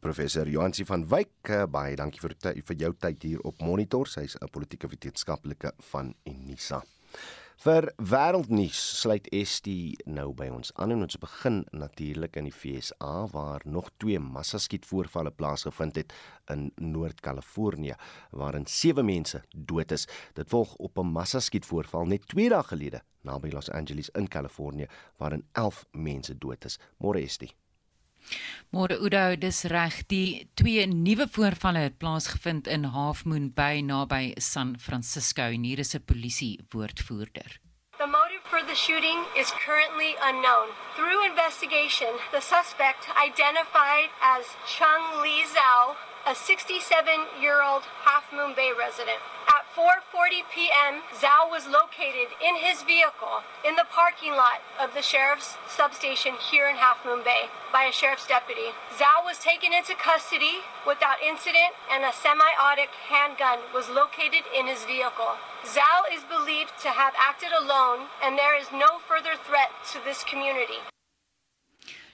Professor 0.07 0.47
Johansi 0.47 0.85
van 0.85 1.01
Wyk, 1.07 1.49
eh, 1.51 1.65
baie 1.67 1.95
dankie 1.99 2.21
vir 2.23 2.33
vir 2.39 2.75
jou 2.79 2.93
tyd 2.95 3.23
hier 3.27 3.41
op 3.43 3.59
Monitor. 3.59 4.07
Sy's 4.07 4.37
'n 4.39 4.47
politieke 4.47 4.87
wetenskaplike 4.87 5.71
van 5.91 6.13
Unisa. 6.23 6.81
Vir 7.57 7.91
wêreldnuus 7.97 9.01
sluit 9.01 9.27
Estie 9.33 9.97
nou 10.05 10.33
by 10.33 10.47
ons 10.47 10.71
aan 10.75 10.91
en 10.91 11.01
ons 11.01 11.17
begin 11.17 11.65
natuurlik 11.71 12.37
in 12.37 12.45
die 12.45 12.53
FSA 12.53 13.27
waar 13.33 13.61
nog 13.65 13.89
twee 13.97 14.19
massaskietvoorvalle 14.19 15.31
plaasgevind 15.31 15.95
het 15.95 16.13
in 16.49 16.71
Noord-Kalifornië 16.75 17.95
waarin 18.31 18.65
sewe 18.65 19.03
mense 19.03 19.43
dood 19.51 19.91
is. 19.91 20.07
Dit 20.33 20.49
volg 20.49 20.75
op 20.75 20.97
'n 20.97 21.11
massaskietvoorval 21.11 22.05
net 22.05 22.27
2 22.27 22.49
dae 22.49 22.63
gelede 22.63 23.01
naby 23.23 23.51
Los 23.51 23.69
Angeles 23.69 24.09
in 24.09 24.27
Kalifornië 24.27 24.87
waarin 25.17 25.45
11 25.51 25.85
mense 25.91 26.37
dood 26.37 26.65
is. 26.65 26.79
Môre 26.97 27.21
Estie 27.21 27.51
Môre 28.75 28.97
Udo, 28.99 29.35
dis 29.39 29.63
reg. 29.71 30.01
Die 30.11 30.49
twee 30.59 30.85
nuwe 30.87 31.27
voorvalle 31.31 31.85
het 31.87 31.97
plaasgevind 31.97 32.67
in 32.67 32.83
Half 32.91 33.23
Moon 33.25 33.47
Bay 33.53 33.81
naby 33.81 34.33
San 34.41 34.75
Francisco 34.79 35.41
en 35.41 35.63
hier 35.63 35.79
is 35.79 35.95
'n 35.95 36.03
polisie 36.05 36.59
woordvoerder. 36.69 37.59
The 37.97 38.05
motive 38.05 38.43
for 38.51 38.61
the 38.61 38.75
shooting 38.75 39.19
is 39.35 39.49
currently 39.65 40.15
unknown. 40.21 40.67
Through 40.95 41.25
investigation, 41.25 42.13
the 42.31 42.41
suspect 42.41 43.09
identified 43.27 44.09
as 44.21 44.45
Chung 44.75 45.03
Li 45.23 45.41
Zhao, 45.53 45.95
a 46.27 46.33
67-year-old 46.35 47.83
Half 48.05 48.25
Moon 48.31 48.53
Bay 48.53 48.71
resident. 48.77 49.21
4:40 49.77 50.41
p.m., 50.49 51.05
Zhao 51.21 51.45
was 51.53 51.69
located 51.69 52.33
in 52.41 52.57
his 52.57 52.81
vehicle 52.81 53.45
in 53.61 53.75
the 53.75 53.85
parking 53.93 54.33
lot 54.33 54.65
of 54.81 54.95
the 54.95 55.05
sheriff's 55.05 55.53
substation 55.69 56.33
here 56.49 56.67
in 56.67 56.77
Half 56.77 57.05
Moon 57.05 57.21
Bay 57.23 57.45
by 57.71 57.83
a 57.83 57.91
sheriff's 57.93 58.25
deputy. 58.25 58.73
Zhao 58.97 59.21
was 59.21 59.37
taken 59.37 59.73
into 59.73 59.93
custody 59.93 60.65
without 60.81 61.21
incident 61.21 61.77
and 61.93 62.03
a 62.03 62.11
semi-automatic 62.11 62.89
handgun 63.05 63.59
was 63.71 63.87
located 63.87 64.49
in 64.49 64.65
his 64.65 64.83
vehicle. 64.85 65.37
Zhao 65.61 66.09
is 66.09 66.25
believed 66.25 66.73
to 66.81 66.89
have 66.89 67.13
acted 67.13 67.53
alone 67.53 68.09
and 68.25 68.33
there 68.33 68.57
is 68.57 68.73
no 68.73 68.97
further 69.07 69.37
threat 69.37 69.69
to 69.93 70.01
this 70.03 70.23
community. 70.23 70.81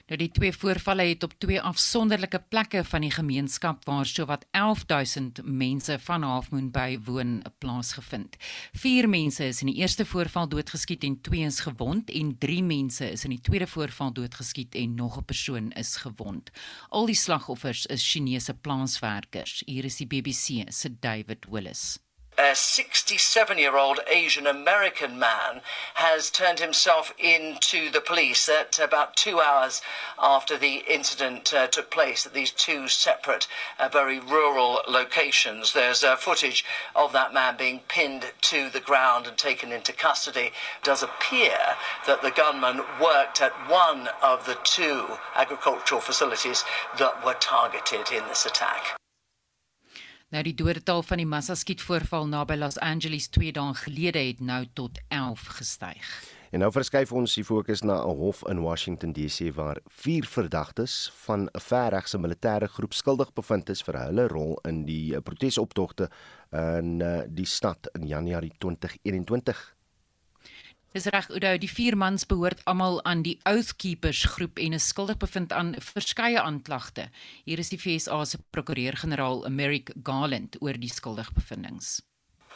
Nou 0.04 0.18
die 0.20 0.28
twee 0.36 0.52
voorvalle 0.52 1.06
het 1.08 1.22
op 1.24 1.32
twee 1.40 1.60
afsonderlike 1.64 2.42
plekke 2.52 2.82
van 2.84 3.06
die 3.06 3.12
gemeenskap 3.14 3.86
waar 3.88 4.04
sowat 4.04 4.44
11000 4.52 5.40
mense 5.44 5.96
van 5.98 6.26
Halfmoon 6.28 6.68
Bay 6.70 6.98
woon 7.06 7.38
plaasgevind. 7.58 8.36
4 8.76 9.08
mense 9.08 9.48
is 9.48 9.62
in 9.64 9.72
die 9.72 9.80
eerste 9.80 10.04
voorval 10.04 10.48
doodgeskiet 10.52 11.08
en 11.08 11.16
2 11.20 11.48
is 11.48 11.60
gewond 11.64 12.10
en 12.10 12.36
3 12.38 12.62
mense 12.62 13.10
is 13.10 13.24
in 13.24 13.32
die 13.32 13.40
tweede 13.40 13.66
voorval 13.66 14.12
doodgeskiet 14.12 14.74
en 14.74 14.94
nog 14.94 15.16
'n 15.18 15.24
persoon 15.24 15.72
is 15.72 15.96
gewond. 15.96 16.50
Al 16.88 17.06
die 17.06 17.14
slagoffers 17.14 17.86
is 17.86 18.10
Chinese 18.12 18.54
plaaswerkers. 18.54 19.62
Hier 19.66 19.84
is 19.84 19.96
die 19.96 20.06
BBC 20.06 20.68
se 20.68 20.98
David 21.00 21.46
Willis. 21.48 22.03
A 22.38 22.54
67 22.54 23.58
year 23.58 23.76
old 23.76 24.00
Asian 24.06 24.46
American 24.46 25.18
man 25.18 25.60
has 25.94 26.30
turned 26.30 26.58
himself 26.58 27.14
in 27.18 27.56
to 27.60 27.90
the 27.90 28.00
police 28.00 28.48
at 28.48 28.78
about 28.78 29.16
two 29.16 29.40
hours 29.40 29.80
after 30.18 30.56
the 30.56 30.82
incident 30.88 31.52
uh, 31.54 31.66
took 31.66 31.90
place 31.90 32.26
at 32.26 32.34
these 32.34 32.50
two 32.50 32.88
separate, 32.88 33.46
uh, 33.78 33.88
very 33.88 34.18
rural 34.18 34.80
locations. 34.88 35.72
There's 35.72 36.02
uh, 36.02 36.16
footage 36.16 36.64
of 36.96 37.12
that 37.12 37.32
man 37.32 37.56
being 37.56 37.80
pinned 37.88 38.32
to 38.42 38.70
the 38.70 38.80
ground 38.80 39.26
and 39.26 39.36
taken 39.36 39.72
into 39.72 39.92
custody. 39.92 40.46
It 40.78 40.84
does 40.84 41.02
appear 41.02 41.56
that 42.06 42.22
the 42.22 42.30
gunman 42.30 42.82
worked 43.00 43.40
at 43.40 43.52
one 43.68 44.08
of 44.22 44.46
the 44.46 44.58
two 44.64 45.18
agricultural 45.34 46.00
facilities 46.00 46.64
that 46.98 47.24
were 47.24 47.34
targeted 47.34 48.10
in 48.12 48.26
this 48.28 48.46
attack. 48.46 48.96
Nou 50.34 50.42
die 50.42 50.56
dodetal 50.58 51.04
van 51.06 51.20
die 51.20 51.28
massaskietvoorval 51.30 52.24
naby 52.26 52.56
Los 52.58 52.74
Angeles 52.82 53.28
2 53.30 53.52
dae 53.54 53.74
gelede 53.78 54.18
het 54.18 54.40
nou 54.42 54.64
tot 54.74 54.98
11 55.14 55.44
gestyg. 55.60 56.08
En 56.50 56.58
nou 56.64 56.72
verskuif 56.74 57.12
ons 57.14 57.36
die 57.38 57.44
fokus 57.46 57.84
na 57.86 58.00
'n 58.02 58.16
hof 58.18 58.42
in 58.50 58.62
Washington 58.62 59.12
DC 59.12 59.54
waar 59.54 59.78
vier 59.86 60.26
verdagtes 60.26 61.12
van 61.26 61.46
'n 61.46 61.60
verregse 61.60 62.18
militêre 62.18 62.66
groep 62.66 62.92
skuldig 62.94 63.32
bevind 63.32 63.68
is 63.68 63.82
vir 63.82 63.94
hulle 63.94 64.26
rol 64.26 64.58
in 64.64 64.84
die 64.84 65.20
protesoptogte 65.20 66.10
in 66.50 67.00
eh, 67.00 67.22
die 67.28 67.46
stad 67.46 67.88
in 67.92 68.06
Januarie 68.06 68.52
2021. 68.58 69.73
Dis 70.94 71.08
reg 71.10 71.26
Oudo, 71.26 71.48
die 71.58 71.66
vier 71.66 71.96
mans 71.98 72.22
behoort 72.30 72.60
almal 72.70 73.00
aan 73.02 73.24
die 73.26 73.34
Oath 73.50 73.72
Keepers 73.82 74.20
groep 74.30 74.60
en 74.62 74.76
is 74.76 74.84
skuldig 74.92 75.16
bevind 75.18 75.50
aan 75.52 75.72
verskeie 75.82 76.38
aanklagte. 76.38 77.08
Hier 77.42 77.58
is 77.58 77.72
die 77.72 77.80
FSA 77.82 78.20
se 78.30 78.38
prokureur-generaal, 78.54 79.42
Merrick 79.50 79.90
Garland, 80.06 80.54
oor 80.62 80.78
die 80.78 80.92
skuldigbevindings. 80.92 81.98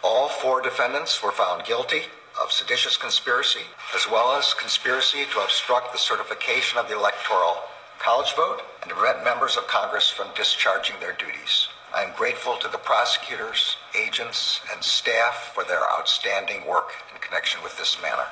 All 0.07 0.30
four 0.30 0.62
defendants 0.62 1.18
were 1.18 1.34
found 1.34 1.66
guilty 1.66 2.07
of 2.39 2.55
seditious 2.55 2.95
conspiracy 2.97 3.66
as 3.99 4.07
well 4.07 4.30
as 4.39 4.55
conspiracy 4.55 5.26
to 5.34 5.43
obstruct 5.43 5.91
the 5.91 5.99
certification 5.99 6.78
of 6.78 6.86
the 6.86 6.95
electoral 6.95 7.59
college 7.99 8.39
vote 8.39 8.62
and 8.82 8.89
to 8.89 8.95
prevent 8.95 9.24
members 9.24 9.59
of 9.59 9.66
Congress 9.66 10.14
from 10.14 10.30
discharging 10.39 10.95
their 11.01 11.18
duties. 11.18 11.66
I 11.95 12.05
am 12.05 12.12
grateful 12.16 12.57
to 12.61 12.68
the 12.68 12.78
prosecutors, 12.78 13.76
agents, 13.97 14.61
and 14.70 14.84
staff 14.84 15.53
for 15.55 15.64
their 15.64 15.80
outstanding 15.97 16.66
work 16.68 16.93
in 17.12 17.18
connection 17.20 17.62
with 17.62 17.78
this 17.78 17.97
matter. 18.03 18.28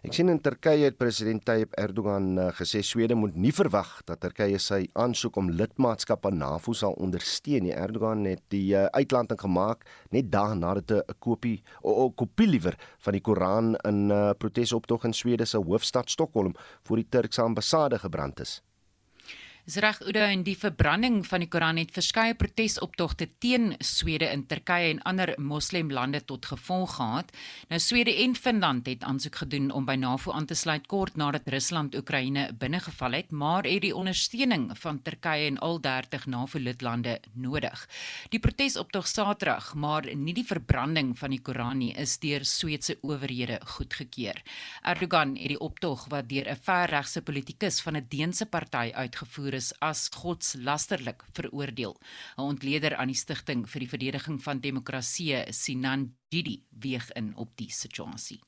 Ek 0.00 0.14
sien 0.16 0.32
in 0.32 0.40
Turkye 0.42 0.88
het 0.88 0.96
president 0.98 1.44
Tayyip 1.44 1.76
Erdogan 1.78 2.30
uh, 2.40 2.46
gesê 2.56 2.80
Swede 2.82 3.14
moet 3.14 3.36
nie 3.36 3.52
verwag 3.52 3.90
dat 4.08 4.22
Turkye 4.24 4.58
sy 4.58 4.86
aansoek 4.98 5.36
om 5.38 5.52
lidmaatskap 5.54 6.24
aan 6.26 6.40
NAVO 6.40 6.74
sal 6.74 6.96
ondersteun 7.04 7.68
nie. 7.68 7.74
Erdogan 7.76 8.24
het 8.26 8.42
die 8.50 8.72
uh, 8.72 8.88
uitlanding 8.96 9.38
gemaak 9.44 9.84
net 10.16 10.32
dae 10.32 10.56
nadat 10.56 10.90
'n 10.96 11.18
kopie 11.20 11.60
'n 11.84 12.10
kopie 12.16 12.48
liewer 12.48 12.78
van 13.04 13.12
die 13.12 13.22
Koran 13.22 13.76
in 13.84 14.08
'n 14.08 14.10
uh, 14.10 14.32
protesoptog 14.34 15.04
in 15.04 15.14
Swede 15.14 15.44
se 15.44 15.58
hoofstad 15.60 16.10
Stockholm 16.10 16.56
voor 16.82 16.96
die 16.96 17.08
Turkse 17.08 17.42
ambassade 17.42 17.98
gebrand 17.98 18.40
is. 18.40 18.62
Dis 19.70 19.78
reg 19.78 20.00
Oudo 20.02 20.24
en 20.26 20.40
die 20.42 20.56
verbranding 20.58 21.20
van 21.28 21.44
die 21.44 21.46
Koran 21.46 21.78
het 21.78 21.92
verskeie 21.94 22.34
protesoptogte 22.34 23.28
teen 23.38 23.76
Swede 23.78 24.26
in 24.34 24.40
Turkye 24.50 24.88
en 24.88 25.00
ander 25.06 25.30
moslemlande 25.38 26.18
tot 26.26 26.48
gevolg 26.50 26.96
gehad. 26.96 27.28
Nou 27.70 27.78
Swede 27.78 28.10
en 28.24 28.34
Finland 28.34 28.88
het 28.90 29.06
aansoek 29.06 29.38
gedoen 29.44 29.68
om 29.70 29.86
by 29.86 29.94
NAVO 29.94 30.34
aan 30.34 30.48
te 30.50 30.56
sluit 30.58 30.88
kort 30.90 31.14
nadat 31.14 31.46
Rusland 31.54 31.94
Oekraïne 31.94 32.48
binnegeval 32.58 33.14
het, 33.14 33.30
maar 33.30 33.62
het 33.62 33.84
die 33.84 33.92
ondersteuning 33.94 34.72
van 34.74 34.98
Turkye 35.06 35.46
en 35.52 35.60
al 35.62 35.78
30 35.80 36.26
NAVO-lidlande 36.26 37.20
nodig. 37.38 37.86
Die 38.34 38.42
protesoptog 38.42 39.06
Saterdag, 39.06 39.70
maar 39.74 40.10
nie 40.16 40.34
die 40.34 40.46
verbranding 40.50 41.14
van 41.18 41.30
die 41.30 41.40
Koran 41.46 41.78
nie, 41.84 41.92
is 41.94 42.16
deur 42.18 42.42
Sweedse 42.42 42.98
owerhede 43.06 43.60
goedgekeur. 43.76 44.42
Erdogan 44.82 45.38
het 45.38 45.54
die 45.54 45.62
optog 45.62 46.08
wat 46.10 46.28
deur 46.28 46.50
'n 46.50 46.58
verregse 46.58 47.22
politikus 47.22 47.80
van 47.80 47.96
'n 47.96 48.06
Deense 48.08 48.46
party 48.46 48.90
uitgevoer 48.94 49.59
is 49.60 49.72
as 49.80 50.08
godslasterlik 50.16 51.24
veroordeel. 51.36 51.94
'n 52.38 52.48
Ontleder 52.52 52.96
aan 52.96 53.12
die 53.12 53.22
vir 53.72 53.80
die 53.84 53.92
verdediging 53.94 54.38
van 54.42 54.60
demokrasie, 54.60 55.52
Sinan 55.52 56.14
weeg 56.70 57.10
in 57.20 57.34
op 57.36 57.56
die 57.56 57.70
situasie. 57.70 58.40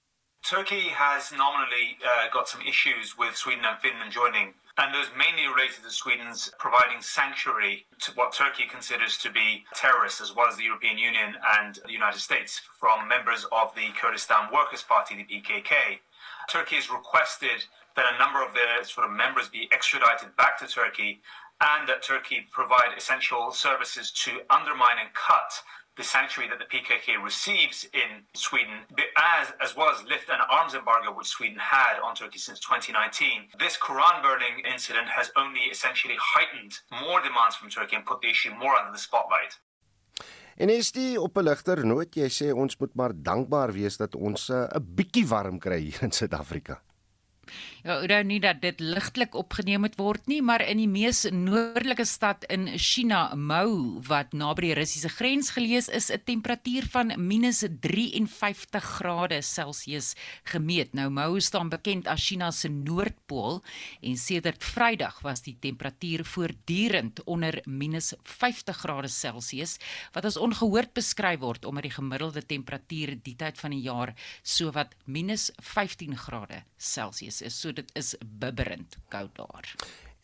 Turkey 0.43 0.91
has 0.91 1.31
nominally 1.31 1.97
uh, 2.03 2.27
got 2.33 2.49
some 2.49 2.65
issues 2.67 3.17
with 3.17 3.37
Sweden 3.37 3.65
and 3.65 3.79
Finland 3.81 4.11
joining, 4.11 4.55
and 4.77 4.93
those 4.93 5.09
mainly 5.17 5.47
related 5.47 5.85
to 5.85 5.91
Sweden's 5.91 6.51
providing 6.59 7.01
sanctuary 7.01 7.87
to 8.01 8.11
what 8.19 8.33
Turkey 8.33 8.67
considers 8.67 9.17
to 9.19 9.31
be 9.31 9.65
terrorists, 9.75 10.21
as 10.21 10.35
well 10.35 10.49
as 10.49 10.57
the 10.57 10.65
European 10.65 10.99
Union 10.99 11.37
and 11.59 11.79
the 11.87 11.93
United 11.93 12.19
States, 12.19 12.61
from 12.81 13.07
members 13.07 13.47
of 13.53 13.73
the 13.77 13.89
Kurdistan 14.01 14.51
Workers' 14.53 14.83
Party, 14.83 15.15
the 15.15 15.29
PKK. 15.33 16.01
Turkey 16.49 16.77
has 16.77 16.91
requested 16.91 17.59
that 17.97 18.15
a 18.15 18.19
number 18.19 18.43
of 18.43 18.55
their 18.55 18.83
sort 18.85 19.07
of 19.07 19.13
members 19.13 19.49
be 19.49 19.69
extradited 19.73 20.37
back 20.37 20.59
to 20.59 20.67
Turkey 20.67 21.21
and 21.61 21.89
that 21.89 22.03
Turkey 22.03 22.47
provide 22.51 22.97
essential 22.97 23.53
services 23.53 24.11
to 24.11 24.41
undermine 24.51 24.99
and 24.99 25.15
cut 25.15 25.63
the 25.97 26.03
sanctuary 26.03 26.49
that 26.49 26.59
the 26.59 26.65
PKK 26.65 27.23
receives 27.23 27.85
in 27.93 28.25
Sweden, 28.35 28.89
as, 29.17 29.53
as 29.61 29.77
well 29.77 29.91
as 29.91 30.03
lift 30.05 30.31
an 30.31 30.41
arms 30.51 30.75
embargo 30.75 31.13
which 31.13 31.27
Sweden 31.27 31.59
had 31.61 32.01
on 32.03 32.15
Turkey 32.15 32.39
since 32.39 32.59
2019. 32.61 33.53
This 33.59 33.77
Quran 33.77 34.23
burning 34.23 34.65
incident 34.65 35.09
has 35.09 35.31
only 35.37 35.69
essentially 35.71 36.17
heightened 36.19 36.81
more 36.91 37.21
demands 37.21 37.57
from 37.57 37.69
Turkey 37.69 37.97
and 37.97 38.07
put 38.07 38.23
the 38.23 38.31
issue 38.31 38.55
more 38.57 38.75
under 38.75 38.93
the 38.93 38.99
spotlight. 38.99 39.61
En 40.57 40.69
is 40.69 40.93
die 40.93 41.21
op 41.21 41.37
'n 41.37 41.45
ligter 41.45 41.85
noot 41.87 42.15
jy 42.15 42.29
sê 42.29 42.53
ons 42.53 42.77
moet 42.77 42.95
maar 42.95 43.13
dankbaar 43.15 43.73
wees 43.73 43.97
dat 43.97 44.15
ons 44.15 44.49
eh, 44.49 44.57
'n 44.57 44.77
uh, 44.77 44.81
bietjie 44.97 45.27
warm 45.27 45.59
kry 45.59 45.79
hier 45.79 46.03
in 46.03 46.13
Suid-Afrika. 46.13 46.83
Ja, 47.83 47.97
ou 47.99 48.19
nie 48.23 48.37
dat 48.39 48.61
dit 48.63 48.79
ligtelik 48.79 49.35
opgeneem 49.35 49.83
moet 49.83 49.97
word 49.99 50.29
nie, 50.31 50.39
maar 50.39 50.63
in 50.63 50.79
die 50.79 50.87
mees 50.87 51.25
noordelike 51.35 52.05
stad 52.07 52.45
in 52.47 52.69
China, 52.79 53.35
Mou, 53.35 53.99
wat 54.07 54.31
naby 54.39 54.69
die 54.69 54.77
Russiese 54.79 55.11
grens 55.11 55.51
gelees 55.51 55.89
is, 55.91 56.07
'n 56.15 56.23
temperatuur 56.23 56.87
van 56.93 57.11
-53 57.19 58.85
grade 58.85 59.43
Celsius 59.43 60.15
gemeet. 60.45 60.95
Nou 60.95 61.11
Mou 61.11 61.41
staan 61.41 61.69
bekend 61.69 62.07
as 62.07 62.23
China 62.25 62.53
se 62.53 62.69
noordpool 62.69 63.63
en 64.01 64.17
sedert 64.17 64.63
Vrydag 64.63 65.21
was 65.23 65.43
die 65.43 65.57
temperatuur 65.61 66.25
voortdurend 66.25 67.25
onder 67.25 67.63
-50 67.67 68.77
grade 68.77 69.09
Celsius, 69.09 69.79
wat 70.13 70.25
as 70.25 70.37
ongehoord 70.37 70.93
beskryf 70.95 71.41
word 71.41 71.65
omdat 71.65 71.83
die 71.83 71.91
gemiddelde 71.91 72.47
temperatuur 72.47 73.19
die 73.23 73.37
tyd 73.37 73.59
van 73.59 73.71
die 73.71 73.83
jaar 73.83 74.15
sowat 74.43 74.95
-15 75.07 76.17
grade 76.17 76.63
Celsius 76.77 77.43
is. 77.43 77.61
So 77.61 77.72
dit 77.75 77.91
is 77.99 78.15
bibberend 78.21 78.97
koud 79.09 79.37
daar. 79.37 79.75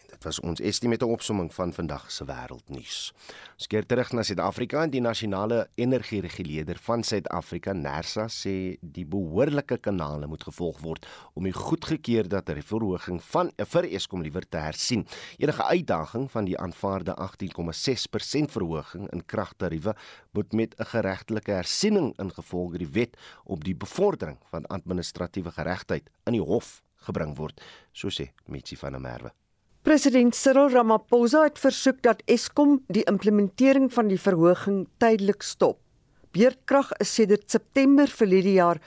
Dit 0.08 0.24
was 0.24 0.40
ons 0.40 0.60
estimate 0.60 1.04
met 1.04 1.08
'n 1.08 1.12
opsomming 1.12 1.54
van 1.54 1.72
vandag 1.72 2.10
se 2.10 2.24
wêreldnuus. 2.24 3.12
Ons 3.54 3.66
keer 3.66 3.86
terug 3.86 4.12
na 4.12 4.22
Suid-Afrika 4.22 4.82
en 4.82 4.90
die 4.90 5.00
nasionale 5.00 5.68
energiereguleerder 5.74 6.78
van 6.78 7.02
Suid-Afrika, 7.02 7.72
NERSA, 7.72 8.26
sê 8.26 8.76
die 8.80 9.06
behoorlike 9.06 9.78
kanale 9.78 10.26
moet 10.26 10.42
gevolg 10.42 10.80
word 10.80 11.06
om 11.34 11.44
die 11.44 11.52
goedgekeurde 11.52 12.42
tarieverhoging 12.42 13.22
van 13.22 13.52
vir 13.56 13.84
Eskom 13.84 14.22
liewer 14.22 14.48
te 14.48 14.56
hersien. 14.56 15.06
Enige 15.36 15.64
uitdaging 15.64 16.30
van 16.30 16.44
die 16.44 16.58
aanvaarde 16.58 17.14
18,6% 17.14 18.50
verhoging 18.50 19.10
in 19.12 19.26
kragtariewe 19.26 19.94
moet 20.32 20.52
met 20.52 20.74
'n 20.78 20.84
geregtelike 20.84 21.52
hersiening 21.52 22.18
ingevolge 22.18 22.78
die 22.78 22.92
wet 22.92 23.16
op 23.44 23.64
die 23.64 23.76
bevordering 23.76 24.38
van 24.50 24.66
administratiewe 24.66 25.50
geregtigheid 25.50 26.10
in 26.24 26.32
die 26.32 26.42
hof 26.42 26.82
gebring 27.06 27.36
word, 27.38 27.60
so 27.92 28.08
sê 28.08 28.30
Mitsi 28.48 28.76
van 28.76 28.96
der 28.96 29.02
Merwe. 29.02 29.32
President 29.82 30.34
Cyril 30.34 30.68
Ramaphosa 30.72 31.44
het 31.46 31.58
versoek 31.58 32.02
dat 32.02 32.22
Eskom 32.28 32.82
die 32.92 33.04
implementering 33.08 33.88
van 33.92 34.10
die 34.10 34.18
verhoging 34.20 34.86
tydelik 35.00 35.42
stop. 35.46 35.78
Beerdkrag 36.36 36.90
is 37.00 37.14
sedert 37.14 37.50
September 37.50 38.10
verlede 38.10 38.52
jaar 38.58 38.80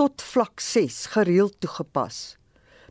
tot 0.00 0.22
vlak 0.22 0.60
6 0.60 1.06
gereeld 1.12 1.60
toegepas. 1.60 2.36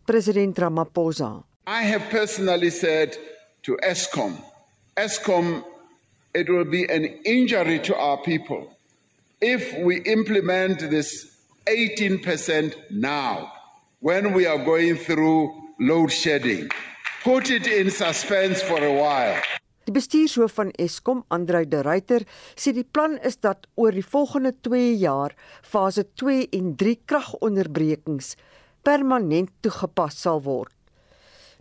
President 0.06 0.60
Ramaphosa. 0.60 1.44
I 1.66 1.82
have 1.90 2.10
personally 2.12 2.70
said 2.70 3.18
to 3.64 3.78
Eskom, 3.82 4.38
Eskom 4.94 5.64
it 6.36 6.50
will 6.50 6.66
be 6.70 6.86
an 6.86 7.06
injury 7.26 7.80
to 7.80 7.96
our 7.96 8.18
people 8.22 8.70
if 9.42 9.74
we 9.80 10.02
implement 10.04 10.80
this 10.92 11.38
18% 11.66 12.76
now 12.92 13.55
when 14.06 14.34
we 14.36 14.46
are 14.46 14.64
going 14.64 14.96
through 14.96 15.50
load 15.80 16.12
shedding. 16.12 16.70
Put 17.24 17.50
it 17.50 17.66
in 17.66 17.90
suspense 17.90 18.62
for 18.62 18.78
a 18.78 18.94
while. 18.94 19.42
Die 19.86 19.94
bestuurshoof 19.94 20.54
van 20.60 20.70
Eskom, 20.78 21.24
Andreu 21.34 21.66
de 21.66 21.82
Ruyter, 21.82 22.22
sê 22.54 22.74
die 22.78 22.86
plan 22.86 23.18
is 23.26 23.40
dat 23.42 23.66
oor 23.74 23.98
die 23.98 24.06
volgende 24.06 24.52
2 24.68 24.94
jaar 25.02 25.34
fase 25.66 26.06
2 26.22 26.46
en 26.54 26.76
3 26.78 26.94
kragonderbrekings 27.10 28.36
permanent 28.86 29.50
toegepas 29.66 30.22
sal 30.22 30.44
word. 30.46 30.74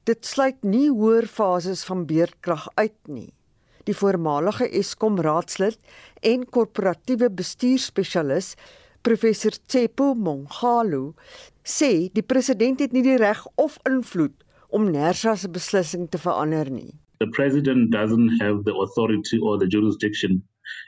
Dit 0.04 0.28
sluit 0.28 0.60
nie 0.68 0.90
hoër 0.92 1.24
fases 1.24 1.86
van 1.88 2.04
beerdkrag 2.04 2.68
uit 2.76 2.98
nie. 3.08 3.30
Die 3.88 3.96
voormalige 3.96 4.68
Eskom 4.68 5.16
raadslid 5.16 5.80
en 6.20 6.44
korporatiewe 6.44 7.32
bestuurspesialis 7.32 8.52
professor 9.04 9.52
Tsepo 9.64 10.12
Mongalo 10.16 11.14
sê 11.64 12.12
die 12.12 12.22
president 12.22 12.80
het 12.80 12.92
nie 12.92 13.02
die 13.02 13.16
reg 13.16 13.40
of 13.56 13.78
invloed 13.88 14.44
om 14.68 14.90
NERSA 14.90 15.34
se 15.36 15.48
beslissing 15.48 16.08
te 16.10 16.18
verander 16.18 16.70
nie. 16.70 16.92
The 17.20 17.30
president 17.32 17.90
doesn't 17.90 18.36
have 18.40 18.64
the 18.64 18.74
authority 18.74 19.38
or 19.38 19.58
the 19.58 19.66
jurisdiction 19.66 20.42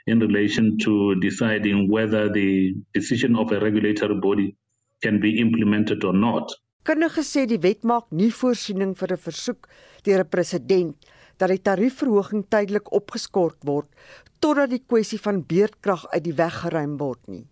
in 0.05 0.19
relation 0.19 0.77
to 0.85 1.15
deciding 1.15 1.89
whether 1.89 2.29
the 2.31 2.73
decision 2.93 3.35
of 3.35 3.51
a 3.51 3.59
regulatory 3.59 4.15
body 4.19 4.55
can 5.01 5.19
be 5.19 5.39
implemented 5.39 6.03
or 6.03 6.13
not. 6.13 6.53
Kundige 6.83 7.23
sê 7.25 7.45
die 7.49 7.59
wet 7.59 7.83
maak 7.83 8.07
nie 8.11 8.31
voorsiening 8.31 8.93
vir 8.95 9.13
'n 9.13 9.23
versoek 9.25 9.67
deur 10.05 10.23
'n 10.23 10.29
president 10.29 10.95
dat 11.37 11.49
die 11.49 11.61
tariefverhoging 11.61 12.45
tydelik 12.49 12.91
opgeskort 12.91 13.57
word 13.63 13.87
totdat 14.39 14.69
die 14.69 14.83
kwessie 14.85 15.19
van 15.19 15.43
beerdkrag 15.45 16.05
uit 16.13 16.23
die 16.23 16.37
weg 16.37 16.61
geruim 16.61 16.97
word 16.97 17.27
nie. 17.27 17.45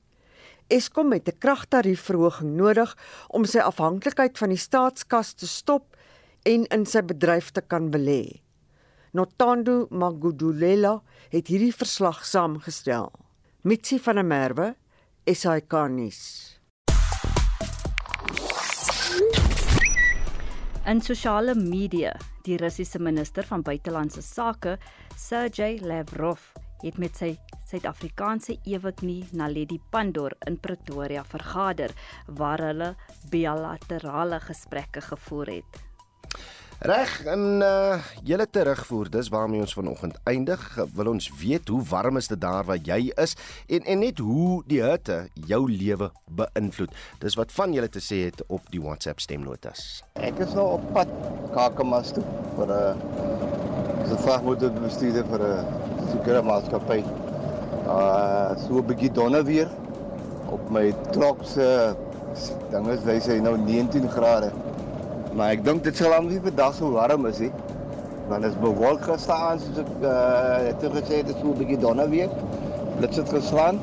Eskom 0.67 1.11
het 1.11 1.27
'n 1.29 1.37
kragtariefverhoging 1.37 2.55
nodig 2.57 2.97
om 3.27 3.45
sy 3.45 3.59
afhanklikheid 3.59 4.37
van 4.37 4.49
die 4.49 4.57
staatskas 4.57 5.33
te 5.33 5.47
stop 5.47 5.95
en 6.43 6.65
in 6.65 6.85
sy 6.85 7.01
bedryf 7.01 7.51
te 7.51 7.61
kan 7.61 7.91
belê. 7.91 8.41
Notando 9.11 9.87
Magudulela 9.89 11.03
het 11.29 11.47
hierdie 11.47 11.73
verslag 11.73 12.25
saamgestel. 12.25 13.11
Mitsi 13.61 13.99
van 13.99 14.15
der 14.15 14.25
Merwe, 14.25 14.75
SAK-nuus. 15.25 16.59
In 20.85 21.01
sosiale 21.01 21.55
media, 21.55 22.19
die 22.43 22.57
Russiese 22.57 22.99
minister 22.99 23.43
van 23.43 23.61
buitelandse 23.61 24.21
sake, 24.21 24.77
Sergey 25.15 25.79
Lavrov, 25.81 26.53
het 26.83 26.97
met 26.97 27.15
sy 27.17 27.31
Suid-Afrikaanse 27.65 28.59
eweknie 28.69 29.23
Naledi 29.33 29.79
Pandor 29.89 30.35
in 30.45 30.59
Pretoria 30.61 31.23
vergader 31.25 31.95
waar 32.27 32.61
hulle 32.61 32.93
bilaterale 33.31 34.39
gesprekke 34.39 35.01
gevoer 35.01 35.57
het. 35.57 35.85
Reg 36.83 37.21
en 37.25 37.61
uh 37.63 38.03
julle 38.23 38.45
terugvoer 38.51 39.07
dis 39.09 39.29
waarmee 39.31 39.63
ons 39.63 39.73
vanoggend 39.73 40.17
eindig 40.27 40.61
wil 40.97 41.07
ons 41.13 41.29
weet 41.39 41.71
hoe 41.71 41.79
warm 41.89 42.19
is 42.19 42.27
dit 42.27 42.41
daar 42.41 42.65
waar 42.67 42.81
jy 42.83 43.13
is 43.23 43.35
en 43.67 43.87
en 43.93 43.99
net 44.03 44.19
hoe 44.19 44.59
die 44.67 44.81
hitte 44.83 45.29
jou 45.47 45.61
lewe 45.71 46.11
beïnvloed 46.27 46.91
dis 47.23 47.39
wat 47.39 47.55
van 47.55 47.73
julle 47.73 47.89
te 47.89 48.03
sê 48.03 48.25
het 48.25 48.43
op 48.47 48.67
die 48.75 48.83
WhatsApp 48.83 49.23
stemnotas 49.23 50.03
Ek 50.19 50.43
is 50.43 50.53
nou 50.57 50.67
op 50.75 50.85
pad 50.93 51.11
Kakamas 51.55 52.11
toe 52.17 52.25
vir 52.59 52.67
'n 52.67 52.75
uh, 52.75 54.07
so 54.09 54.17
vragmotor 54.27 54.75
bestuurder 54.83 55.25
vir 55.31 55.47
'n 55.47 55.55
uh, 55.55 55.94
sekere 56.15 56.41
maatskappy 56.51 57.01
uh 57.85 58.55
so 58.65 58.81
'n 58.81 58.87
bietjie 58.91 59.11
donne 59.21 59.43
weer 59.51 59.69
op 60.57 60.69
my 60.71 60.87
trok 61.11 61.43
se 61.55 61.67
ding 62.71 62.87
is 62.97 63.03
hy 63.11 63.19
sê 63.29 63.41
nou 63.41 63.57
19 63.57 64.09
grade 64.17 64.51
Maar 65.35 65.51
ek 65.51 65.65
dink 65.67 65.83
dit 65.83 65.97
sal 65.99 66.13
aan 66.15 66.29
wie 66.31 66.39
vandag 66.39 66.75
so 66.77 66.93
warm 66.95 67.25
is, 67.27 67.41
hè. 67.43 67.49
Dan 68.29 68.45
is 68.47 68.53
bewolk 68.61 69.01
gestaan 69.03 69.59
soos 69.59 69.81
ek 69.81 69.89
uh, 69.99 70.13
het 70.63 70.85
gesê 70.93 71.17
dit 71.27 71.33
is 71.33 71.41
so 71.41 71.51
'n 71.51 71.57
bietjie 71.59 71.79
donker 71.81 72.07
weer. 72.09 72.29
Dit 73.01 73.17
het 73.19 73.33
geslaan. 73.35 73.81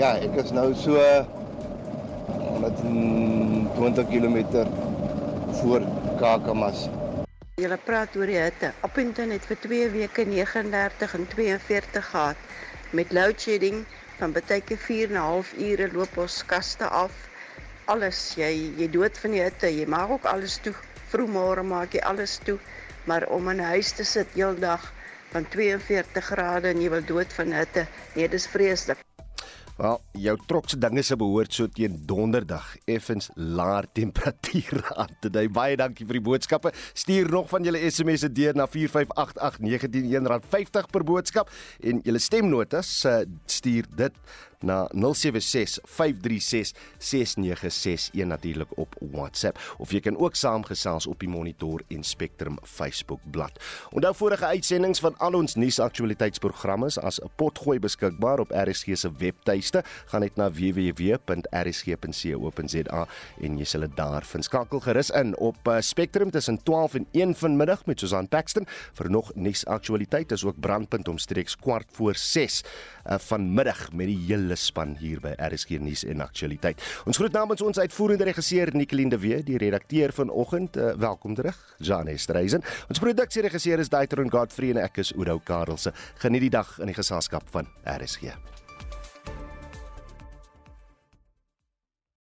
Ja, 0.00 0.14
ek 0.16 0.38
is 0.40 0.54
nou 0.56 0.72
so 0.74 0.96
met 2.64 2.80
20 3.76 4.08
km 4.08 4.64
voor 5.60 5.84
Kakamas. 6.18 6.88
Julle 7.56 7.76
praat 7.80 8.16
oor 8.20 8.28
die 8.28 8.34
hitte. 8.36 8.68
Appington 8.84 9.30
het 9.32 9.46
vir 9.48 9.56
2 9.60 9.84
weke 9.94 10.24
39 10.28 11.14
en 11.16 11.22
42 11.34 12.08
gehad 12.10 12.42
met 12.98 13.14
load 13.16 13.40
shedding 13.40 13.78
van 14.18 14.34
baie 14.36 14.58
keer 14.70 14.82
4 14.88 15.06
en 15.06 15.16
'n 15.16 15.22
half 15.28 15.54
ure 15.68 15.86
loop 15.94 16.18
ons 16.24 16.36
kaste 16.52 16.90
af. 16.98 17.14
Alles, 17.94 18.20
jy 18.42 18.50
jy 18.82 18.90
dood 18.98 19.22
van 19.22 19.38
die 19.38 19.40
hitte. 19.40 19.72
Jy 19.72 19.88
maak 19.96 20.12
ook 20.18 20.28
alles 20.34 20.58
toe. 20.66 20.74
Vroegmôre 21.14 21.64
maak 21.64 21.96
jy 21.96 22.04
alles 22.12 22.36
toe, 22.44 22.58
maar 23.08 23.24
om 23.38 23.48
in 23.48 23.64
'n 23.64 23.72
huis 23.72 23.92
te 23.92 24.04
sit 24.04 24.36
heeldag 24.36 24.92
van 25.32 25.48
42 25.48 26.24
grade 26.24 26.68
en 26.68 26.82
jy 26.82 26.90
wil 26.90 27.04
dood 27.14 27.32
van 27.32 27.52
hitte, 27.52 27.86
nee, 28.14 28.28
dis 28.28 28.46
vreeslik. 28.46 29.00
Wel, 29.76 29.98
jou 30.24 30.32
trok 30.48 30.70
se 30.72 30.78
dinge 30.80 31.02
se 31.04 31.16
behoort 31.20 31.52
so 31.52 31.68
teen 31.68 31.98
donderdag 32.08 32.70
effens 32.88 33.26
laer 33.36 33.84
temperature 33.98 34.94
aan 34.96 35.12
te 35.20 35.28
dui. 35.28 35.50
Baie 35.52 35.76
dankie 35.76 36.06
vir 36.08 36.16
die 36.16 36.24
boodskappe. 36.24 36.72
Stuur 36.96 37.28
nog 37.34 37.50
van 37.52 37.66
julle 37.66 37.82
SMS'e 37.84 38.30
deur 38.32 38.56
na 38.56 38.64
4588191 38.72 40.32
R50 40.38 40.88
per 40.94 41.04
boodskap 41.04 41.52
en 41.84 42.00
julle 42.08 42.22
stemnotas 42.24 42.94
stuur 43.52 43.90
dit 44.00 44.16
na 44.66 44.88
0765366961 44.92 44.98
natuurlik 48.26 48.68
op 48.76 48.94
WhatsApp 49.12 49.58
of 49.78 49.92
jy 49.94 50.00
kan 50.04 50.18
ook 50.18 50.34
saamgesels 50.34 51.06
op 51.06 51.20
die 51.22 51.30
Monitor 51.30 51.82
en 51.88 52.02
Spectrum 52.04 52.58
Facebook 52.62 53.20
bladsy. 53.30 53.44
Onthou 53.94 54.14
vorige 54.14 54.46
uitsendings 54.46 55.00
van 55.00 55.16
al 55.22 55.34
ons 55.38 55.54
nuusaktualiteitsprogramme 55.54 56.90
as 57.02 57.20
'n 57.20 57.30
potgooi 57.36 57.78
beskikbaar 57.78 58.38
op 58.40 58.50
RSG 58.50 58.96
se 58.96 59.10
webtuiste. 59.18 59.84
Gaan 60.06 60.20
net 60.20 60.36
na 60.36 60.50
www.rsg.co.za 60.50 63.06
en 63.40 63.58
jy 63.58 63.64
sal 63.64 63.80
dit 63.80 63.96
daar 63.96 64.24
vind. 64.24 64.44
Skakel 64.44 64.80
gerus 64.80 65.10
in 65.10 65.38
op 65.38 65.56
uh, 65.68 65.80
Spectrum 65.80 66.30
tussen 66.30 66.62
12 66.62 66.94
en 66.94 67.06
1 67.12 67.34
vanmiddag 67.34 67.86
met 67.86 68.00
Susan 68.00 68.28
Paxton 68.28 68.66
vir 68.92 69.10
nog 69.10 69.34
nuusaktualiteit 69.34 70.32
is 70.32 70.44
ook 70.44 70.60
brandpunt 70.60 71.08
omstreeks 71.08 71.56
kwart 71.56 71.86
voor 71.92 72.14
6 72.14 72.64
uh, 73.06 73.14
vanmiddag 73.18 73.92
met 73.92 74.06
die 74.06 74.18
hele 74.26 74.55
span 74.56 74.96
hier 75.00 75.20
by 75.20 75.34
RSG 75.36 75.78
nuus 75.82 76.04
en 76.08 76.24
aktualiteit. 76.24 76.82
Ons 77.06 77.20
groet 77.20 77.32
namens 77.36 77.62
ons 77.62 77.78
uitvoerende 77.78 78.28
regisseur 78.28 78.72
Nicoline 78.74 79.14
de 79.14 79.20
Wee, 79.20 79.42
die 79.46 79.60
redakteur 79.60 80.12
vanoggend. 80.16 80.76
Uh, 80.76 80.92
welkom 81.00 81.34
terug, 81.34 81.58
Jane 81.78 82.16
Streisen. 82.18 82.64
Ons 82.88 83.02
produksieregisseur 83.02 83.84
is 83.84 83.92
Daitron 83.92 84.32
Godfrey 84.32 84.74
en 84.74 84.82
ek 84.84 85.02
is 85.04 85.14
Oudo 85.16 85.38
Karelse. 85.44 85.94
Geniet 86.22 86.48
die 86.48 86.54
dag 86.58 86.78
in 86.80 86.92
die 86.92 86.98
geselskap 86.98 87.48
van 87.54 87.68
RSG. 87.84 88.55